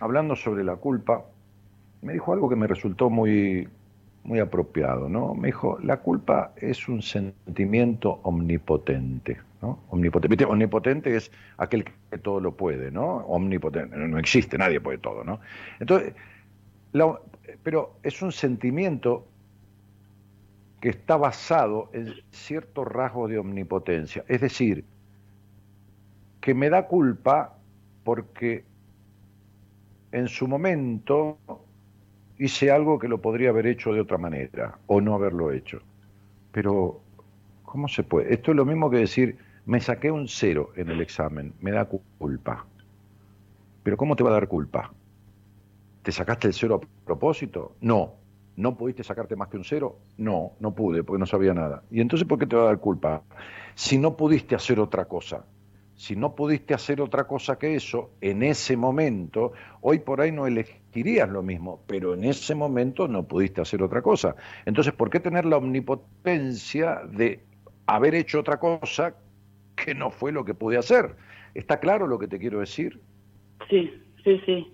[0.00, 1.24] hablando sobre la culpa,
[2.02, 3.68] me dijo algo que me resultó muy,
[4.24, 5.34] muy apropiado, ¿no?
[5.34, 9.38] Me dijo, la culpa es un sentimiento omnipotente,
[9.90, 13.18] Omnipotente, omnipotente es aquel que todo lo puede, ¿no?
[13.26, 15.40] Omnipotente, no existe, nadie puede todo, ¿no?
[15.80, 16.14] Entonces,
[17.62, 19.26] pero es un sentimiento
[20.80, 24.24] que está basado en ciertos rasgos de omnipotencia.
[24.28, 24.84] Es decir,
[26.40, 27.58] que me da culpa
[28.04, 28.64] porque
[30.12, 31.38] en su momento
[32.38, 35.80] hice algo que lo podría haber hecho de otra manera o no haberlo hecho.
[36.52, 37.00] Pero,
[37.64, 38.32] ¿cómo se puede?
[38.32, 39.36] Esto es lo mismo que decir,
[39.66, 42.66] me saqué un cero en el examen, me da cu- culpa.
[43.82, 44.92] Pero ¿cómo te va a dar culpa?
[46.02, 47.76] ¿Te sacaste el cero a propósito?
[47.80, 48.14] No.
[48.56, 50.06] ¿No pudiste sacarte más que un cero?
[50.16, 51.82] No, no pude porque no sabía nada.
[51.90, 53.22] ¿Y entonces por qué te va a dar culpa?
[53.74, 55.44] Si no pudiste hacer otra cosa.
[55.94, 60.46] Si no pudiste hacer otra cosa que eso, en ese momento, hoy por ahí no
[60.46, 64.36] elegirías lo mismo, pero en ese momento no pudiste hacer otra cosa.
[64.66, 67.46] Entonces, ¿por qué tener la omnipotencia de
[67.86, 69.14] haber hecho otra cosa
[69.76, 71.14] que no fue lo que pude hacer?
[71.54, 73.00] ¿Está claro lo que te quiero decir?
[73.70, 74.72] Sí, sí, sí.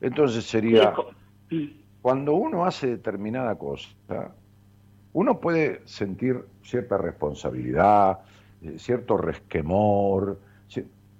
[0.00, 0.94] Entonces sería...
[2.02, 4.34] Cuando uno hace determinada cosa,
[5.14, 8.18] uno puede sentir cierta responsabilidad,
[8.60, 10.38] eh, cierto resquemor,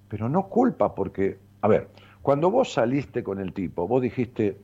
[0.09, 1.89] pero no culpa porque, a ver,
[2.21, 4.59] cuando vos saliste con el tipo, vos dijiste,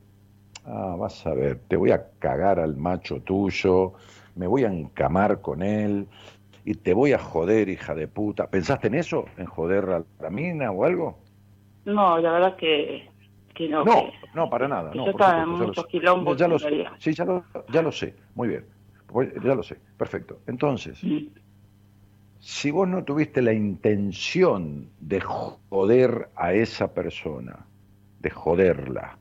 [0.65, 3.93] ah, vas a ver, te voy a cagar al macho tuyo,
[4.35, 6.07] me voy a encamar con él
[6.65, 8.47] y te voy a joder, hija de puta.
[8.49, 9.25] ¿Pensaste en eso?
[9.37, 11.17] ¿En joder a la mina o algo?
[11.85, 13.09] No, la verdad que,
[13.53, 13.83] que no.
[13.83, 14.93] No, que- no, para nada.
[14.93, 16.85] no, yo estaba en muchos quilombos Ya lo sé.
[16.99, 18.15] Sí, ya lo, ya lo sé.
[18.35, 18.65] Muy bien.
[19.43, 19.77] Ya lo sé.
[19.97, 20.39] Perfecto.
[20.47, 21.01] Entonces,
[22.39, 27.65] si vos no tuviste la intención de joder a esa persona,
[28.19, 29.17] de joderla,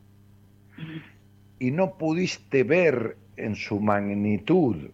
[1.59, 4.91] y no pudiste ver en su magnitud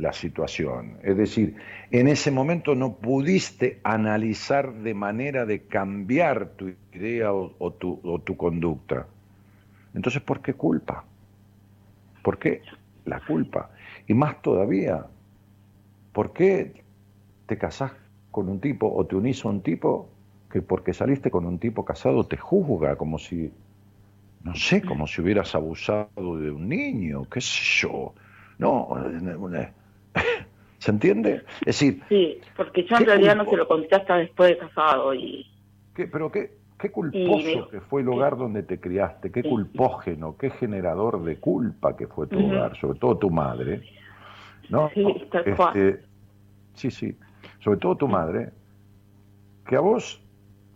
[0.00, 1.56] la situación, es decir,
[1.90, 8.20] en ese momento no pudiste analizar de manera de cambiar tu idea o, tu, o
[8.20, 9.06] tu conducta.
[9.94, 11.04] Entonces, ¿por qué culpa?
[12.22, 12.62] ¿Por qué
[13.04, 13.70] la culpa?
[14.06, 15.06] Y más todavía,
[16.12, 16.84] ¿por qué
[17.46, 17.92] te casás
[18.30, 20.08] con un tipo o te unís a un tipo
[20.50, 23.52] que porque saliste con un tipo casado te juzga como si,
[24.44, 28.14] no sé, como si hubieras abusado de un niño, qué sé yo?
[28.58, 29.74] No, una-
[30.78, 31.42] ¿se entiende?
[31.60, 34.58] Es decir, Sí, porque yo en ¿Qué realidad no se lo conté hasta después de
[34.58, 35.46] casado y
[35.94, 39.48] ¿qué, ¿pero qué, Qué culposo me- que fue el hogar donde te criaste, qué Sí.
[39.50, 43.82] culpógeno, qué generador de culpa que fue tu hogar, sobre todo tu madre.
[44.70, 44.88] ¿No?
[44.94, 45.76] Sí, tal cual.
[45.76, 46.04] Este,
[46.72, 47.18] sí, sí,
[47.58, 48.48] sobre todo tu madre,
[49.66, 50.22] que a vos,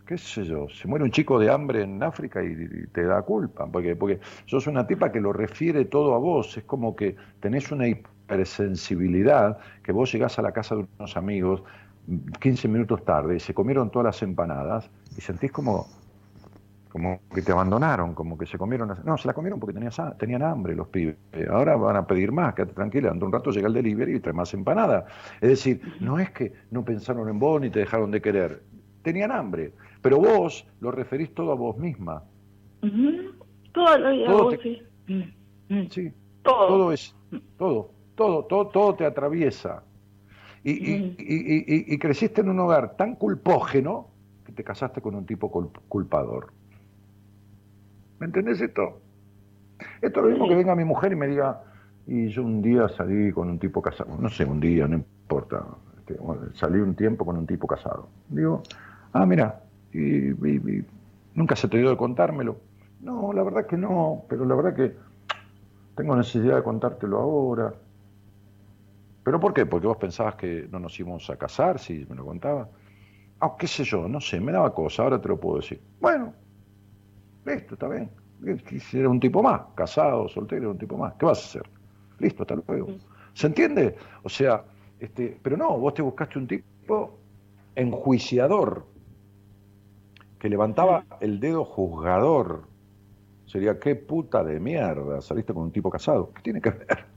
[0.07, 3.23] qué sé yo, se muere un chico de hambre en África y, y te da
[3.23, 7.17] culpa, porque, porque sos una tipa que lo refiere todo a vos, es como que
[7.41, 7.89] tenés una
[8.25, 11.63] hipersensibilidad, que vos llegás a la casa de unos amigos
[12.41, 15.87] 15 minutos tarde, se comieron todas las empanadas y sentís como,
[16.91, 19.03] como que te abandonaron, como que se comieron las...
[19.05, 21.17] No, se la comieron porque tenías tenían hambre los pibes.
[21.51, 24.21] Ahora van a pedir más, quédate tranquila, dentro de un rato llega el delivery y
[24.21, 25.07] trae más empanada.
[25.41, 28.63] Es decir, no es que no pensaron en vos ni te dejaron de querer,
[29.03, 29.73] tenían hambre,
[30.03, 32.23] pero vos lo referís todo a vos misma.
[33.73, 34.83] Todo lo Todo te- sí.
[35.69, 35.87] Mm.
[35.89, 36.69] Sí, Todo.
[36.69, 37.17] todo es,
[37.57, 39.83] todo, todo, todo, todo te atraviesa.
[40.63, 44.09] Y, y- y- y- y- y creciste en un hogar tan culpógeno
[44.47, 46.53] que te casaste con un tipo culp- culpador.
[48.19, 49.01] ¿Me entendés esto?
[50.01, 51.63] Esto es lo mismo que venga mi mujer y me diga,
[52.07, 55.65] y yo un día salí con un tipo casado, no sé, un día, no importa,
[55.99, 58.09] este, bueno, salí un tiempo con un tipo casado.
[58.29, 58.63] Digo,
[59.13, 59.61] ah, mira,
[59.93, 60.31] y
[61.35, 62.57] nunca se te dio de contármelo.
[63.01, 64.95] No, la verdad que no, pero la verdad que
[65.95, 67.75] tengo necesidad de contártelo ahora.
[69.25, 69.65] ¿Pero por qué?
[69.65, 72.69] Porque vos pensabas que no nos íbamos a casar si me lo contaba.
[73.41, 75.81] Ah, qué sé yo, no sé, me daba cosa, ahora te lo puedo decir.
[76.01, 76.35] Bueno,
[77.47, 78.11] listo, está bien.
[78.81, 81.15] Si era un tipo más, casado, soltero, un tipo más.
[81.15, 81.71] ¿Qué vas a hacer?
[82.19, 82.89] Listo, hasta luego.
[83.33, 83.97] ¿Se entiende?
[84.23, 84.65] O sea,
[85.01, 87.19] este, pero no, vos te buscaste un tipo
[87.75, 88.87] enjuiciador,
[90.39, 92.65] que levantaba el dedo juzgador.
[93.47, 96.31] Sería, qué puta de mierda, saliste con un tipo casado.
[96.35, 97.14] ¿Qué tiene que ver?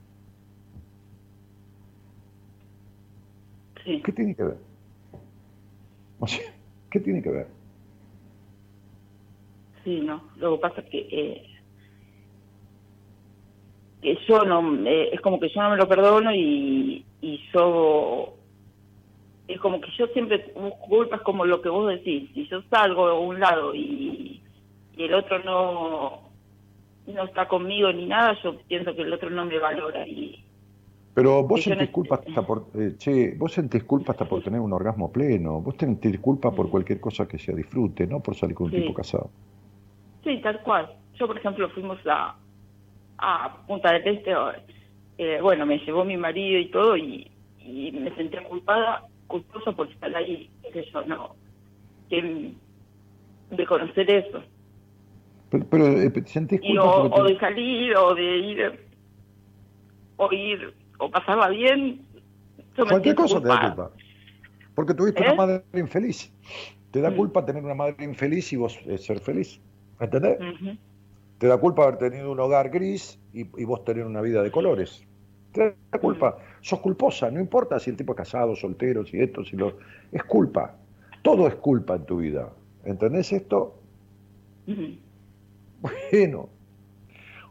[3.88, 4.02] Sí.
[4.04, 4.56] ¿Qué tiene que ver?
[6.20, 6.44] O sea,
[6.90, 7.46] ¿qué tiene que ver?
[9.82, 10.22] Sí, no.
[10.36, 11.46] Lo que pasa es que, eh,
[14.02, 18.34] que yo no, eh, es como que yo no me lo perdono y, y yo,
[19.46, 20.52] es como que yo siempre
[20.86, 22.30] culpas como lo que vos decís.
[22.34, 24.42] Si yo salgo a un lado y,
[24.98, 26.30] y el otro no,
[27.06, 30.44] no está conmigo ni nada, yo pienso que el otro no me valora y
[31.18, 34.60] Pero vos Y sentís culpa hasta por, eh, che, vos sentís culpa hasta por tener
[34.60, 38.54] un orgasmo pleno, vos sentís culpa por cualquier cosa que sea disfrute, no por salir
[38.54, 38.80] con un Sí.
[38.80, 39.26] tipo casado.
[40.24, 40.88] Sí, tal cual.
[41.18, 42.36] Yo, por ejemplo, fuimos a,
[43.18, 44.32] a Punta del Este,
[45.18, 49.90] eh, bueno, me llevó mi marido y todo, y, y me sentía culpada, culposa por
[49.90, 51.36] estar ahí, que yo no,
[52.08, 52.54] que
[53.50, 54.44] de conocer eso.
[55.50, 58.80] Pero, pero, eh, sentís Y culpa o, porque o te- de salir, o de ir,
[60.16, 62.00] o ir, o pasarla bien.
[62.76, 63.90] Yo me cualquier cosa te da culpa.
[64.74, 65.26] Porque tuviste ¿Eh?
[65.26, 66.32] una madre infeliz.
[66.90, 67.02] Te Mm.
[67.02, 69.60] da culpa tener una madre infeliz y vos eh, ser feliz.
[70.00, 70.38] ¿Entendés?
[71.38, 74.50] Te da culpa haber tenido un hogar gris y, y vos tener una vida de
[74.50, 75.04] colores.
[75.52, 76.38] Te da culpa.
[76.60, 79.78] Sos culposa, no importa si el tipo es casado, soltero, si esto, si lo.
[80.12, 80.76] Es culpa.
[81.22, 82.48] Todo es culpa en tu vida.
[82.84, 83.74] ¿Entendés esto?
[85.80, 86.48] Bueno.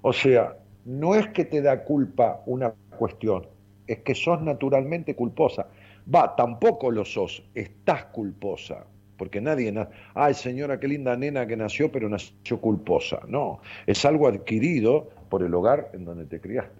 [0.01, 3.47] O sea, no es que te da culpa una cuestión,
[3.87, 5.67] es que sos naturalmente culposa.
[6.13, 8.85] Va, tampoco lo sos, estás culposa.
[9.17, 13.21] Porque nadie nace, ay señora, qué linda nena que nació, pero nació culposa.
[13.27, 16.79] No, es algo adquirido por el hogar en donde te criaste.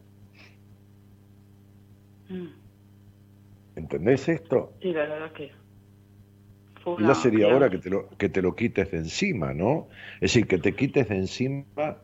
[2.29, 2.47] Mm.
[3.75, 4.73] ¿Entendés esto?
[4.81, 5.51] Sí, la verdad que
[6.95, 9.87] una ya sería hora que te, lo, que te lo quites de encima, ¿no?
[10.15, 11.97] Es decir, que te quites de encima,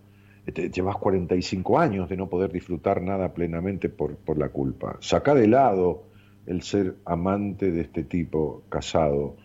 [0.46, 4.98] llevas 45 años de no poder disfrutar nada plenamente por, por la culpa.
[5.00, 6.04] Saca de lado
[6.46, 9.36] el ser amante de este tipo casado,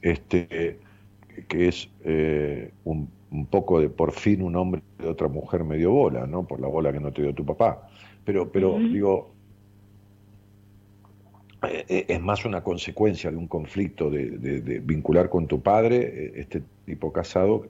[0.00, 0.78] este,
[1.48, 5.90] que es eh, un, un poco de por fin un hombre de otra mujer medio
[5.92, 6.44] bola, ¿no?
[6.44, 7.88] Por la bola que no te dio tu papá.
[8.24, 9.30] Pero, pero digo,
[11.62, 15.60] eh, eh, es más una consecuencia de un conflicto de, de- de vincular con tu
[15.60, 17.66] padre, este tipo casado,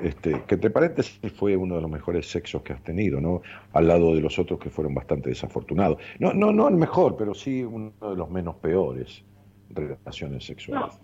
[0.00, 3.42] este, que te paréntesis fue uno de los mejores sexos que has tenido, ¿no?
[3.72, 5.98] Al lado de los otros que fueron bastante desafortunados.
[6.18, 9.24] No, no, no el mejor, pero sí uno de los menos peores
[9.70, 10.98] relaciones sexuales.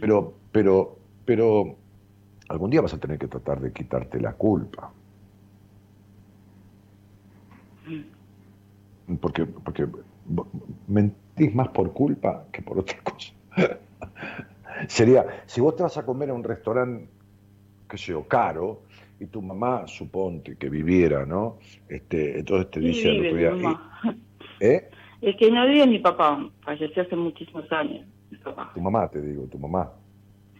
[0.00, 1.76] Pero, pero, pero
[2.48, 4.92] algún día vas a tener que tratar de quitarte la culpa.
[9.20, 9.88] Porque, porque
[10.86, 13.32] mentís más por culpa que por otra cosa.
[14.88, 17.08] Sería, si vos te vas a comer a un restaurante,
[17.90, 18.84] qué sé yo, caro,
[19.18, 21.58] y tu mamá, suponte que viviera, ¿no?
[21.88, 23.78] Este, entonces te Sí, dice al vive otro mi día.
[24.60, 24.90] "¿Y- ¿eh?
[25.20, 28.06] El que no vive es mi papá, falleció hace muchísimos años.
[28.30, 28.70] Mi papá.
[28.74, 29.92] Tu mamá, te digo, tu mamá.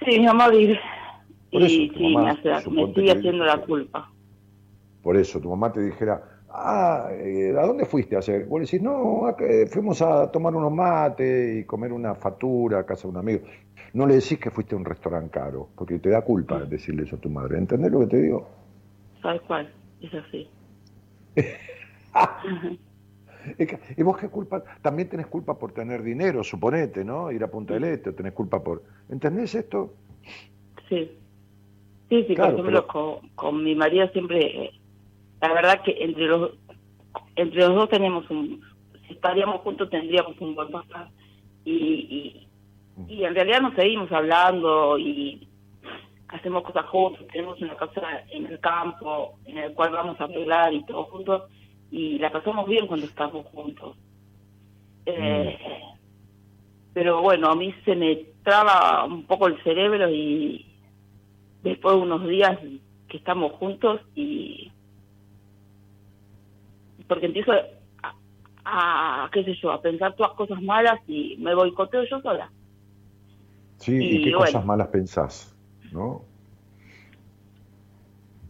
[0.05, 0.79] Sí, mi mamá vive.
[1.51, 4.11] Por eso, y tu sí, mamá, me, hace- me sigue haciendo la culpa.
[5.03, 8.45] Por eso, tu mamá te dijera, ah, eh, ¿a dónde fuiste ayer?
[8.47, 12.81] Vos le decís, no, acá, eh, fuimos a tomar unos mates y comer una factura
[12.81, 13.41] a casa de un amigo.
[13.93, 17.17] No le decís que fuiste a un restaurante caro, porque te da culpa decirle eso
[17.17, 17.59] a tu madre.
[17.59, 18.49] ¿Entendés lo que te digo?
[19.23, 19.73] ¿Sabes cuál?
[20.01, 20.49] Es así.
[23.97, 24.63] ¿Y vos qué culpa?
[24.83, 27.33] También tenés culpa por tener dinero, suponete, ¿no?
[27.33, 28.83] Ir a Punta del Este, tenés culpa por...
[29.09, 29.95] ¿Entendés esto?
[30.89, 31.11] Sí.
[32.09, 34.71] Sí, sí, Claro, por ejemplo, pero- con, con mi marido siempre, eh,
[35.41, 36.53] la verdad que entre los
[37.37, 38.63] entre los dos tenemos un,
[39.07, 41.09] si estaríamos juntos tendríamos un buen pasar.
[41.65, 42.49] Y, y,
[43.09, 45.49] y en realidad nos seguimos hablando y
[46.29, 50.73] hacemos cosas juntos, tenemos una casa en el campo en el cual vamos a arreglar
[50.73, 51.43] y todo juntos
[51.91, 53.97] y la pasamos bien cuando estamos juntos.
[55.07, 55.59] Eh,
[56.93, 60.67] Pero bueno, a mí se me traba un poco el cerebro y
[61.63, 62.59] después de unos días
[63.09, 64.71] que estamos juntos y
[67.11, 72.05] porque empiezo a, a, qué sé yo, a pensar todas cosas malas y me boicoteo
[72.09, 72.49] yo sola.
[73.79, 74.47] Sí, ¿y, Y qué bueno.
[74.47, 75.57] cosas malas pensás?
[75.93, 76.23] ¿No?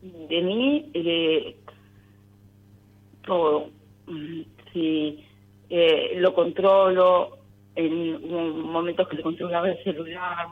[0.03, 1.57] de mí de
[3.27, 3.70] todo
[4.11, 4.43] Mm,
[4.73, 5.24] si
[5.69, 7.39] eh, lo controlo
[7.77, 8.28] en
[8.62, 10.49] momentos que le controlaba el celular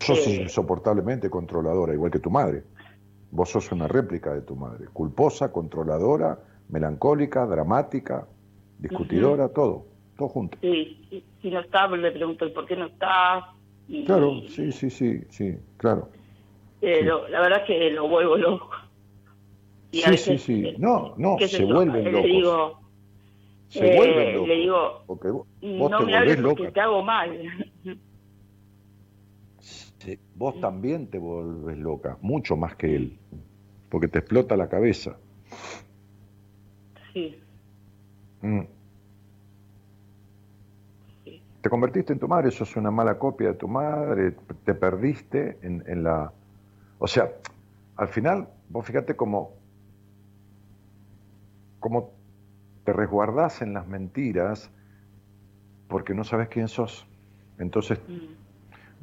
[0.00, 0.42] Sos Eh.
[0.42, 2.62] insoportablemente controladora, igual que tu madre.
[3.30, 4.86] Vos sos una réplica de tu madre.
[4.92, 6.38] Culposa, controladora,
[6.70, 8.26] melancólica, dramática,
[8.78, 9.86] discutidora, todo.
[10.16, 10.58] Todo junto.
[10.60, 13.52] sí, si, si no está le pregunto el por qué no está
[13.88, 16.08] y, Claro, sí, sí, sí, sí, claro.
[16.80, 18.70] pero la verdad es que lo vuelvo loco
[19.92, 20.66] y Sí, veces, sí, sí.
[20.68, 22.26] eh, No, no, se yo, vuelven le locos.
[22.30, 22.80] digo
[23.70, 24.48] Se eh, vuelven locos.
[24.48, 26.72] le digo Porque vos, no te me hables porque loca.
[26.72, 27.38] te hago mal
[29.58, 33.18] Sí, Vos también te volvés loca, mucho más que él.
[33.90, 35.18] Porque te explota la cabeza.
[37.12, 37.40] Sí
[38.42, 38.60] Mm.
[41.60, 44.34] Te convertiste en tu madre, sos una mala copia de tu madre,
[44.64, 46.32] te perdiste en, en la...
[46.98, 47.30] O sea,
[47.96, 49.52] al final, vos fíjate cómo,
[51.78, 52.12] cómo
[52.84, 54.70] te resguardás en las mentiras
[55.88, 57.06] porque no sabes quién sos.
[57.58, 58.00] Entonces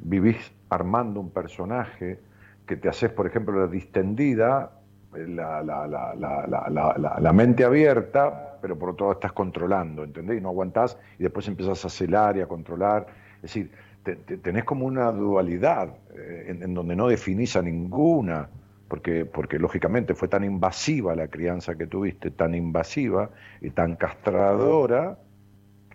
[0.00, 2.18] vivís armando un personaje
[2.66, 4.77] que te haces, por ejemplo, la distendida,
[5.12, 9.32] la, la, la, la, la, la- la- la mente abierta, pero por otro lado estás
[9.32, 10.38] controlando, ¿entendés?
[10.38, 13.06] Y no aguantás y después empezás a celar y a controlar.
[13.36, 13.70] Es decir,
[14.02, 18.48] te- te- tenés como una dualidad eh, en, en donde no definís a ninguna,
[18.88, 23.30] porque, porque lógicamente fue tan invasiva la crianza que tuviste, tan invasiva
[23.60, 25.18] y tan castradora,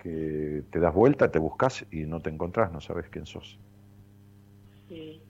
[0.02, 3.57] que te das vuelta, te buscas y no te encontrás, no sabes quién sos.
[4.90, 5.22] sí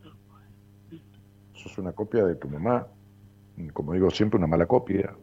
[1.54, 2.88] Sos una copia de tu mamá,
[3.74, 5.14] como digo siempre, una mala copia.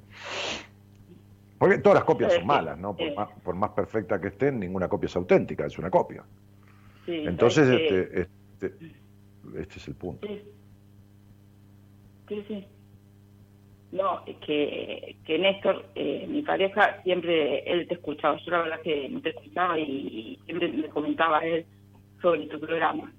[1.59, 2.97] Porque todas las copias son malas, ¿no?
[2.97, 6.25] Por más, por más perfecta que estén, ninguna copia es auténtica, es una copia.
[7.05, 8.75] sí Entonces, este, este,
[9.59, 10.27] este es el punto.
[10.27, 10.43] Sí.
[12.29, 12.67] Sí, sí.
[13.93, 18.39] No, es que, que Néstor, eh, mi pareja, siempre él te escuchaba.
[18.39, 21.67] Yo la verdad que no te escuchaba y, y siempre me comentaba él
[22.23, 23.13] sobre tu programa.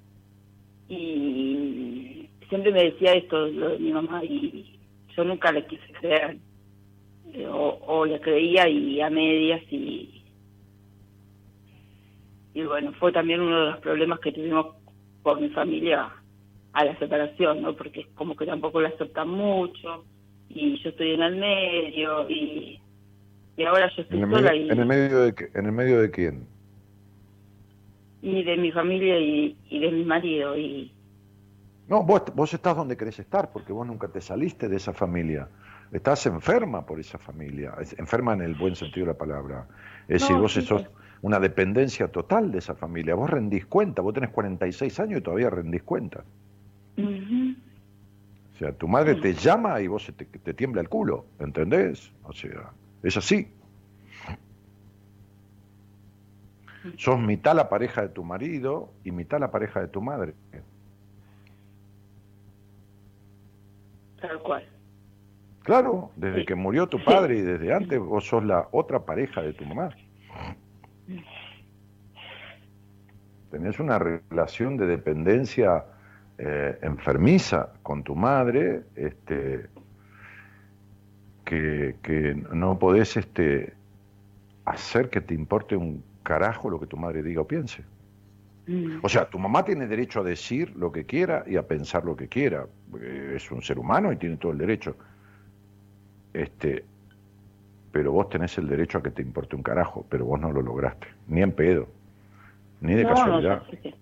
[0.88, 4.71] Y siempre me decía esto, lo de mi mamá, y
[5.16, 6.38] yo nunca le quise creer.
[7.34, 10.24] Eh, O, o le creía y a medias y...
[12.54, 14.76] Y bueno, fue también uno de los problemas que tuvimos
[15.24, 16.10] por mi familia
[16.74, 17.74] a la separación, ¿no?
[17.76, 20.04] Porque como que tampoco la aceptan mucho
[20.50, 22.80] y yo estoy en el medio y,
[23.56, 25.72] y ahora yo estoy ¿En el, sola medio, y, en el medio de ¿En el
[25.72, 26.46] medio de quién?
[28.22, 30.92] y de mi familia y, y de mi marido y
[31.88, 35.48] No, vos, vos estás donde querés estar, porque vos nunca te saliste de esa familia.
[35.92, 39.66] Estás enferma por esa familia, es- enferma en el buen sentido de la palabra.
[40.08, 40.84] Es decir, vos sí, sos
[41.22, 43.14] una dependencia total de esa familia.
[43.16, 46.24] Vos rendís cuenta, vos tenés 46 años y todavía rendís cuenta.
[48.56, 52.12] O sea, tu madre te llama y vos te, te tiembla el culo, ¿entendés?
[52.24, 52.72] O sea,
[53.04, 53.48] es así.
[56.98, 60.34] Sos mitad la pareja de tu marido y mitad la pareja de tu madre.
[64.22, 64.64] Tal cual.
[65.64, 69.54] Claro, desde que murió tu padre y desde antes vos sos la otra pareja de
[69.54, 69.90] tu mamá.
[73.52, 75.86] Tenés una relación de dependencia
[76.38, 79.68] eh, enfermiza con tu madre, este,
[81.46, 83.74] que, que no podés este,
[84.66, 87.84] hacer que te importe un carajo lo que tu madre diga o piense.
[88.68, 89.00] Mm.
[89.04, 92.16] O sea, tu mamá tiene derecho a decir lo que quiera y a pensar lo
[92.16, 92.66] que quiera.
[93.36, 94.96] Es un ser humano y tiene todo el derecho.
[96.34, 96.84] Este,
[97.92, 100.62] pero vos tenés el derecho a que te importe un carajo, pero vos no lo
[100.62, 101.88] lograste, ni en pedo,
[102.82, 103.64] ni de No, no, casualidad.
[103.64, 103.96] ya sé que,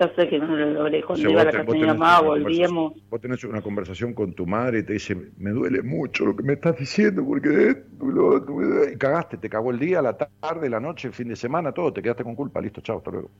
[0.00, 1.04] ya sé que no lo logré.
[1.04, 2.92] O Cuando sea, iba a la casa de mi tenés mamá, una volvíamos.
[2.92, 6.36] conversación- Vos tenés una conversación con tu madre y te dice, me duele mucho lo
[6.36, 10.02] que me estás diciendo, porque esto y lo otro", y cagaste, te cagó el día,
[10.02, 12.98] la tarde, la noche, el fin de semana, todo, te quedaste con culpa, listo, chao,
[12.98, 13.30] hasta luego.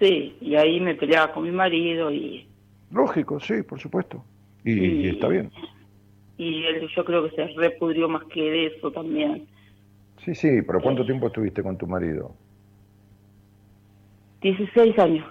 [0.00, 2.46] Sí, y ahí me peleaba con mi marido y,
[2.90, 4.24] Lógico, sí, por supuesto.
[4.64, 5.50] Y, y está bien.
[6.38, 9.46] y él yo creo que se repudrió más que de eso también.
[10.24, 12.34] Sí, sí, pero ¿cuánto tiempo estuviste con tu marido?
[14.42, 15.26] 16 años.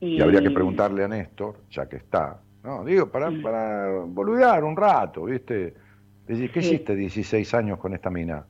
[0.00, 2.40] Y, Y habría que preguntarle a Néstor, ya que está.
[2.64, 5.74] No, digo, para, para boludear un rato, ¿viste?
[6.26, 6.68] Decir, ¿qué Sí.
[6.74, 8.44] hiciste 16 años con esta mina?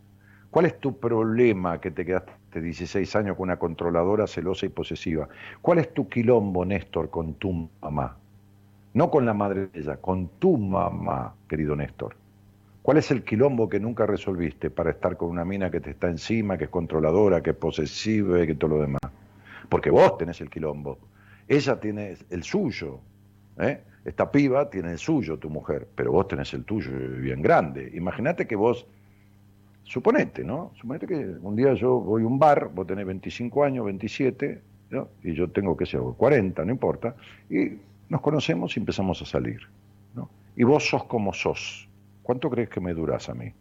[0.51, 5.29] ¿Cuál es tu problema que te quedaste 16 años con una controladora celosa y posesiva?
[5.61, 8.17] ¿Cuál es tu quilombo, Néstor, con tu mamá?
[8.95, 12.17] No con la madre de ella, con tu mamá, querido Néstor.
[12.83, 16.09] ¿Cuál es el quilombo que nunca resolviste para estar con una mina que te está
[16.09, 19.03] encima, que es controladora, que es posesiva y que todo lo demás?
[19.69, 20.99] Porque vos tenés el quilombo.
[21.47, 23.01] Ella tiene el suyo.
[23.59, 23.81] ¿eh?
[24.05, 26.91] Esta piba tiene el suyo, tu mujer, pero vos tenés el tuyo
[27.21, 27.91] bien grande.
[27.95, 28.87] Imagínate que vos,
[29.91, 30.71] suponete, ¿no?
[30.77, 35.09] Suponete que un día yo voy a un bar, vos tenés 25 años, 27, ¿no?
[35.25, 37.17] y yo tengo, qué sé yo, 40, no importa,
[37.51, 37.73] y
[38.09, 39.59] nos conocemos y empezamos a salir.
[40.15, 40.31] ¿no?
[40.55, 41.89] Y vos sos como sos.
[42.23, 43.53] ¿Cuánto crees que me durás a mí?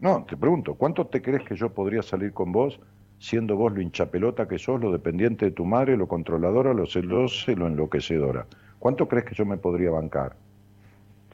[0.00, 2.78] No, te pregunto, ¿cuánto te crees que yo podría salir con vos
[3.18, 7.50] siendo vos lo hinchapelota que sos, lo dependiente de tu madre, lo controladora, lo celosa
[7.50, 8.46] y lo enloquecedora?
[8.78, 10.36] ¿Cuánto crees que yo me podría bancar?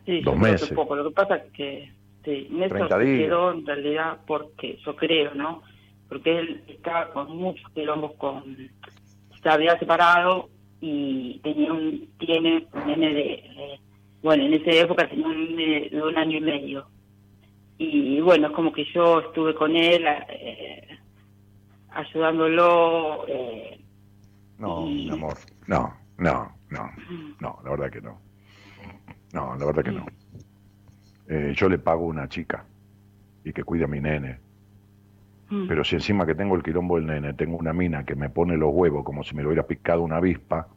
[0.08, 0.70] Sí, Dos meses.
[0.70, 0.96] poco.
[0.96, 1.92] Lo que pasa es que
[2.24, 5.62] sí, Néstor 30 se quedó en realidad porque, yo creo, ¿no?
[6.08, 8.56] Porque él estaba con muchos quilombos con...
[9.42, 10.48] Se había separado
[10.80, 13.22] y tenía un, tiene un nene de...
[13.22, 13.80] de-
[14.22, 16.88] bueno, en esa época tenía un nene de un año y medio.
[17.76, 20.88] Y bueno, es como que yo estuve con él eh,
[21.90, 23.26] ayudándolo.
[23.28, 23.78] Eh,
[24.56, 25.34] No, mi amor,
[25.66, 26.90] no, no, no,
[27.40, 28.27] no, la verdad que no.
[29.32, 30.06] No, la verdad que no.
[31.28, 32.64] Eh, yo le pago a una chica
[33.44, 34.38] y que cuide a mi nene.
[35.50, 38.30] mm, Pero si encima que tengo el quilombo del nene, tengo una mina que me
[38.30, 40.68] pone los huevos como si me lo hubiera picado una avispa,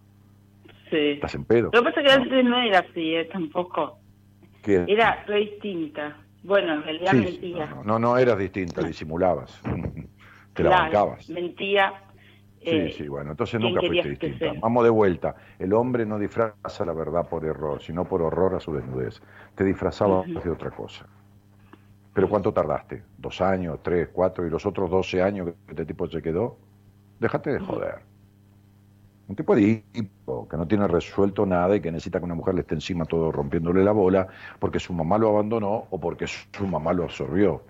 [0.89, 1.11] sí.
[1.11, 1.69] ¿estás en pedo?
[1.73, 3.97] Lo que pasa es que antes no era así, eh, tampoco.
[4.61, 4.83] ¿Qué?
[4.87, 6.17] Era re distinta.
[6.43, 7.65] Bueno, en realidad Sí, mentía.
[7.67, 9.61] no, no, no eras distinta, disimulabas.
[10.53, 11.29] Te la Claro, bancabas.
[11.29, 11.93] Mentía.
[12.63, 14.53] Sí, eh, sí, bueno, entonces ¿quién nunca fuiste distinta.
[14.61, 15.35] Vamos de vuelta.
[15.57, 19.21] El hombre no disfraza la verdad por error, sino por horror a su desnudez.
[19.55, 20.39] Te disfrazabas Ujú.
[20.41, 21.07] de otra cosa.
[22.13, 23.03] ¿Pero cuánto tardaste?
[23.17, 24.45] ¿Dos años, tres, cuatro?
[24.45, 26.57] ¿Y los otros doce años que este tipo se quedó?
[27.19, 27.99] Déjate de joder.
[29.27, 32.53] Un tipo de hipo que no tiene resuelto nada y que necesita que una mujer
[32.53, 34.27] le esté encima todo rompiéndole la bola
[34.59, 37.63] porque su mamá lo abandonó o porque su mamá lo absorbió.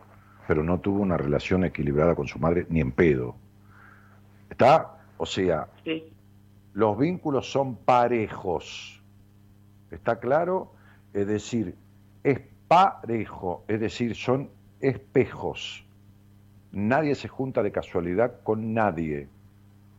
[0.47, 3.35] Pero no tuvo una relación equilibrada con su madre ni en pedo.
[4.52, 4.98] ¿Está?
[5.18, 6.11] O sea, Sí.
[6.73, 9.02] los vínculos son parejos.
[9.90, 10.73] ¿Está claro?
[11.14, 11.76] Es decir,
[12.23, 14.49] es parejo, es decir, son
[14.82, 15.84] espejos.
[16.72, 19.28] Nadie se junta de casualidad con nadie,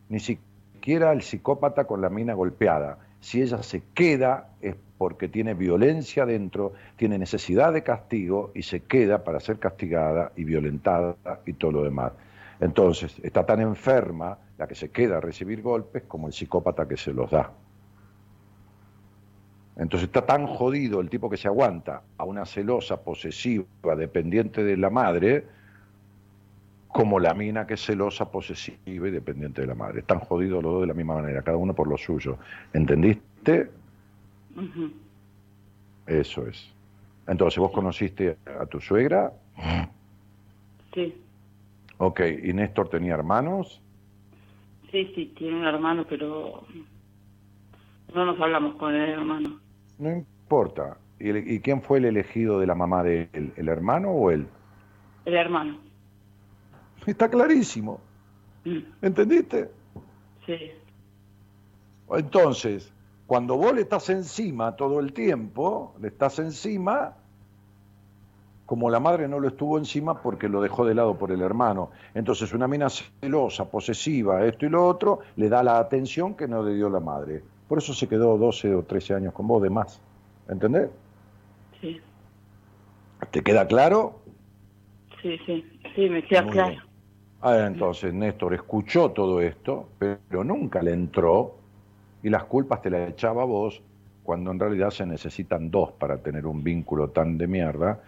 [0.08, 2.98] ni siquiera el psicópata con la mina golpeada.
[3.20, 8.80] Si ella se queda es porque tiene violencia dentro, tiene necesidad de castigo y se
[8.80, 11.16] queda para ser castigada y violentada
[11.46, 12.12] y todo lo demás.
[12.62, 16.96] Entonces, está tan enferma la que se queda a recibir golpes como el psicópata que
[16.96, 17.50] se los da.
[19.74, 24.76] Entonces está tan jodido el tipo que se aguanta a una celosa, posesiva, dependiente de
[24.76, 25.44] la madre,
[26.86, 29.98] como la mina que es celosa, posesiva y dependiente de la madre.
[29.98, 32.38] Están jodidos los dos de la misma manera, cada uno por lo suyo.
[32.72, 33.72] ¿Entendiste?
[36.06, 36.72] Eso es.
[37.26, 39.32] Entonces, vos conociste a tu suegra,
[40.94, 41.12] Sí.
[42.02, 43.80] Ok, y Néstor tenía hermanos,
[44.90, 46.64] Sí, sí, tiene un hermano, pero
[48.14, 49.58] no nos hablamos con el hermano.
[49.98, 50.98] no importa.
[51.18, 53.52] ¿Y, quién fue el elegido de la mamá de él?
[53.56, 54.46] ¿El hermano o él?
[55.24, 55.78] El hermano.
[57.06, 58.00] Está clarísimo.
[58.64, 59.70] Mm, ¿Entendiste?
[60.44, 60.72] Sí.
[62.10, 62.92] Entonces,
[63.26, 67.16] cuando vos le estás encima todo el tiempo, le estás encima,
[68.72, 71.90] como la madre no lo estuvo encima porque lo dejó de lado por el hermano.
[72.14, 76.62] Entonces, una mina celosa, posesiva, esto y lo otro, le da la atención que no
[76.62, 77.42] le dio la madre.
[77.68, 80.00] Por eso se quedó 12 o 13 años con vos de más.
[80.48, 80.88] ¿Entendés?
[81.82, 82.00] Sí,
[83.30, 84.22] ¿Te queda claro?
[85.20, 85.62] sí, sí.
[85.94, 86.70] Sí, me queda Muy claro.
[86.70, 86.80] bien.
[87.42, 91.56] Ah, entonces Néstor escuchó todo esto, pero nunca le entró
[92.22, 93.82] y las culpas te las echaba vos
[94.22, 98.02] cuando en realidad se necesitan dos para tener un vínculo tan de mierda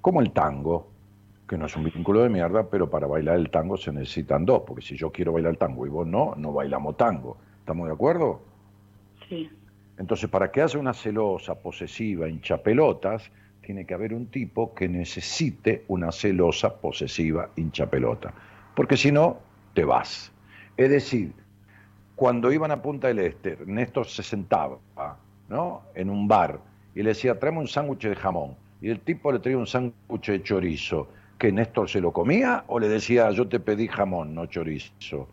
[0.00, 0.88] como el tango,
[1.48, 4.62] que no es un vínculo de mierda, pero para bailar el tango se necesitan dos,
[4.66, 7.38] porque si yo quiero bailar el tango y vos no, no bailamos tango.
[7.60, 8.40] ¿Estamos de acuerdo?
[9.28, 9.50] Sí.
[9.98, 13.30] Entonces, para que haya una celosa, posesiva, hinchapelotas,
[13.60, 18.32] tiene que haber un tipo que necesite una celosa, posesiva, hinchapelota.
[18.74, 19.38] Porque si no,
[19.74, 20.32] te vas.
[20.76, 21.32] Es decir,
[22.14, 24.78] cuando iban a Punta del Este, Néstor se sentaba
[25.48, 25.82] ¿no?
[25.94, 26.60] en un bar
[26.94, 28.56] y le decía, tráeme un sándwich de jamón.
[28.80, 31.08] Y el tipo le traía un sándwich de chorizo.
[31.38, 35.28] ¿Que Néstor se lo comía o le decía, yo te pedí jamón, no chorizo?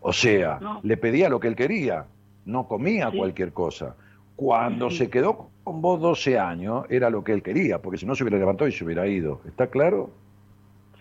[0.00, 0.80] O sea, No.
[0.82, 2.06] le pedía lo que él quería,
[2.46, 3.18] no comía Sí.
[3.18, 3.94] cualquier cosa.
[4.36, 4.98] Cuando Sí.
[4.98, 8.22] se quedó con vos 12 años, era lo que él quería, porque si no se
[8.24, 9.40] hubiera levantado y se hubiera ido.
[9.46, 10.10] ¿Está claro?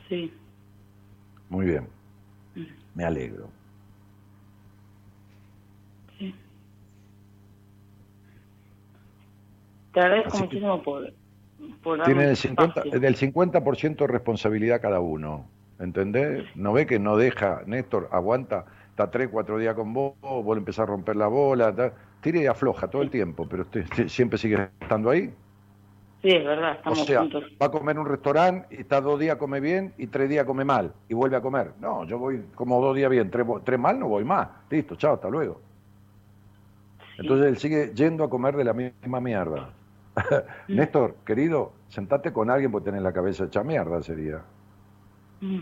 [0.10, 0.34] Sí.
[1.50, 1.88] Muy bien.
[2.56, 2.62] Mm.
[2.96, 3.50] Me alegro.
[6.20, 6.36] Sí.
[9.94, 11.14] Te agradezco Así que- muchísimo por, por
[11.84, 13.00] darme Tienen el este 50, espacio.
[13.00, 15.46] del 50% de responsabilidad cada uno.
[15.80, 16.46] ¿Entendés?
[16.56, 20.84] ¿No ve que no deja, Néstor, aguanta, está tres, cuatro días con vos, vos empezás
[20.84, 24.38] a romper la bola, ta- tira y afloja todo el tiempo, pero usted si- siempre
[24.38, 25.34] sigue estando ahí.
[26.22, 27.44] Sí, es verdad, O estamos sea, juntos.
[27.62, 30.64] va a comer un restaurante y está dos días come bien y tres días come
[30.64, 31.72] mal y vuelve a comer.
[31.82, 34.48] No, yo voy como dos días bien, tres, tres mal no voy más.
[34.70, 35.60] Listo, chao, hasta luego.
[37.18, 39.70] Entonces él sigue yendo a comer de la misma mierda.
[40.68, 44.44] Néstor, querido, sentate con alguien porque tenés la cabeza hecha mierda, sería.
[45.42, 45.62] Mm,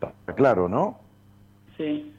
[0.00, 0.98] Está claro, ¿no?
[1.76, 2.12] Sí.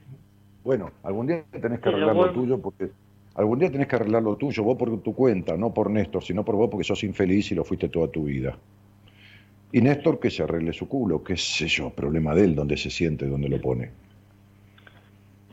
[0.64, 2.92] Bueno, algún día tenés que arreglar lo tuyo porque
[3.36, 6.44] algún día tenés que arreglar lo tuyo, vos por tu cuenta, no por Néstor, sino
[6.44, 8.58] por vos porque sos infeliz y lo fuiste toda tu vida.
[9.72, 12.90] Y Néstor que se arregle su culo, qué sé yo, problema de él, donde se
[12.90, 13.92] siente, donde lo pone.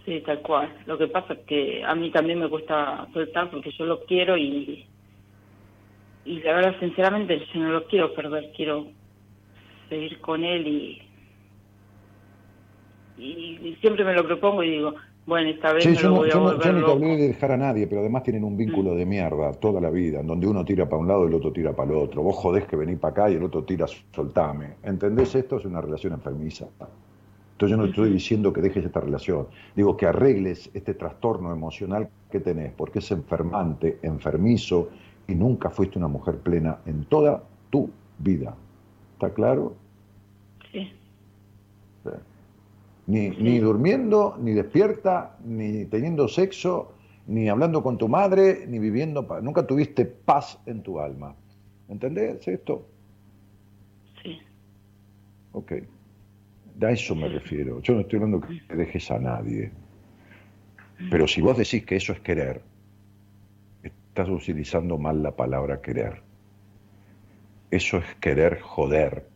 [0.05, 0.73] Sí, tal cual.
[0.87, 4.37] Lo que pasa es que a mí también me cuesta soltar porque yo lo quiero
[4.37, 4.87] y,
[6.25, 8.53] y la verdad, sinceramente, yo no lo quiero perder.
[8.57, 8.87] Quiero
[9.89, 11.03] seguir con él y,
[13.17, 14.95] y, y siempre me lo propongo y digo,
[15.27, 16.81] bueno, esta vez Sí, me yo lo no, voy a yo no- yo volver ni
[16.81, 17.01] te loco.
[17.01, 20.27] de dejar a nadie, pero además tienen un vínculo de mierda toda la vida, en
[20.27, 22.23] donde uno tira para un lado y el otro tira para el otro.
[22.23, 24.75] Vos jodés que venís para acá y el otro tira, soltame.
[24.83, 25.35] ¿Entendés?
[25.35, 26.67] Esto es una relación enfermiza.
[27.53, 29.47] Entonces yo no estoy diciendo que dejes esta relación,
[29.77, 34.89] digo que arregles este trastorno emocional que tenés, porque es enfermante, enfermizo,
[35.27, 38.55] y nunca fuiste una mujer plena en toda tu vida.
[39.15, 39.75] ¿Está claro?
[40.73, 40.93] Sí.
[42.05, 42.11] Sí.
[43.07, 46.95] Ni, ni durmiendo, ni despierta, ni teniendo sexo,
[47.27, 49.27] ni hablando con tu madre, ni viviendo.
[49.43, 51.35] Nunca tuviste paz en tu alma.
[51.89, 52.87] ¿Entendés esto?
[54.23, 54.39] Sí.
[55.53, 55.73] Ok.
[56.83, 57.81] A eso me refiero.
[57.83, 59.71] Yo no estoy hablando que dejes a nadie.
[61.11, 62.63] Pero si vos decís que eso es querer,
[64.15, 66.23] estás utilizando mal la palabra querer.
[67.73, 69.27] Eso es querer joder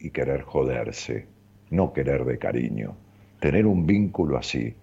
[0.00, 1.28] y querer joderse,
[1.70, 2.96] no querer de cariño.
[3.38, 4.74] Tener un vínculo así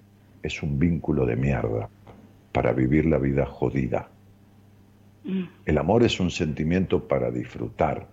[0.41, 1.89] es un vínculo de mierda
[2.53, 4.07] para vivir la vida jodida.
[5.25, 8.07] Mm, El amor es un sentimiento para disfrutar,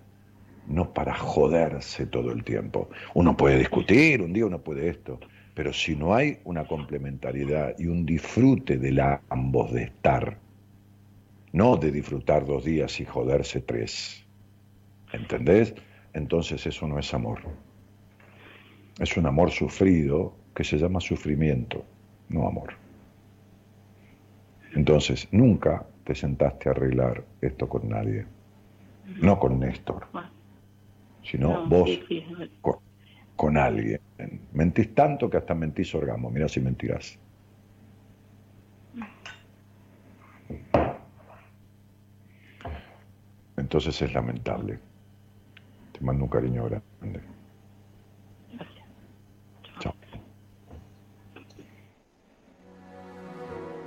[0.67, 2.91] no para joderse todo el tiempo.
[3.15, 5.21] Uno puede discutir, un día uno puede esto,
[5.55, 10.43] pero si no hay una complementariedad y un disfrute de la ambos de estar,
[11.55, 14.27] no de disfrutar dos días y joderse tres,
[15.13, 15.73] ¿entendés?
[16.13, 17.43] Entonces eso no es amor.
[18.99, 21.85] Es un amor sufrido que se llama sufrimiento,
[22.29, 22.75] no amor.
[24.75, 28.27] Entonces, nunca te sentaste a arreglar esto con nadie.
[29.23, 30.07] No con Néstor,
[31.23, 32.25] sino no, vos sí, sí,
[32.63, 32.79] con,
[33.37, 34.01] con alguien.
[34.53, 36.31] Mentís tanto que hasta mentís orgasmo.
[36.31, 37.17] Mirá si mentirás.
[43.75, 44.79] Entonces es lamentable.
[45.91, 47.21] Te mando un cariño grande.
[48.53, 48.85] Gracias.
[49.81, 49.93] Chao.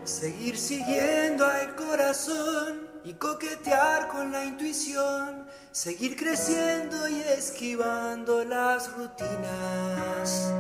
[0.04, 5.48] Seguir siguiendo al corazón y coquetear con la intuición.
[5.72, 10.54] Seguir creciendo y esquivando las rutinas.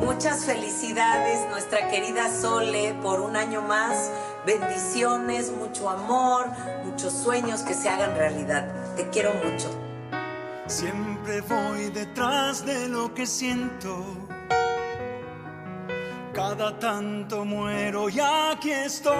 [0.00, 4.10] Muchas felicidades, nuestra querida Sole, por un año más.
[4.46, 6.48] Bendiciones, mucho amor,
[6.84, 8.68] muchos sueños que se hagan realidad.
[8.94, 9.70] Te quiero mucho.
[10.66, 14.04] Siempre voy detrás de lo que siento.
[16.34, 19.14] Cada tanto muero y aquí estoy.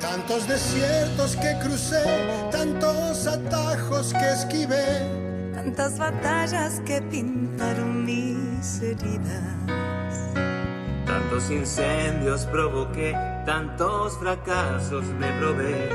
[0.00, 2.04] Tantos desiertos que crucé,
[2.50, 9.93] tantos atajos que esquivé, tantas batallas que pintaron mis heridas.
[11.06, 13.14] Tantos incendios provoqué,
[13.44, 15.90] tantos fracasos me probé.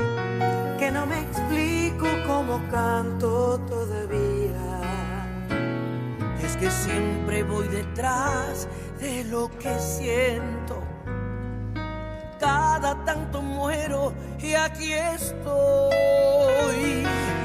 [0.78, 4.80] Que no me explico cómo canto todavía.
[6.40, 8.68] Y es que siempre voy detrás
[9.00, 10.82] de lo que siento.
[12.38, 15.40] Cada tanto muero y aquí estoy.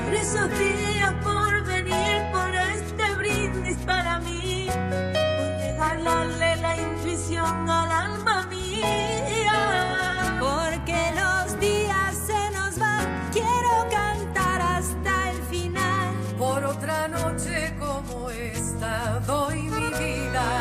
[0.06, 6.55] Por esos días por venir, por este brindis para mí, por regalarle la
[7.46, 10.38] al alma mía.
[10.40, 16.16] Porque los días se nos van, quiero cantar hasta el final.
[16.38, 20.60] Por otra noche como esta doy mi vida.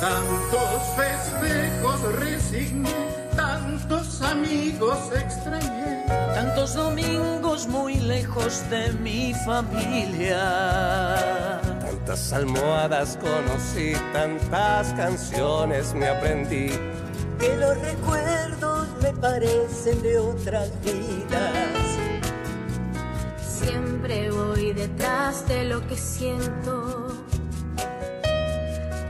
[0.00, 2.94] Tantos festejos resigné,
[3.36, 6.04] tantos amigos extrañé.
[6.34, 10.36] Tantos domingos muy lejos de mi familia.
[12.06, 16.68] Tantas almohadas conocí, tantas canciones me aprendí.
[17.36, 21.52] Que los recuerdos me parecen de otras vidas.
[23.44, 27.08] Siempre voy detrás de lo que siento.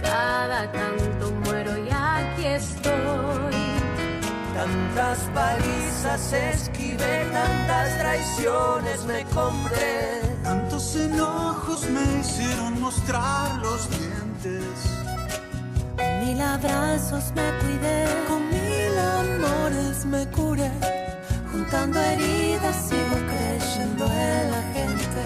[0.03, 3.57] Cada tanto muero y aquí estoy.
[4.55, 10.26] Tantas palizas esquivé, tantas traiciones me compré.
[11.05, 14.67] Enojos me hicieron mostrar los dientes.
[15.97, 20.73] Con mil abrazos me cuidé, con mil amores me curé.
[21.53, 25.25] Juntando heridas sigo creyendo en la gente.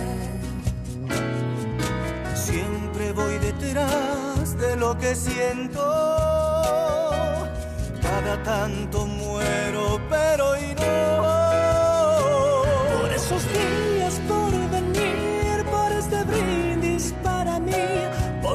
[2.34, 5.80] Siempre voy detrás de lo que siento.
[8.02, 10.49] Cada tanto muero, pero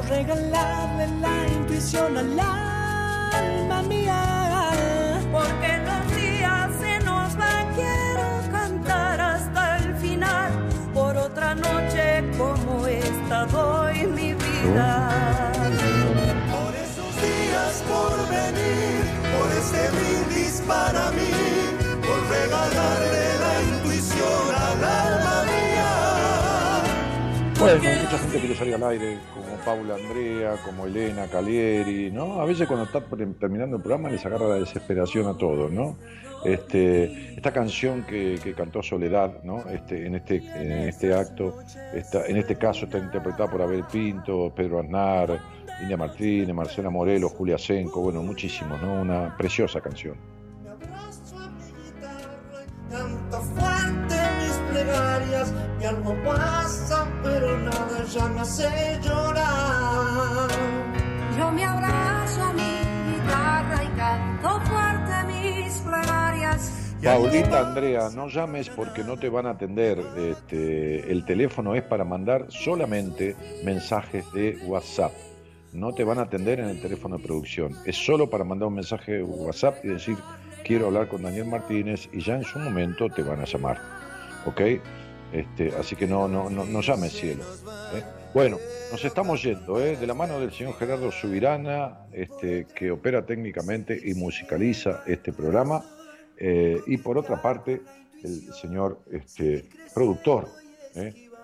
[0.08, 4.72] regalarle la intuición al alma mía.
[5.32, 10.52] Porque los días se nos van, quiero cantar hasta el final.
[10.94, 15.10] Por otra noche como esta doy mi vida.
[16.52, 19.02] Por esos días por venir,
[19.36, 21.32] por este brindis para mí,
[22.02, 24.65] por regalarle la intuición al.
[27.60, 32.42] Bueno, mucha gente quiere salir al aire, como Paula Andrea, como Elena Calieri, ¿no?
[32.42, 33.02] A veces cuando está
[33.40, 35.98] terminando el programa les agarra la desesperación a todos, ¿no?
[36.44, 39.68] Este, esta canción que, que cantó Soledad, ¿no?
[39.70, 41.58] Este, en, este, en este acto,
[41.94, 45.40] está, en este caso está interpretada por Abel Pinto, Pedro Aznar,
[45.82, 49.02] India Martínez, Marcela Morelos, Julia Senco, bueno, muchísimos, ¿no?
[49.02, 50.16] Una preciosa canción.
[55.88, 60.50] Algo pasa, pero nada ya me hace llorar.
[61.38, 66.96] Yo me abrazo a mi guitarra y canto fuerte mis plegarias.
[67.04, 70.00] Paulita Andrea, no llames porque no te van a atender.
[70.18, 75.14] Este, el teléfono es para mandar solamente mensajes de WhatsApp.
[75.72, 77.76] No te van a atender en el teléfono de producción.
[77.86, 80.18] Es solo para mandar un mensaje de WhatsApp y decir
[80.64, 84.05] quiero hablar con Daniel Martínez y ya en su momento te van a llamar.
[84.46, 84.62] ¿Ok?
[85.32, 87.44] Este, así que no, no, no, no llames cielo.
[87.94, 88.04] ¿eh?
[88.34, 88.58] Bueno,
[88.92, 89.98] nos estamos yendo, ¿eh?
[89.98, 95.84] de la mano del señor Gerardo Subirana, este, que opera técnicamente y musicaliza este programa.
[96.38, 97.82] Eh, y por otra parte,
[98.24, 100.48] el señor este, productor,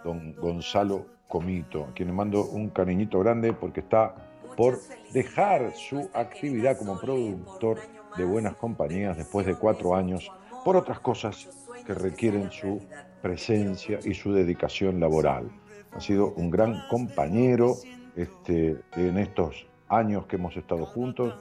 [0.03, 4.15] don Gonzalo Comito, a quien le mando un cariñito grande porque está
[4.56, 4.80] por
[5.14, 7.80] dejar su actividad como productor
[8.18, 10.32] de buenas compañías después de cuatro años
[10.64, 11.49] por otras cosas
[11.86, 12.82] que requieren su
[13.22, 15.49] presencia y su dedicación laboral.
[15.91, 17.76] Ha sido un gran compañero
[18.16, 21.34] este, en estos años que hemos estado juntos,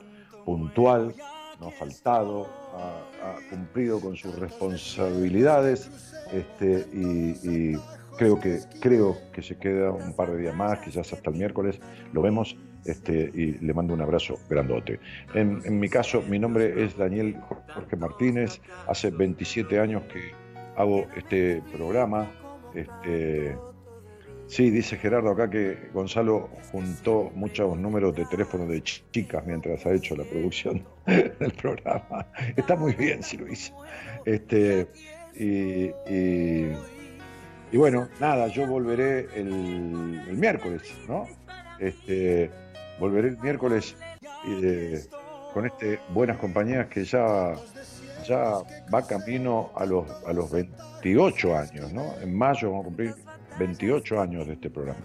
[0.44, 1.14] puntual,
[1.60, 5.90] no ha faltado, ha, cumplido con sus responsabilidades
[6.32, 7.78] este, y, y
[8.16, 11.80] creo, que, creo que se queda un par de días más, quizás hasta el miércoles,
[12.12, 15.00] lo vemos este, y le mando un abrazo grandote.
[15.34, 17.36] En, mi caso, mi nombre es Daniel
[17.74, 20.32] Jorge Martínez, hace 27 años que
[20.76, 22.30] hago este programa.
[22.74, 23.56] Este,
[24.46, 29.84] sí, dice Gerardo acá que Gonzalo juntó muchos números de teléfono de ch- chicas mientras
[29.86, 32.26] ha hecho la producción del programa.
[32.56, 33.74] Está muy bien si lo hizo.
[34.24, 34.86] Este,
[35.34, 36.72] y, y-
[37.72, 41.28] y bueno, nada, yo volveré el, el miércoles, ¿no?
[41.78, 42.50] Este,
[43.00, 43.96] volveré el miércoles
[44.46, 45.04] eh,
[45.52, 47.54] con este Buenas Compañías que ya
[48.26, 48.58] ya
[48.92, 52.14] va camino a los, a los 28 años, ¿no?
[52.20, 53.14] En mayo vamos a cumplir
[53.58, 55.00] 28 años de este programa.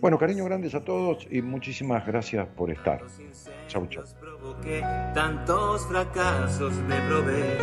[0.00, 3.00] Bueno, cariño grandes a todos y muchísimas gracias por estar.
[3.68, 4.04] Chau, chau.
[5.14, 7.58] tantos fracasos me probé.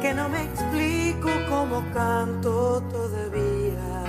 [0.00, 4.04] que no me explico cómo canto todavía.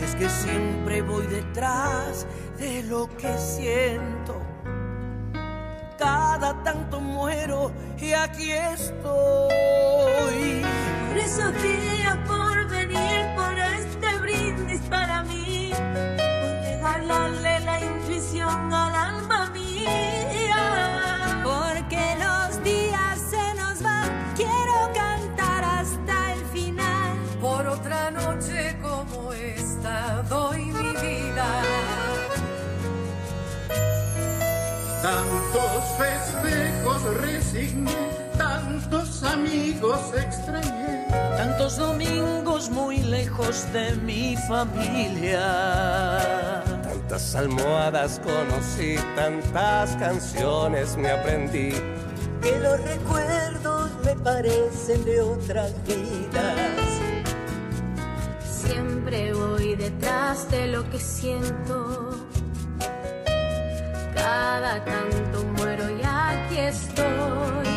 [0.00, 2.26] Es que siempre voy detrás
[2.58, 4.40] de lo que siento.
[5.98, 8.98] Cada tanto muero y aquí estoy.
[11.08, 17.47] Por esos días por venir, por este brindis para mí, por regalarle
[35.50, 37.96] Tantos festejos resigné,
[38.36, 41.06] tantos amigos extrañé.
[41.38, 45.40] Tantos domingos muy lejos de mi familia.
[46.82, 51.72] Tantas almohadas conocí, tantas canciones me aprendí.
[52.42, 56.88] Que los recuerdos me parecen de otras vidas.
[58.44, 62.07] Siempre voy detrás de lo que siento.
[64.28, 67.72] Cada tanto muero y aquí estoy.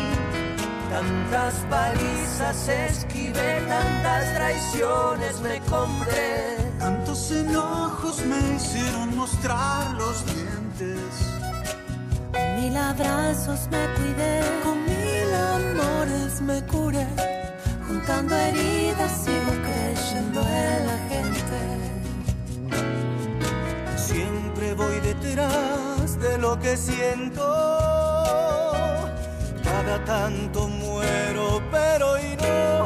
[0.89, 6.57] Tantas palizas esquivé, tantas traiciones me compré.
[6.77, 11.11] Tantos enojos me hicieron mostrar los dientes.
[12.57, 17.07] Mil abrazos me cuidé, con mil amores me curé.
[17.87, 21.59] Juntando heridas sigo creyendo en la gente.
[23.95, 24.40] Siempre
[24.75, 27.41] voy detrás de lo que siento.
[29.63, 32.83] Cada tanto muero, pero y no.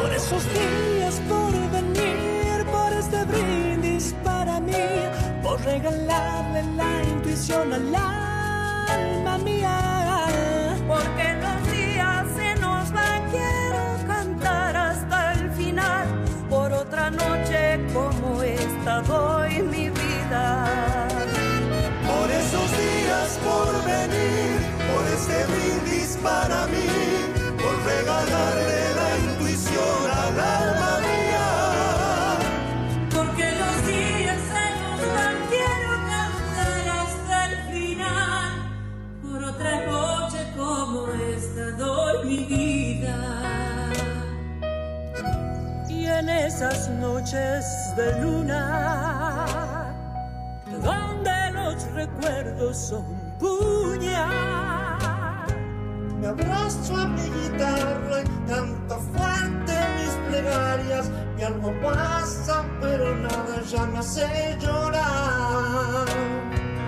[0.00, 4.72] Por esos días por venir, por este brindis para mí,
[5.42, 10.26] por regalarle la intuición al alma mía.
[10.88, 16.06] Porque los días se nos van, quiero cantar hasta el final.
[16.48, 19.59] Por otra noche como esta doy
[23.50, 24.58] por venir,
[24.88, 26.88] por este brindis para mí,
[27.62, 31.48] por regalarle la intuición al alma mía.
[33.16, 35.00] Porque los días se nos
[35.52, 38.50] quiero cantar hasta el final.
[39.24, 40.98] Por otra noche como
[41.36, 43.18] esta doy mi vida.
[45.88, 47.64] Y en esas noches
[47.96, 48.56] de luna,
[50.84, 55.00] donde los recuerdos son puñal.
[56.20, 61.10] Me abrazo a mi guitarra y canto fuerte mis plegarias.
[61.38, 66.06] Y algo pasa, pero nada ya me hace llorar.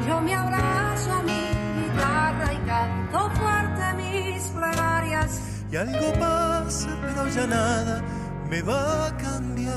[0.06, 1.42] Yo me abrazo a mi
[1.78, 5.40] guitarra y canto fuerte mis plegarias.
[5.70, 8.02] Y algo pasa, pero ya nada
[8.50, 9.72] me va a cambiar.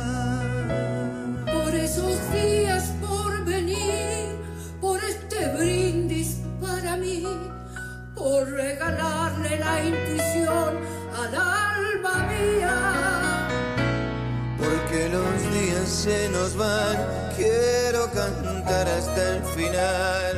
[1.45, 4.35] Por esos días por venir,
[4.81, 5.63] por este para
[7.05, 7.23] mí,
[8.15, 10.71] por regalarle la intuición
[11.21, 12.77] al alma mía.
[14.57, 16.97] Porque los días se nos van,
[17.35, 20.35] quiero cantar hasta el final.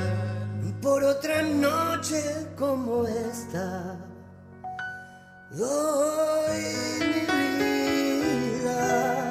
[0.81, 2.22] Por otra noche
[2.56, 3.98] como esta,
[5.52, 6.64] doy
[7.10, 7.23] mi
[8.61, 9.26] vida.